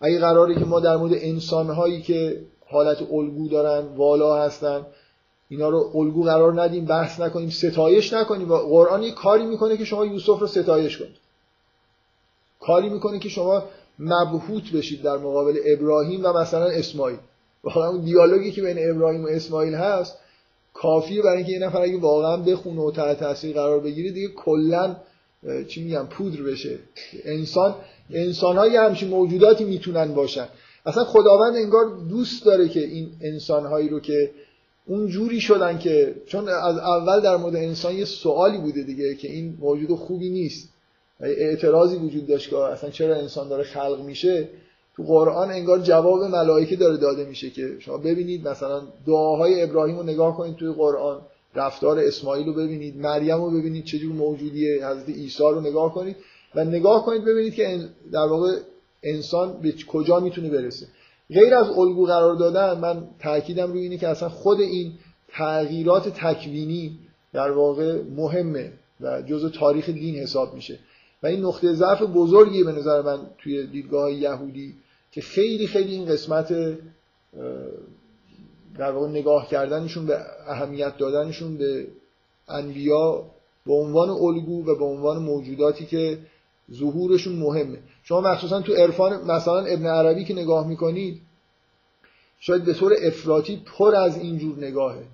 [0.00, 4.86] اگه قراره که ما در مورد انسانهایی که حالت الگو دارن والا هستن
[5.48, 8.50] اینا رو الگو قرار ندیم بحث نکنیم ستایش نکنیم.
[8.50, 11.16] و قرآن یه کاری می‌کنه که شما یوسف رو ستایش کنید.
[12.60, 13.64] کاری می‌کنه که شما
[13.98, 17.18] مبهوت بشید در مقابل ابراهیم و مثلا اسماعیل.
[17.64, 20.18] واقعا اون دیالوگی که بین ابراهیم و اسماعیل هست
[20.74, 24.96] کافیه برای اینکه یه نفر اگه واقعا بخونه و تحت تاثیر قرار بگیره دیگه کلا
[25.68, 26.78] چی میگم پودر بشه.
[27.24, 27.74] انسان
[28.10, 30.48] انسان های همچین موجوداتی می‌تونن باشن.
[30.86, 34.30] اصلا خداوند انگار دوست داره که این انسان هایی رو که
[34.86, 39.32] اون جوری شدن که چون از اول در مورد انسان یه سوالی بوده دیگه که
[39.32, 40.68] این موجود خوبی نیست.
[41.20, 44.48] اعتراضی وجود داشت که اصلا چرا انسان داره خلق میشه؟
[44.96, 50.02] تو قرآن انگار جواب ملائکه داره داده میشه که شما ببینید مثلا دعاهای ابراهیم رو
[50.02, 51.20] نگاه کنید توی قرآن
[51.54, 56.16] رفتار اسماعیل رو ببینید مریم رو ببینید چجور موجودیه حضرت عیسی رو نگاه کنید
[56.54, 58.56] و نگاه کنید ببینید که در واقع
[59.02, 60.86] انسان به کجا می‌تونه برسه.
[61.30, 64.92] غیر از الگو قرار دادن من تاکیدم روی اینه که اصلا خود این
[65.28, 66.98] تغییرات تکوینی
[67.32, 70.78] در واقع مهمه و جزء تاریخ دین حساب میشه.
[71.22, 74.74] و این نقطه ضعف بزرگی به نظر من توی دیدگاه یهودی
[75.12, 76.52] که خیلی خیلی این قسمت
[78.78, 81.86] در واقع نگاه کردنشون به اهمیت دادنشون به
[82.48, 83.24] انبیا
[83.66, 86.18] به عنوان الگو و به عنوان موجوداتی که
[86.72, 87.78] ظهورشون مهمه.
[88.08, 91.20] شما مخصوصا تو عرفان مثلا ابن عربی که نگاه می‌کنید
[92.40, 95.04] شاید به طور افراطی پر از اینجور نگاهه.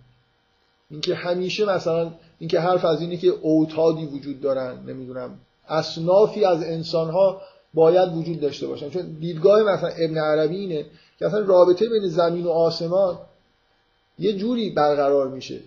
[0.90, 5.39] اینکه همیشه مثلا اینکه حرف از اینه که اوتادی وجود دارن نمی‌دونم
[5.69, 7.40] اصنافی از انسانها
[7.74, 8.90] باید وجود داشته باشن.
[8.90, 10.86] چون دیدگاه مثلا ابن عربی اینه
[11.19, 13.19] که اصلا رابطه بین زمین و آسمان
[14.19, 15.60] یه جوری برقرار میشه.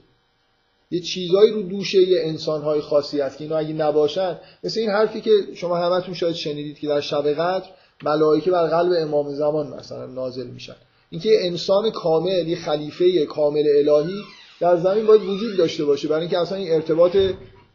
[0.91, 5.21] یه چیزایی رو دوشه یه انسانهای خاصی هست که اینا اگه نباشن مثل این حرفی
[5.21, 7.65] که شما همتون شاید شنیدید که در شب قدر
[8.03, 10.75] ملائکه بر قلب امام زمان مثلا نازل میشن.
[11.09, 14.21] اینکه انسان کامل یه خلیفه کامل الهی
[14.59, 16.07] در زمین باید وجود داشته باشه.
[16.07, 17.17] برای اینکه اصلا این ارتباط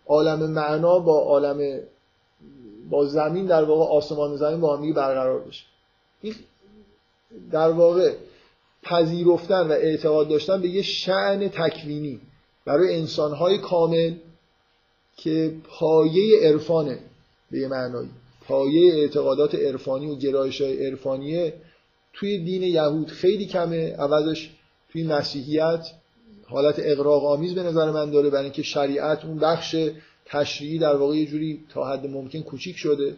[0.07, 1.81] عالم معنا با عالم
[2.91, 5.65] با زمین در واقع آسمان زمین با هم برقرار بشه.
[6.21, 6.35] این
[7.53, 8.13] در واقع
[8.83, 12.21] پذیرفتن و اعتقاد داشتن به یه شعن تکوینی.
[12.65, 14.15] برای انسانهای کامل
[15.17, 16.99] که پایه عرفانه
[17.51, 18.11] به یه معنایی
[18.41, 21.55] پایه اعتقادات عرفانی و گرایش های عرفانیه
[22.13, 23.97] توی دین یهود خیلی کمه.
[23.97, 24.51] عوضش
[24.93, 25.87] توی مسیحیت
[26.45, 29.77] حالت اقراق آمیز به نظر من داره برای اینکه شریعت اون بخش
[30.25, 33.17] تشریعی در واقع یه جوری تا حد ممکن کوچیک شده.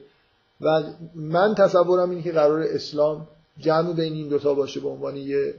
[0.60, 0.82] و
[1.14, 3.28] من تصورم اینه که قرار اسلام
[3.58, 5.54] جمع بین این دوتا باشه به عنوان یه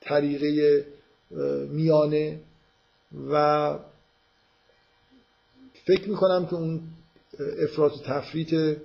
[0.00, 0.84] طریقه
[1.68, 2.40] میانه
[3.30, 3.78] و
[5.86, 6.80] فکر می‌کنم که اون
[7.62, 8.78] افراط و تفریط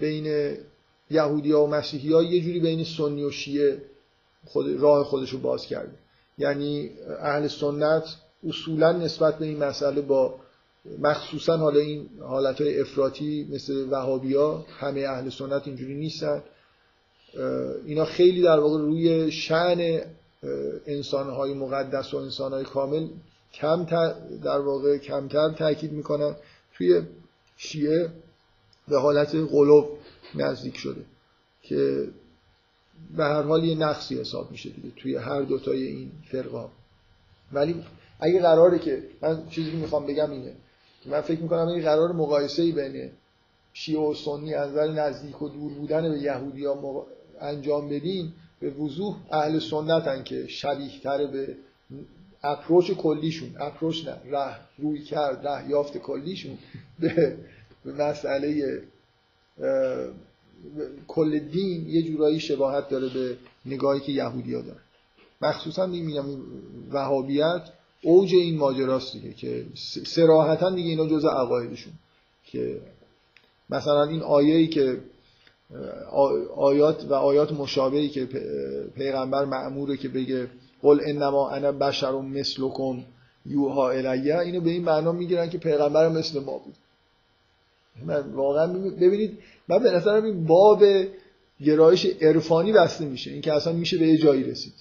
[0.00, 0.56] بین
[1.10, 3.82] یهودی ها و مسیحی ها یه جوری بین سنی و شیعه
[4.44, 5.92] خود راه خودش رو باز کرده.
[6.38, 6.90] یعنی
[7.20, 8.04] اهل سنت
[8.48, 10.34] اصولا نسبت به این مسئله با
[10.98, 16.42] مخصوصا حالا این حالت های افراطی مثل وهابی ها همه اهل سنت اینجوری نیستن.
[17.86, 20.02] اینا خیلی در واقع روی شعن
[20.86, 23.08] انسانهای مقدس و انسانهای کامل
[23.52, 23.84] کم
[24.44, 26.36] در واقع کمتر تاکید می‌کنن
[26.74, 27.02] توی
[27.56, 28.10] شیعه
[28.88, 29.98] به حالت قلوب
[30.34, 31.04] نزدیک شده
[31.62, 32.08] که
[33.16, 36.68] به هر حال یه نقصی حساب میشه دیگه توی هر دوتای این فرقا.
[37.52, 37.84] ولی
[38.20, 40.52] اگه قراره که من چیزی که می‌خوام بگم اینه
[41.06, 43.10] من فکر می‌کنم این قرار مقایسه ای بین
[43.72, 46.66] شیعه و سنی از نظر نزدیک و دور بودن به یهودی
[47.40, 51.56] انجام بدیم به وضوح اهل سنتن که شبیه تره به
[52.42, 56.58] اپروچ کلیشون اپروچ نه ره روی کرد ره یافت کلیشون
[56.98, 57.36] به,
[57.84, 58.82] مسئله
[61.08, 64.80] کل دین یه جورایی شباهت داره به نگاهی که یهودی ها دارن.
[65.40, 66.24] مخصوصا دیگه میگم
[66.92, 67.62] وهابیت
[68.02, 69.66] اوج این ماجراست دیگه که
[70.04, 71.92] سراحتا دیگه اینا جز عقایدشون
[72.44, 72.80] که
[73.70, 75.00] مثلا این آیه‌ای که
[76.56, 78.28] آیات و آیات مشابهی که
[78.96, 80.48] پیغمبر معموره که بگه
[80.82, 83.04] قل انما انا بشر مثلکم
[83.46, 86.74] یوها الیه اینو به این معنا می‌گیرن که پیغمبر مثل ما بود.
[88.06, 89.38] من واقعا ببینید
[89.68, 90.84] من به نظرم این باب
[91.64, 93.30] گرایش عرفانی بسته میشه.
[93.30, 94.74] این که اصلا میشه به یه جایی رسید.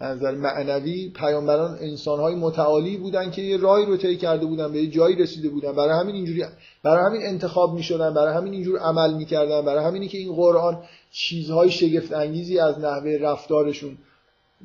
[0.00, 4.90] نظر معنوی پیامبران انسانهای متعالی بودن که یه راهی رو طی کرده بودن به یه
[4.90, 5.72] جایی رسیده بودن.
[5.72, 6.44] برای همین اینجوری
[6.82, 10.78] برای همین انتخاب می‌شدن برای همین اینجور عمل می‌کردن برای همینی که این قرآن
[11.12, 13.98] چیزهای شگفت انگیزی از نحوه رفتارشون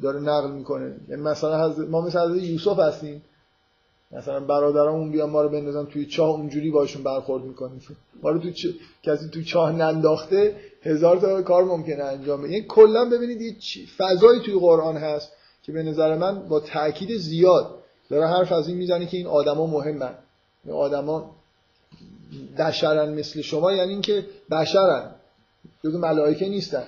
[0.01, 0.95] داره نقل می‌کنه.
[1.09, 3.21] یعنی مثلا ما مثلا حضرت یوسف هستیم.
[4.11, 7.81] مثلا برادرامون بیان ما رو بندازن توی چاه اونجوری باشون برخورد می‌کنیم.
[8.23, 8.65] ما رو توی چ...
[9.03, 12.51] کسی توی چاه ننداخته هزار تا کار ممکنه انجام بده.
[12.51, 13.55] یعنی کلا ببینید یه
[13.97, 15.31] فضایی توی قرآن هست
[15.63, 17.79] که به نظر من با تاکید زیاد
[18.09, 20.13] داره حرف از این می‌زنه که این آدما مهمن.
[20.65, 21.35] این آدما
[22.57, 25.11] بشرن مثل شما یعنی اینکه بشرن.
[25.83, 26.83] جز ملائکه نیستن.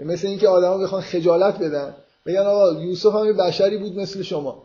[0.00, 1.94] مثل اینکه آدما بخوان خجالت بدن.
[2.26, 4.62] بگن آقا یوسف هم بشری بود مثل شما.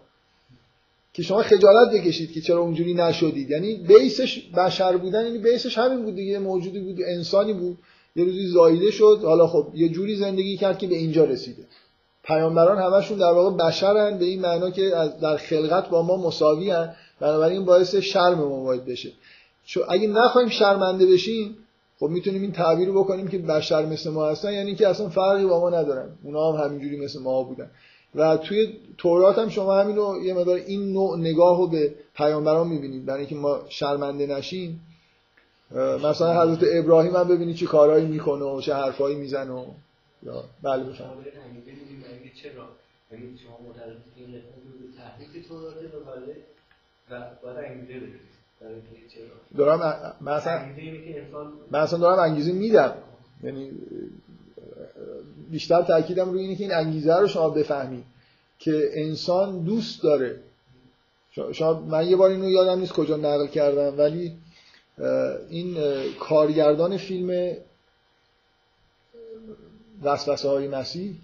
[1.14, 3.50] که شما خجالت بکشید که چرا اونجوری نشدید.
[3.50, 7.78] یعنی بیسش بشر بودن یعنی بیسش همین بود دیگه موجودی بود انسانی بود.
[8.16, 9.20] یه روزی زایده شد.
[9.24, 11.64] حالا خب یه جوری زندگی کرد که به اینجا رسیده.
[12.24, 16.70] پیامبران همشون در واقع بشرن به این معنا که از در خلقت با ما مساوی
[16.70, 16.96] هن.
[17.20, 19.12] بنابراین باعث شرم ما باید بشه.
[19.66, 21.58] چون اگه نخوایم شرمنده بشیم
[22.00, 25.46] خب می‌تونیم این تعبیر رو بکنیم که بشر مثل ما هستن یعنی که اصلا فرقی
[25.46, 26.10] با ما ندارن.
[26.24, 27.72] اونا هم همینجوری مثل ما بودن.
[28.16, 28.68] و توی
[28.98, 33.06] تورات هم شما همین رو یه مقدار این نوع نگاه رو به پیامبران می‌بینید.
[33.06, 34.82] برای اینکه ما شرمنده نشیم
[35.80, 39.66] مثلا حضرت ابراهیم هم ببینید چه کارهایی می‌کنه و چه حرفایی می‌زنه و
[40.24, 41.08] یا بله چرا؟
[43.12, 43.38] یعنی
[47.44, 48.20] باید انگیزه بدید.
[49.58, 50.66] دارم مثلا
[51.72, 52.94] من اصلا دارم انگیزه میدم.
[53.44, 53.72] یعنی
[55.52, 58.04] بیشتر تاکیدم روی اینه که این انگیزه رو شما بفهمید
[58.60, 60.40] که انسان دوست داره.
[61.52, 64.38] شما من یه بار اینو یادم نیست کجا نقل کردم ولی
[65.50, 65.78] این
[66.20, 67.58] کارگردان فیلم
[70.04, 71.16] وسوسه های مسیح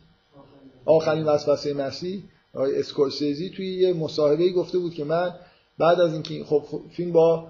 [0.86, 2.24] آخرین وسوسه مسیح
[2.56, 5.36] اسکورسیزی توی یه مصاحبه گفته بود که من
[5.78, 7.48] بعد از اینکه خب فیلم با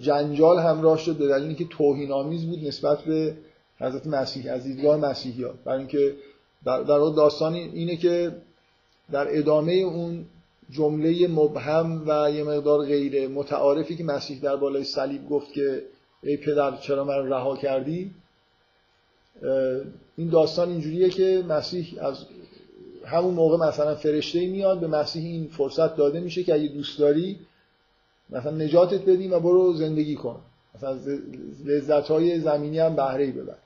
[0.00, 3.36] جنجال همراه شد به دلیل اینکه توهین آمیز بود نسبت به
[3.80, 6.14] حضرت مسیح از دیدگاه مسیحی ها برای اینکه
[6.64, 8.32] در, در داستان اینه که
[9.12, 10.24] در ادامه اون
[10.70, 15.82] جمله مبهم و یه مقدار غیر متعارفی که مسیح در بالای صلیب گفت که
[16.22, 18.10] ای پدر چرا من رها کردی؟
[20.16, 22.24] این داستان اینجوریه که مسیح از
[23.06, 27.38] همون موقع مثلا فرشته میاد به مسیح این فرصت داده میشه که اگه دوست داری
[28.30, 30.40] مثلا نجاتت بدیم و برو زندگی کن.
[30.74, 30.98] مثلا
[31.64, 33.56] لذت های زمینی هم بهره ببر.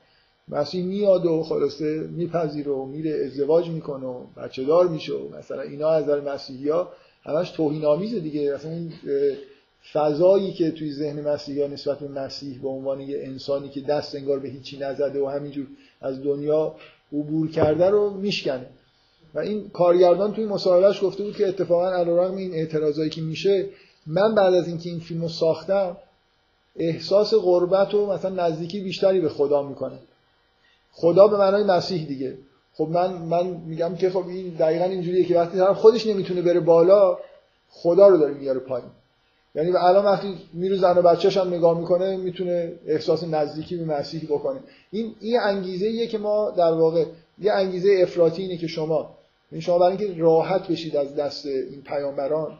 [0.47, 5.61] مسیح میاد و خلاصه میپذیره و میره ازدواج می‌کنه و بچه دار میشه و مثلا
[5.61, 6.89] اینا از نظر مسیحی ها
[7.23, 8.53] همش توهین آمیزه دیگه.
[8.53, 8.93] مثلا این
[9.93, 14.15] فضایی که توی ذهن مسیحی ها نسبت به مسیح به عنوان یه انسانی که دست
[14.15, 15.67] انگار به هیچی نزده و همینجور
[16.01, 16.75] از دنیا
[17.13, 18.65] عبور کرده رو میشکنه.
[19.33, 23.69] و این کارگردان توی مصاحبهش گفته بود که اتفاقا علیرغم این اعتراضایی که میشه
[24.07, 25.97] من بعد از اینکه این فیلمو ساختم
[26.75, 29.99] احساس غربت و مثلا نزدیکی بیشتری به خدا می‌کنه.
[30.91, 32.37] خدا به معنای مسیح دیگه.
[32.73, 36.59] خب من من میگم که خب این دقیقا اینجوریه که وقتی طرف خودش نمی‌تونه بره
[36.59, 37.17] بالا
[37.69, 38.89] خدا رو داره میاره پایین.
[39.55, 44.23] یعنی الان وقتی میره زن و بچه‌ش هم نگاه می‌کنه می‌تونه احساس نزدیکی به مسیح
[44.23, 44.59] بکنه.
[44.91, 47.05] این این انگیزه ایه که ما در واقع
[47.39, 49.07] یه انگیزه افراطی اینه که شما این
[49.51, 52.57] یعنی شما برای اینکه راحت بشید از دست این پیامبران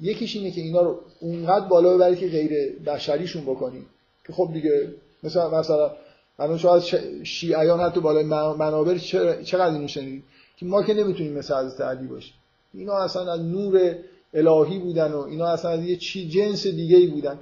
[0.00, 3.86] یکیش اینه که اینا رو اونقدر بالا ببرید که غیر بشریشون بکنید.
[4.26, 4.88] که خب دیگه
[5.22, 5.90] مثلا مثلا
[6.38, 6.82] الان شاید
[7.24, 10.24] شیعیان حتی بالای منابر چقدر اینو شنیدید
[10.56, 12.34] که ما که نمی‌تونیم مثل حضرت علی باشیم.
[12.74, 13.96] اینا اصلا از نور
[14.34, 17.38] الهی بودن و اینا اصلا از یه چی جنس دیگه ای بودن.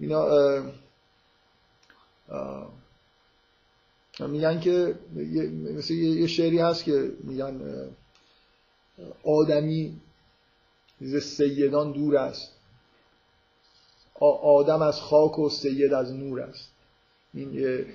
[0.00, 0.64] اینا اه
[2.28, 2.72] اه
[4.20, 4.94] میگن که
[5.76, 7.60] مثل یه شعری هست که میگن
[9.24, 10.00] آدمی
[11.00, 12.52] ز سیدان دور است.
[14.42, 16.68] آدم از خاک و سید از نور است.
[17.34, 17.86] این یه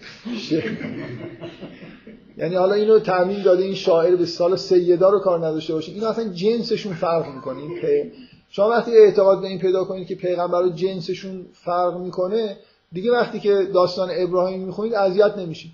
[2.37, 5.91] یعنی حالا اینو تعمین داده این شاعر به سال سیدا رو کار نداشته باشه.
[5.91, 7.59] این اصلا جنسشون فرق می‌کنه.
[7.59, 8.11] این
[8.49, 12.57] شما وقتی اعتقاد به این پیدا کنید که پیغمبر جنسشون فرق می‌کنه
[12.91, 15.71] دیگه وقتی که داستان ابراهیم می‌خونید اذیت نمیشید.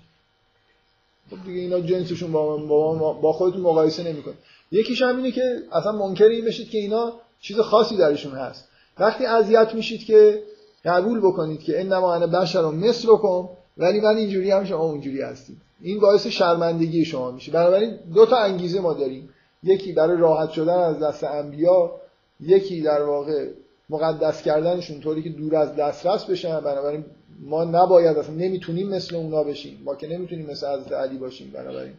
[1.30, 4.34] خب دیگه اینا جنسشون با, با, با خودتون مقایسه نمی‌کنه
[4.72, 8.68] یکیش هم اینه که اصلا منکر این بشید که اینا چیز خاصی درشون هست.
[8.98, 10.42] وقتی اذیت میشید که
[10.84, 13.48] قبول بکنید که انما انا بشر مثل بکن
[13.78, 15.56] ولی من اینجوری هم شما اونجوری هستید.
[15.80, 17.52] این باعث شرمندگی شما میشه.
[17.52, 19.28] بنابراین دو تا انگیزه ما داریم.
[19.62, 21.92] یکی برای راحت شدن از دست انبیا
[22.40, 23.48] یکی در واقع
[23.90, 26.60] مقدس کردنشون طوری که دور از دسترس بشن.
[26.60, 27.04] بنابراین
[27.40, 29.82] ما نباید اصلا نمی‌تونیم مثل اونا بشیم.
[29.84, 31.50] ما که نمی‌تونیم مثل حضرت علی باشیم.
[31.54, 31.92] بنابراین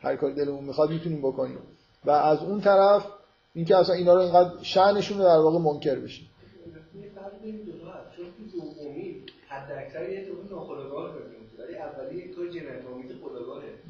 [0.00, 1.58] هر کاری دلمون می‌خواد می‌تونیم بکنیم.
[2.04, 3.06] و از اون طرف
[3.54, 6.26] اینکه اصلا اینا رو اینقدر شأنشون رو در واقع منکر بشیم.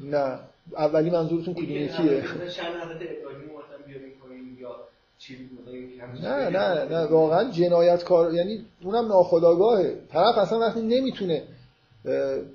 [0.01, 0.39] نه
[0.77, 2.23] اولی منظورتون کدوم یکیه؟
[6.23, 11.43] نه نه نه واقعا جنایتکار یعنی اونم ناخداگاهه طرف اصلا وقتی نمی‌تونه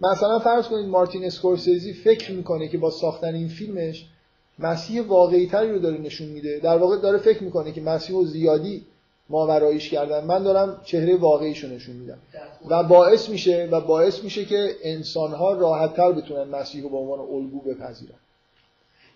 [0.03, 4.07] مثلا فرض کنید مارتین اسکورسیزی فکر می‌کنه که با ساختن این فیلمش
[4.59, 6.59] مسیح واقعی تری رو داره نشون میده.
[6.59, 8.87] در واقع داره فکر می‌کنه که مسیح و زیادی
[9.32, 10.24] ماوراییش کردن.
[10.24, 12.18] من دارم چهره واقعیشو نشون میدم.
[12.68, 17.60] و باعث میشه و باعث میشه که انسانها راحتتر بتونن مسیح رو به عنوان الگو
[17.60, 18.14] بپذیرن.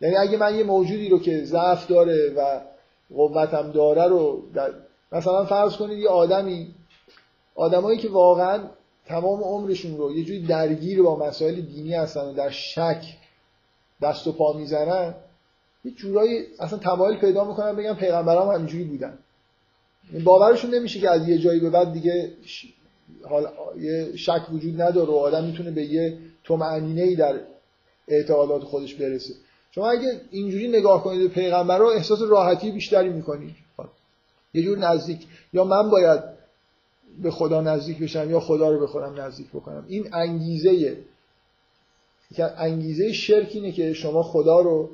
[0.00, 2.60] یعنی اگه من یه موجودی رو که ضعف داره و
[3.14, 4.70] قوتم داره رو در...
[5.12, 6.74] مثلا فرض کنید یه آدمی
[7.54, 8.60] آدمایی که واقعا
[9.06, 13.02] تمام عمرشون رو یه جوری درگیر با مسائل دینی هستن و در شک
[14.02, 15.14] دست و پا می‌زنن
[15.84, 19.18] یه جورایی اصلا تمایل پیدا می‌کنن بگن پیغمبرام همینجوری بودن.
[20.24, 22.32] باورشون نمیشه که از یه جایی به بعد دیگه
[23.28, 23.48] حال
[23.80, 27.40] یه شک وجود نداره و آدم می‌تونه به یه طمأنینه ای در
[28.08, 29.34] اعتقادات خودش برسه.
[29.70, 33.54] شما اگه اینجوری نگاه کنید به پیغمبر رو احساس راحتی بیشتری می‌کنید
[34.54, 35.26] یه جور نزدیک.
[35.52, 36.20] یا من باید
[37.22, 39.84] به خدا نزدیک بشم یا خدا رو به خودم نزدیک بکنم.
[39.88, 40.96] این انگیزه
[42.38, 44.90] انگیزه شرک اینه که شما خدا رو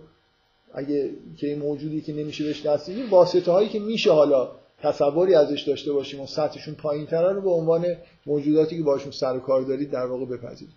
[0.74, 4.50] اگه که موجودی که نمیشه بهش دست واسطه هایی که میشه حالا
[4.82, 7.86] تصوری ازش داشته باشیم و سطحشون پایین تره رو به عنوان
[8.26, 10.74] موجوداتی که باشون سر و کار دارید در واقع بپذیرید.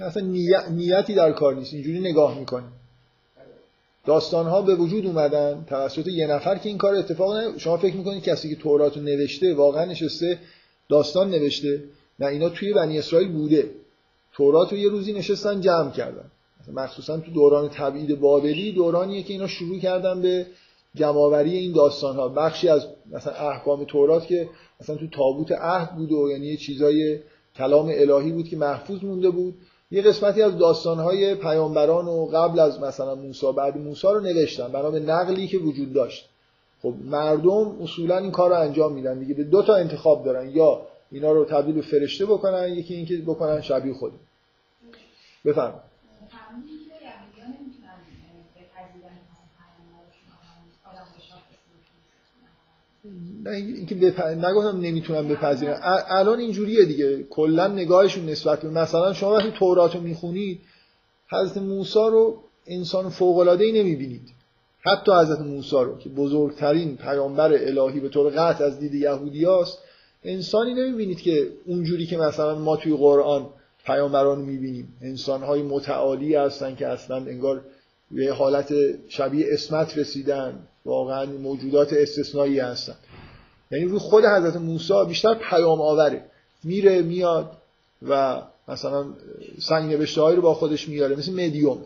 [0.00, 0.26] اصلا
[0.70, 2.72] نیتی در کار نیست اینجوری نگاه می‌کنیم
[4.06, 7.96] داستان ها به وجود اومدن توسط یه نفر که این کار اتفاق نه شما فکر
[7.96, 10.38] می‌کنید کسی که تورات نوشته واقعا نشسته
[10.88, 11.84] داستان نوشته
[12.18, 13.70] نه اینا توی بنی اسرائیل بوده.
[14.32, 16.30] تورات رو یه روزی نشستن جمع کردن.
[16.72, 20.46] مخصوصا تو دوران تبعید بابلی دورانیه که اینا شروع کردن به
[20.94, 24.48] جمعآوری این داستان ها بخشی از مثلا احکام تورات که
[24.80, 27.18] مثلا تو تابوت عهد بود و یعنی یه چیزای
[27.56, 29.54] کلام الهی بود که محفوظ مونده بود.
[29.90, 34.68] یه قسمتی از داستان های پیامبران و قبل از مثلا موسی بعد موسی رو نوشتن
[34.68, 36.28] بنا به نقلی که وجود داشت.
[36.82, 39.18] خب مردم اصولا این کار رو انجام میدن.
[39.18, 40.80] دیگه به دو تا انتخاب دارن یا
[41.12, 44.12] اینا رو تبدیل به فرشته بکنن یکی اینکه بکنن شبیه خود
[45.44, 45.92] بفرمایید.
[53.44, 54.20] نه اینکه بپ...
[54.20, 57.22] نگفتم نمی‌تونم بپذیرم الان اینجوریه دیگه.
[57.22, 60.60] کلا نگاهشون نسبت به مثلا شما وقتی تورات رو می‌خونید
[61.28, 64.28] حضرت موسی رو انسان فوق العاده ای نمی‌بینید.
[64.80, 69.78] حتی حضرت موسی رو که بزرگترین پیامبر الهی به طور قطع از دید یهودیاست
[70.24, 73.46] انسانی نمی‌بینید که اونجوری که مثلا ما توی قرآن
[73.86, 74.96] پیامبران می‌بینیم.
[75.02, 77.60] انسانهای متعالی هستن که اصلا انگار
[78.10, 78.74] به حالت
[79.08, 80.58] شبیه اسمت رسیدن.
[80.84, 82.94] واقعا موجودات استثنایی هستن.
[83.70, 86.24] یعنی روی خود حضرت موسی بیشتر پیام آوره.
[86.64, 87.50] میره میاد
[88.08, 89.04] و مثلا
[89.60, 91.16] سنگ نوشته رو با خودش میاره.
[91.16, 91.78] مثل مدیوم.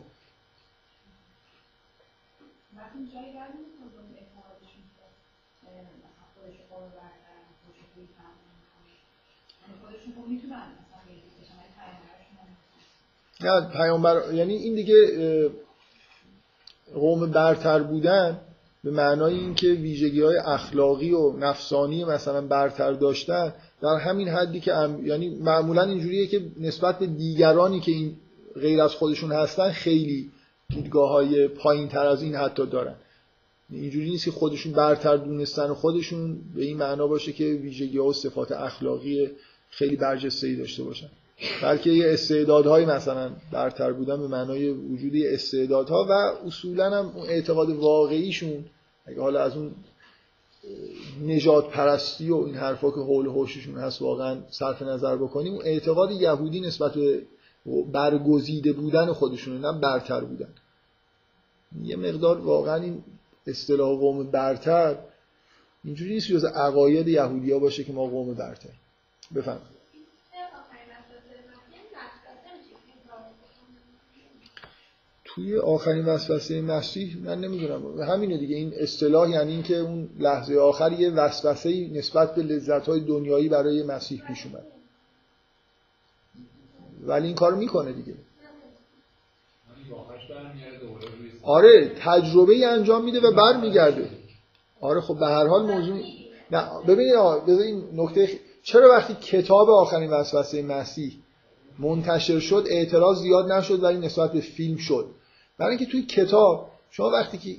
[13.40, 14.94] نه پیامبر یعنی این دیگه
[16.94, 18.40] قوم برتر بودن
[18.84, 24.72] به معنای اینکه ویژگی های اخلاقی و نفسانی مثلا برتر داشتن در همین حدی که
[25.04, 28.16] یعنی معمولا اینجوریه که نسبت به دیگرانی که این
[28.54, 30.30] غیر از خودشون هستن خیلی
[30.68, 32.94] دیدگاه های پایین تر از این حتی دارن.
[33.70, 38.12] اینجوری نیست که خودشون برتر دونستن خودشون به این معنا باشه که ویژگی ها و
[38.12, 39.30] صفات اخلاقی
[39.70, 41.08] خیلی برجسته داشته باشن.
[41.62, 46.12] بلکه یه استعدادهای مثلا برتر بودن به معنای وجود یه استعدادها و
[46.46, 48.64] اصولا هم اون اعتقاد واقعیشون
[49.06, 49.74] اگه حالا از اون
[51.22, 56.10] نجات پرستی و این حرفا که حول حوششون هست واقعا صرف نظر بکنیم اون اعتقاد
[56.10, 57.22] یهودی نسبت به
[57.92, 60.48] برگزیده بودن خودشون نه برتر بودن.
[61.82, 63.04] یه مقدار واقعا این
[63.46, 64.98] اصطلاح قوم برتر
[65.84, 68.70] اینجوری نیست جز عقاید یهودی ها باشه که ما قوم برتر
[69.34, 69.60] بفهم
[75.36, 78.00] توی آخرین وسوسه مسیح من نمی‌دونم.
[78.00, 78.56] همینه دیگه.
[78.56, 83.82] این اصطلاح یعنی اینکه اون لحظه آخر یه وسوسه نسبت به لذت های دنیایی برای
[83.82, 84.66] مسیح پیش اومد.
[87.06, 88.14] ولی این کار می‌کنه دیگه.
[91.42, 94.10] آره تجربه انجام میده و برمیگرده.
[94.80, 96.00] آره خب به هر حال موضوع
[96.50, 97.14] نه ببینید
[97.48, 101.12] این نکته چرا وقتی کتاب آخرین وسوسه مسیح
[101.78, 105.06] منتشر شد اعتراض زیاد نشد ولی نسبت به فیلم شد؟
[105.58, 107.56] برای اینکه توی کتاب شما وقتی که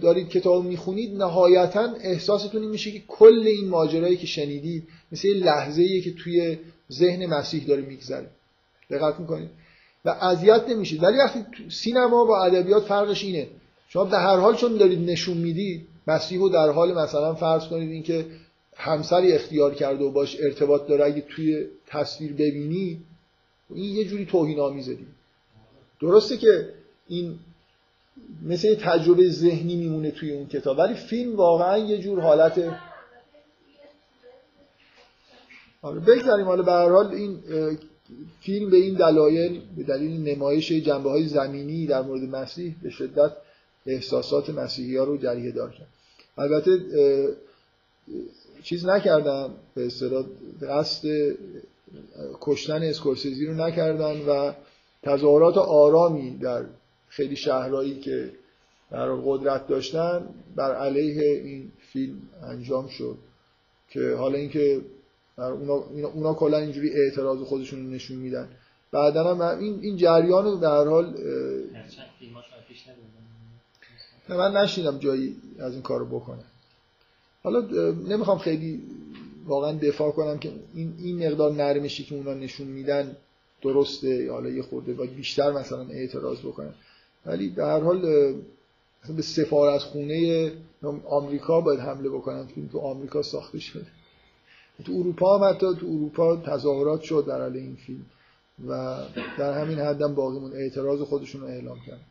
[0.00, 5.34] دارید کتاب می‌خونید نهایتا احساستون این میشه که کل این ماجرایی که شنیدید مثل یه
[5.34, 6.58] لحظه که توی
[6.92, 8.30] ذهن مسیح داره میگذره.
[8.90, 9.50] دقت می‌کنید؟
[10.04, 11.02] و اذیت نمیشید.
[11.02, 13.48] ولی وقتی سینما با ادبیات فرقش اینه.
[13.88, 17.90] شما به هر حال چون دارید نشون می‌دید مسیح رو در حال مثلا فرض کنید
[17.90, 18.26] اینکه
[18.76, 23.00] همسری اختیار کرده و باش ارتباط داره اگه توی تصویر ببینی
[23.70, 24.98] این یه جوری توهین آمیزه
[26.00, 26.68] درسته که
[27.08, 27.38] این
[28.42, 30.78] مثل تجربه ذهنی میمونه توی اون کتاب.
[30.78, 32.78] ولی فیلم واقعا یه جور حالت
[35.82, 36.46] آره بگذاریم.
[36.46, 37.38] حالا به حال این
[38.40, 43.32] فیلم به این دلایل به دلیل نمایش جنبه های زمینی در مورد مسیح به شدت
[43.86, 45.88] احساسات مسیحی ها رو جریه دار کرد.
[46.38, 46.78] البته
[48.62, 50.24] چیز نکردن به اصطلاح
[50.62, 51.08] قصد
[52.40, 54.52] کشتن اسکورسیزی رو نکردن و
[55.02, 56.64] تظاهرات آرامی در
[57.12, 58.32] خیلی شهرهایی که
[58.90, 63.18] در قدرت داشتن بر علیه این فیلم انجام شد
[63.90, 64.80] که حالا اینکه
[65.36, 65.74] اونا,
[66.14, 68.48] اونا کلا اینجوری اعتراض خودشون نشون میدن.
[68.92, 71.14] بعدا هم این, این جریان رو در حال
[74.28, 76.44] من نشیدم جایی از این کارو بکنه
[77.42, 77.60] حالا
[78.08, 78.82] نمی‌خوام خیلی
[79.46, 83.16] واقعا دفاع کنم که این, این مقدار نرمشی که اونا نشون میدن
[83.62, 84.32] درسته.
[84.32, 86.74] حالا یه خورده باید بیشتر مثلا اعتراض بکنن
[87.26, 88.00] ولی در هر حال
[89.16, 90.52] به سفارت خونه
[91.08, 93.86] آمریکا باید حمله بکنن فیلم تو آمریکا ساخته شده.
[94.84, 98.04] تو اروپا هم حتی تو اروپا تظاهرات شد در حال این فیلم
[98.68, 98.98] و
[99.38, 100.52] در همین حدم باقیمون.
[100.52, 102.02] اعتراض خودشون رو اعلام کردن.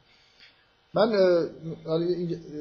[0.94, 1.12] من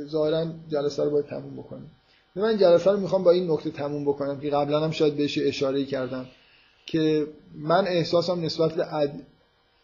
[0.06, 1.90] ظاهرا جلسه رو باید تموم بکنم
[2.36, 5.84] من جلسه رو می‌خوام با این نکته تموم بکنم که قبلا هم شاید بهش اشاره
[5.84, 6.26] کردم
[6.86, 8.84] که من احساسم نسبت به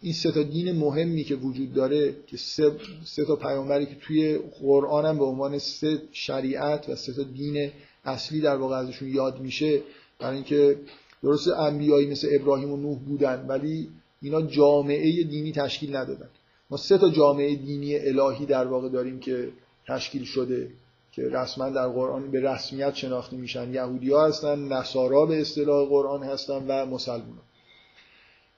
[0.00, 2.72] این سه تا دین مهمی که وجود داره که سه,
[3.04, 7.70] سه تا پیامبری که توی قرآن هم به عنوان سه شریعت و سه تا دین
[8.04, 9.82] اصلی در واقع ازشون یاد میشه
[10.18, 10.78] برای اینکه
[11.22, 13.88] درست انبیایی مثل ابراهیم و نوح بودن ولی
[14.22, 16.28] اینا جامعه دینی تشکیل ندادن.
[16.70, 19.48] ما سه تا جامعه دینی الهی در واقع داریم که
[19.88, 20.70] تشکیل شده
[21.12, 23.74] که رسما در قرآن به رسمیت شناخته میشن.
[23.74, 27.40] یهودی ها هستن نصارا به اصطلاح قرآن هستن و مسلمان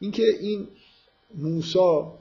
[0.01, 0.69] اینکه این
[1.35, 2.19] موسا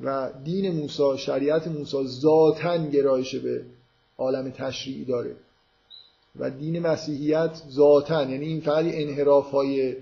[0.00, 3.64] و دین موسا شریعت موسا ذاتا گرایش به
[4.18, 5.36] عالم تشریعی داره.
[6.38, 9.96] و دین مسیحیت ذاتا یعنی این فقط انحراف های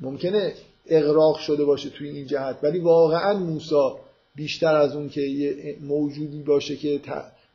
[0.00, 0.54] ممکنه
[0.86, 3.98] اغراق شده باشه توی این جهت ولی واقعا موسا
[4.34, 7.00] بیشتر از اون که یه موجودی باشه که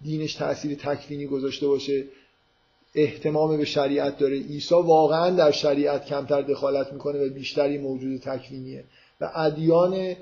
[0.01, 2.05] دینش تاثیر تکوینی گذاشته باشه
[2.95, 4.35] احتمام به شریعت داره.
[4.35, 8.83] عیسی واقعا در شریعت کمتر دخالت می‌کنه و بیشتری موجود تکوینیه.
[9.21, 10.15] و ادیان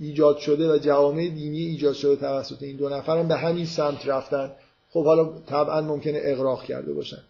[0.00, 4.50] ایجاد شده و جوامع دینی ایجاد شده توسط این دو نفر به همین سمت رفتن.
[4.90, 7.22] خب حالا طبعا ممکنه اغراق کرده باشن.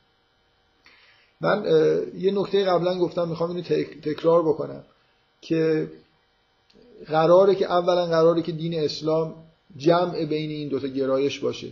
[1.41, 1.65] من
[2.19, 3.63] یه نکته قبلا گفتم می‌خوام اینو
[4.03, 4.85] تکرار بکنم
[5.41, 5.91] که
[7.07, 9.35] قراره که اولا قراره که دین اسلام
[9.77, 11.69] جمع بین این دوتا گرایش باشه.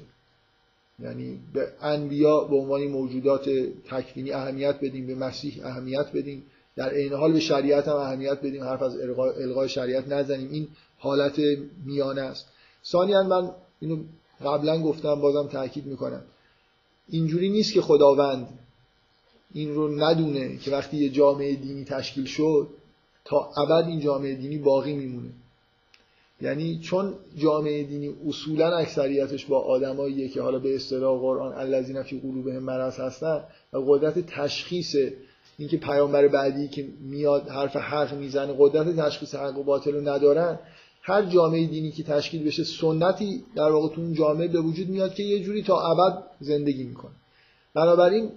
[0.98, 3.48] یعنی به انبیا به عنوان موجودات
[3.90, 6.42] تکوینی اهمیت بدیم به مسیح اهمیت بدیم.
[6.76, 8.96] در عین حال به شریعت هم اهمیت بدیم حرف از
[9.40, 10.50] الغای شریعت نزنیم.
[10.50, 11.40] این حالت
[11.84, 12.46] میانه است.
[12.84, 13.50] ثانیا من
[13.80, 13.98] اینو
[14.44, 16.22] قبلا گفتم بازم تاکید می‌کنم.
[17.08, 18.58] اینجوری نیست که خداوند
[19.54, 22.68] این رو ندونه که وقتی یه جامعه دینی تشکیل شد
[23.24, 25.30] تا ابد این جامعه دینی باقی میمونه.
[26.40, 32.20] یعنی چون جامعه دینی اصولا اکثریتش با آدماییه که حالا به اصطلاح قرآن الذین فی
[32.20, 34.96] قلوبهم مرض هستن و قدرت تشخیص
[35.58, 40.58] اینکه پیامبر بعدی که میاد حرف حق می‌زنه قدرت تشخیص حق و باطل رو ندارن
[41.02, 45.14] هر جامعه دینی که تشکیل بشه سنتی در واقع تو اون جامعه به وجود میاد
[45.14, 47.12] که یه جوری تا ابد زندگی می‌کنه.
[47.74, 48.30] بنابراین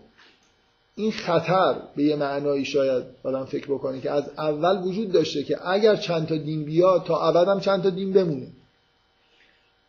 [0.96, 5.70] این خطر به یه معنایی شاید آدم فکر بکنه که از اول وجود داشته که
[5.70, 8.48] اگر چند تا دین بیاد تا ابد هم چند تا دین بمونه.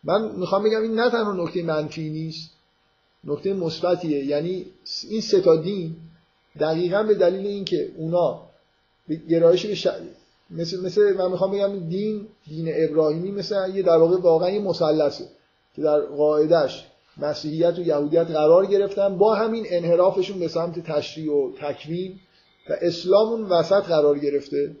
[0.03, 2.51] من می‌خوام بگم این نه تنها نکته منفی نیست
[3.23, 4.25] نکته مثبتیه.
[4.25, 4.65] یعنی
[5.09, 5.95] این سه تا دین
[6.59, 8.41] دقیقا به دلیل اینکه اونا
[9.07, 9.87] به گرایش به ش...
[10.49, 15.25] مثل مثل من می‌خوام بگم دین دین ابراهیمی مثل یه در واقع واقعا یه مثلثه
[15.75, 16.85] که در قاعدش
[17.17, 19.17] مسیحیت و یهودیت قرار گرفتن.
[19.17, 22.19] با همین انحرافشون به سمت تشریع و تکوین
[22.69, 24.75] و اسلام اون وسط قرار گرفته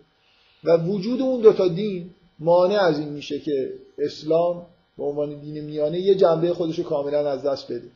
[0.63, 4.65] و وجود اون دوتا دین مانع از این میشه که اسلام
[4.97, 7.87] به عنوان دین میانه یه جنبه خودش رو کاملا از دست بده.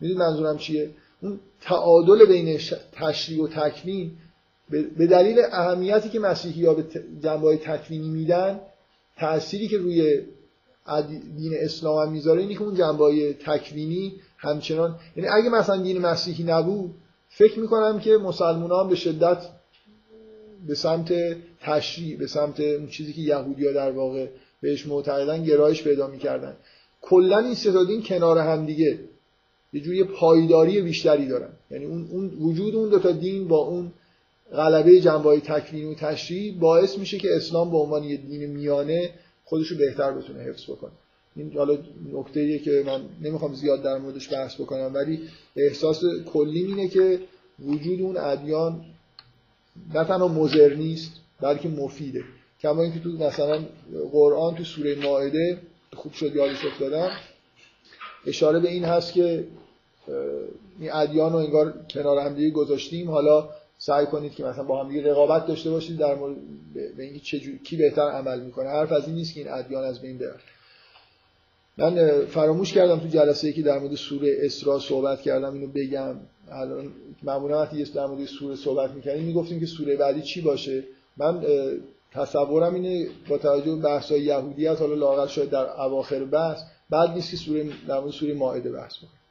[0.00, 0.90] می‌دونی منظورم چیه؟
[1.22, 2.58] اون تعادل بین
[2.92, 4.10] تشریع و تکوین
[4.70, 6.84] به دلیل اهمیتی که مسیحی ها به
[7.22, 8.60] جنبه تکوینی میدن
[9.16, 10.20] تأثیری که روی
[11.36, 16.44] دین اسلام هم می‌ذاره اینه که اون جنبه تکوینی همچنان یعنی اگه مثلا دین مسیحی
[16.44, 16.94] نبود
[17.28, 19.46] فکر می‌کنم که مسلمان هم به شدت
[20.66, 21.12] به سمت
[21.60, 24.26] تشریع به سمت اون چیزی که یهودی ها در واقع
[24.60, 26.56] بهش معتقدن گرایش پیدا می‌کردن.
[27.02, 28.98] کلا این سه دین کنار هم دیگه.
[29.74, 31.48] یه جوری پایداری بیشتری دارن.
[31.70, 33.92] یعنی اون, اون وجود اون دو تا دین با اون
[34.52, 39.10] غلبه جنبه تکوین و تشریع باعث میشه که اسلام به عنوان یه دین میانه
[39.44, 40.90] خودش رو بهتر بتونه حفظ بکنه.
[41.36, 41.78] این حالا
[42.12, 45.20] نکته که من نمی‌خوام زیاد در موردش بحث بکنم ولی
[45.56, 46.02] احساس
[46.32, 47.20] کلی اینه که
[47.58, 48.84] وجود اون ادیان
[49.94, 52.24] نه تنها مزرنیست بلکه مفیده.
[52.60, 53.64] کما اینکه تو مثلا
[54.12, 55.58] قرآن تو سوره مائده
[55.94, 57.10] خوب شد یادش افتادم
[58.26, 59.44] اشاره به این هست که
[60.80, 63.10] این ادیان رو انگار کنار هم دیگه گذاشتیم.
[63.10, 63.48] حالا
[63.78, 66.36] سعی کنید که مثلا با هم دیگه رقابت داشته باشید در مورد
[66.96, 68.68] به اینکه چجوری کی بهتر عمل می‌کنه.
[68.68, 70.34] حرف از این نیست که این ادیان از بین بره.
[71.78, 76.14] من فراموش کردم تو جلسه ای که در مورد سوره اسراء صحبت کردم اینو بگم.
[76.50, 80.84] الان معمولا وقتی در مورد سوره صحبت می‌کنیم می‌گفتیم که سوره بعدی چی باشه؟
[81.16, 81.44] من
[82.12, 86.62] تصورم اینه با توجه به بحث‌های یهودیت حالا لاغر شاید در اواخر بحث.
[86.90, 89.23] بعد نیست که سوره در مورد سوره مائده بحث بکنیم.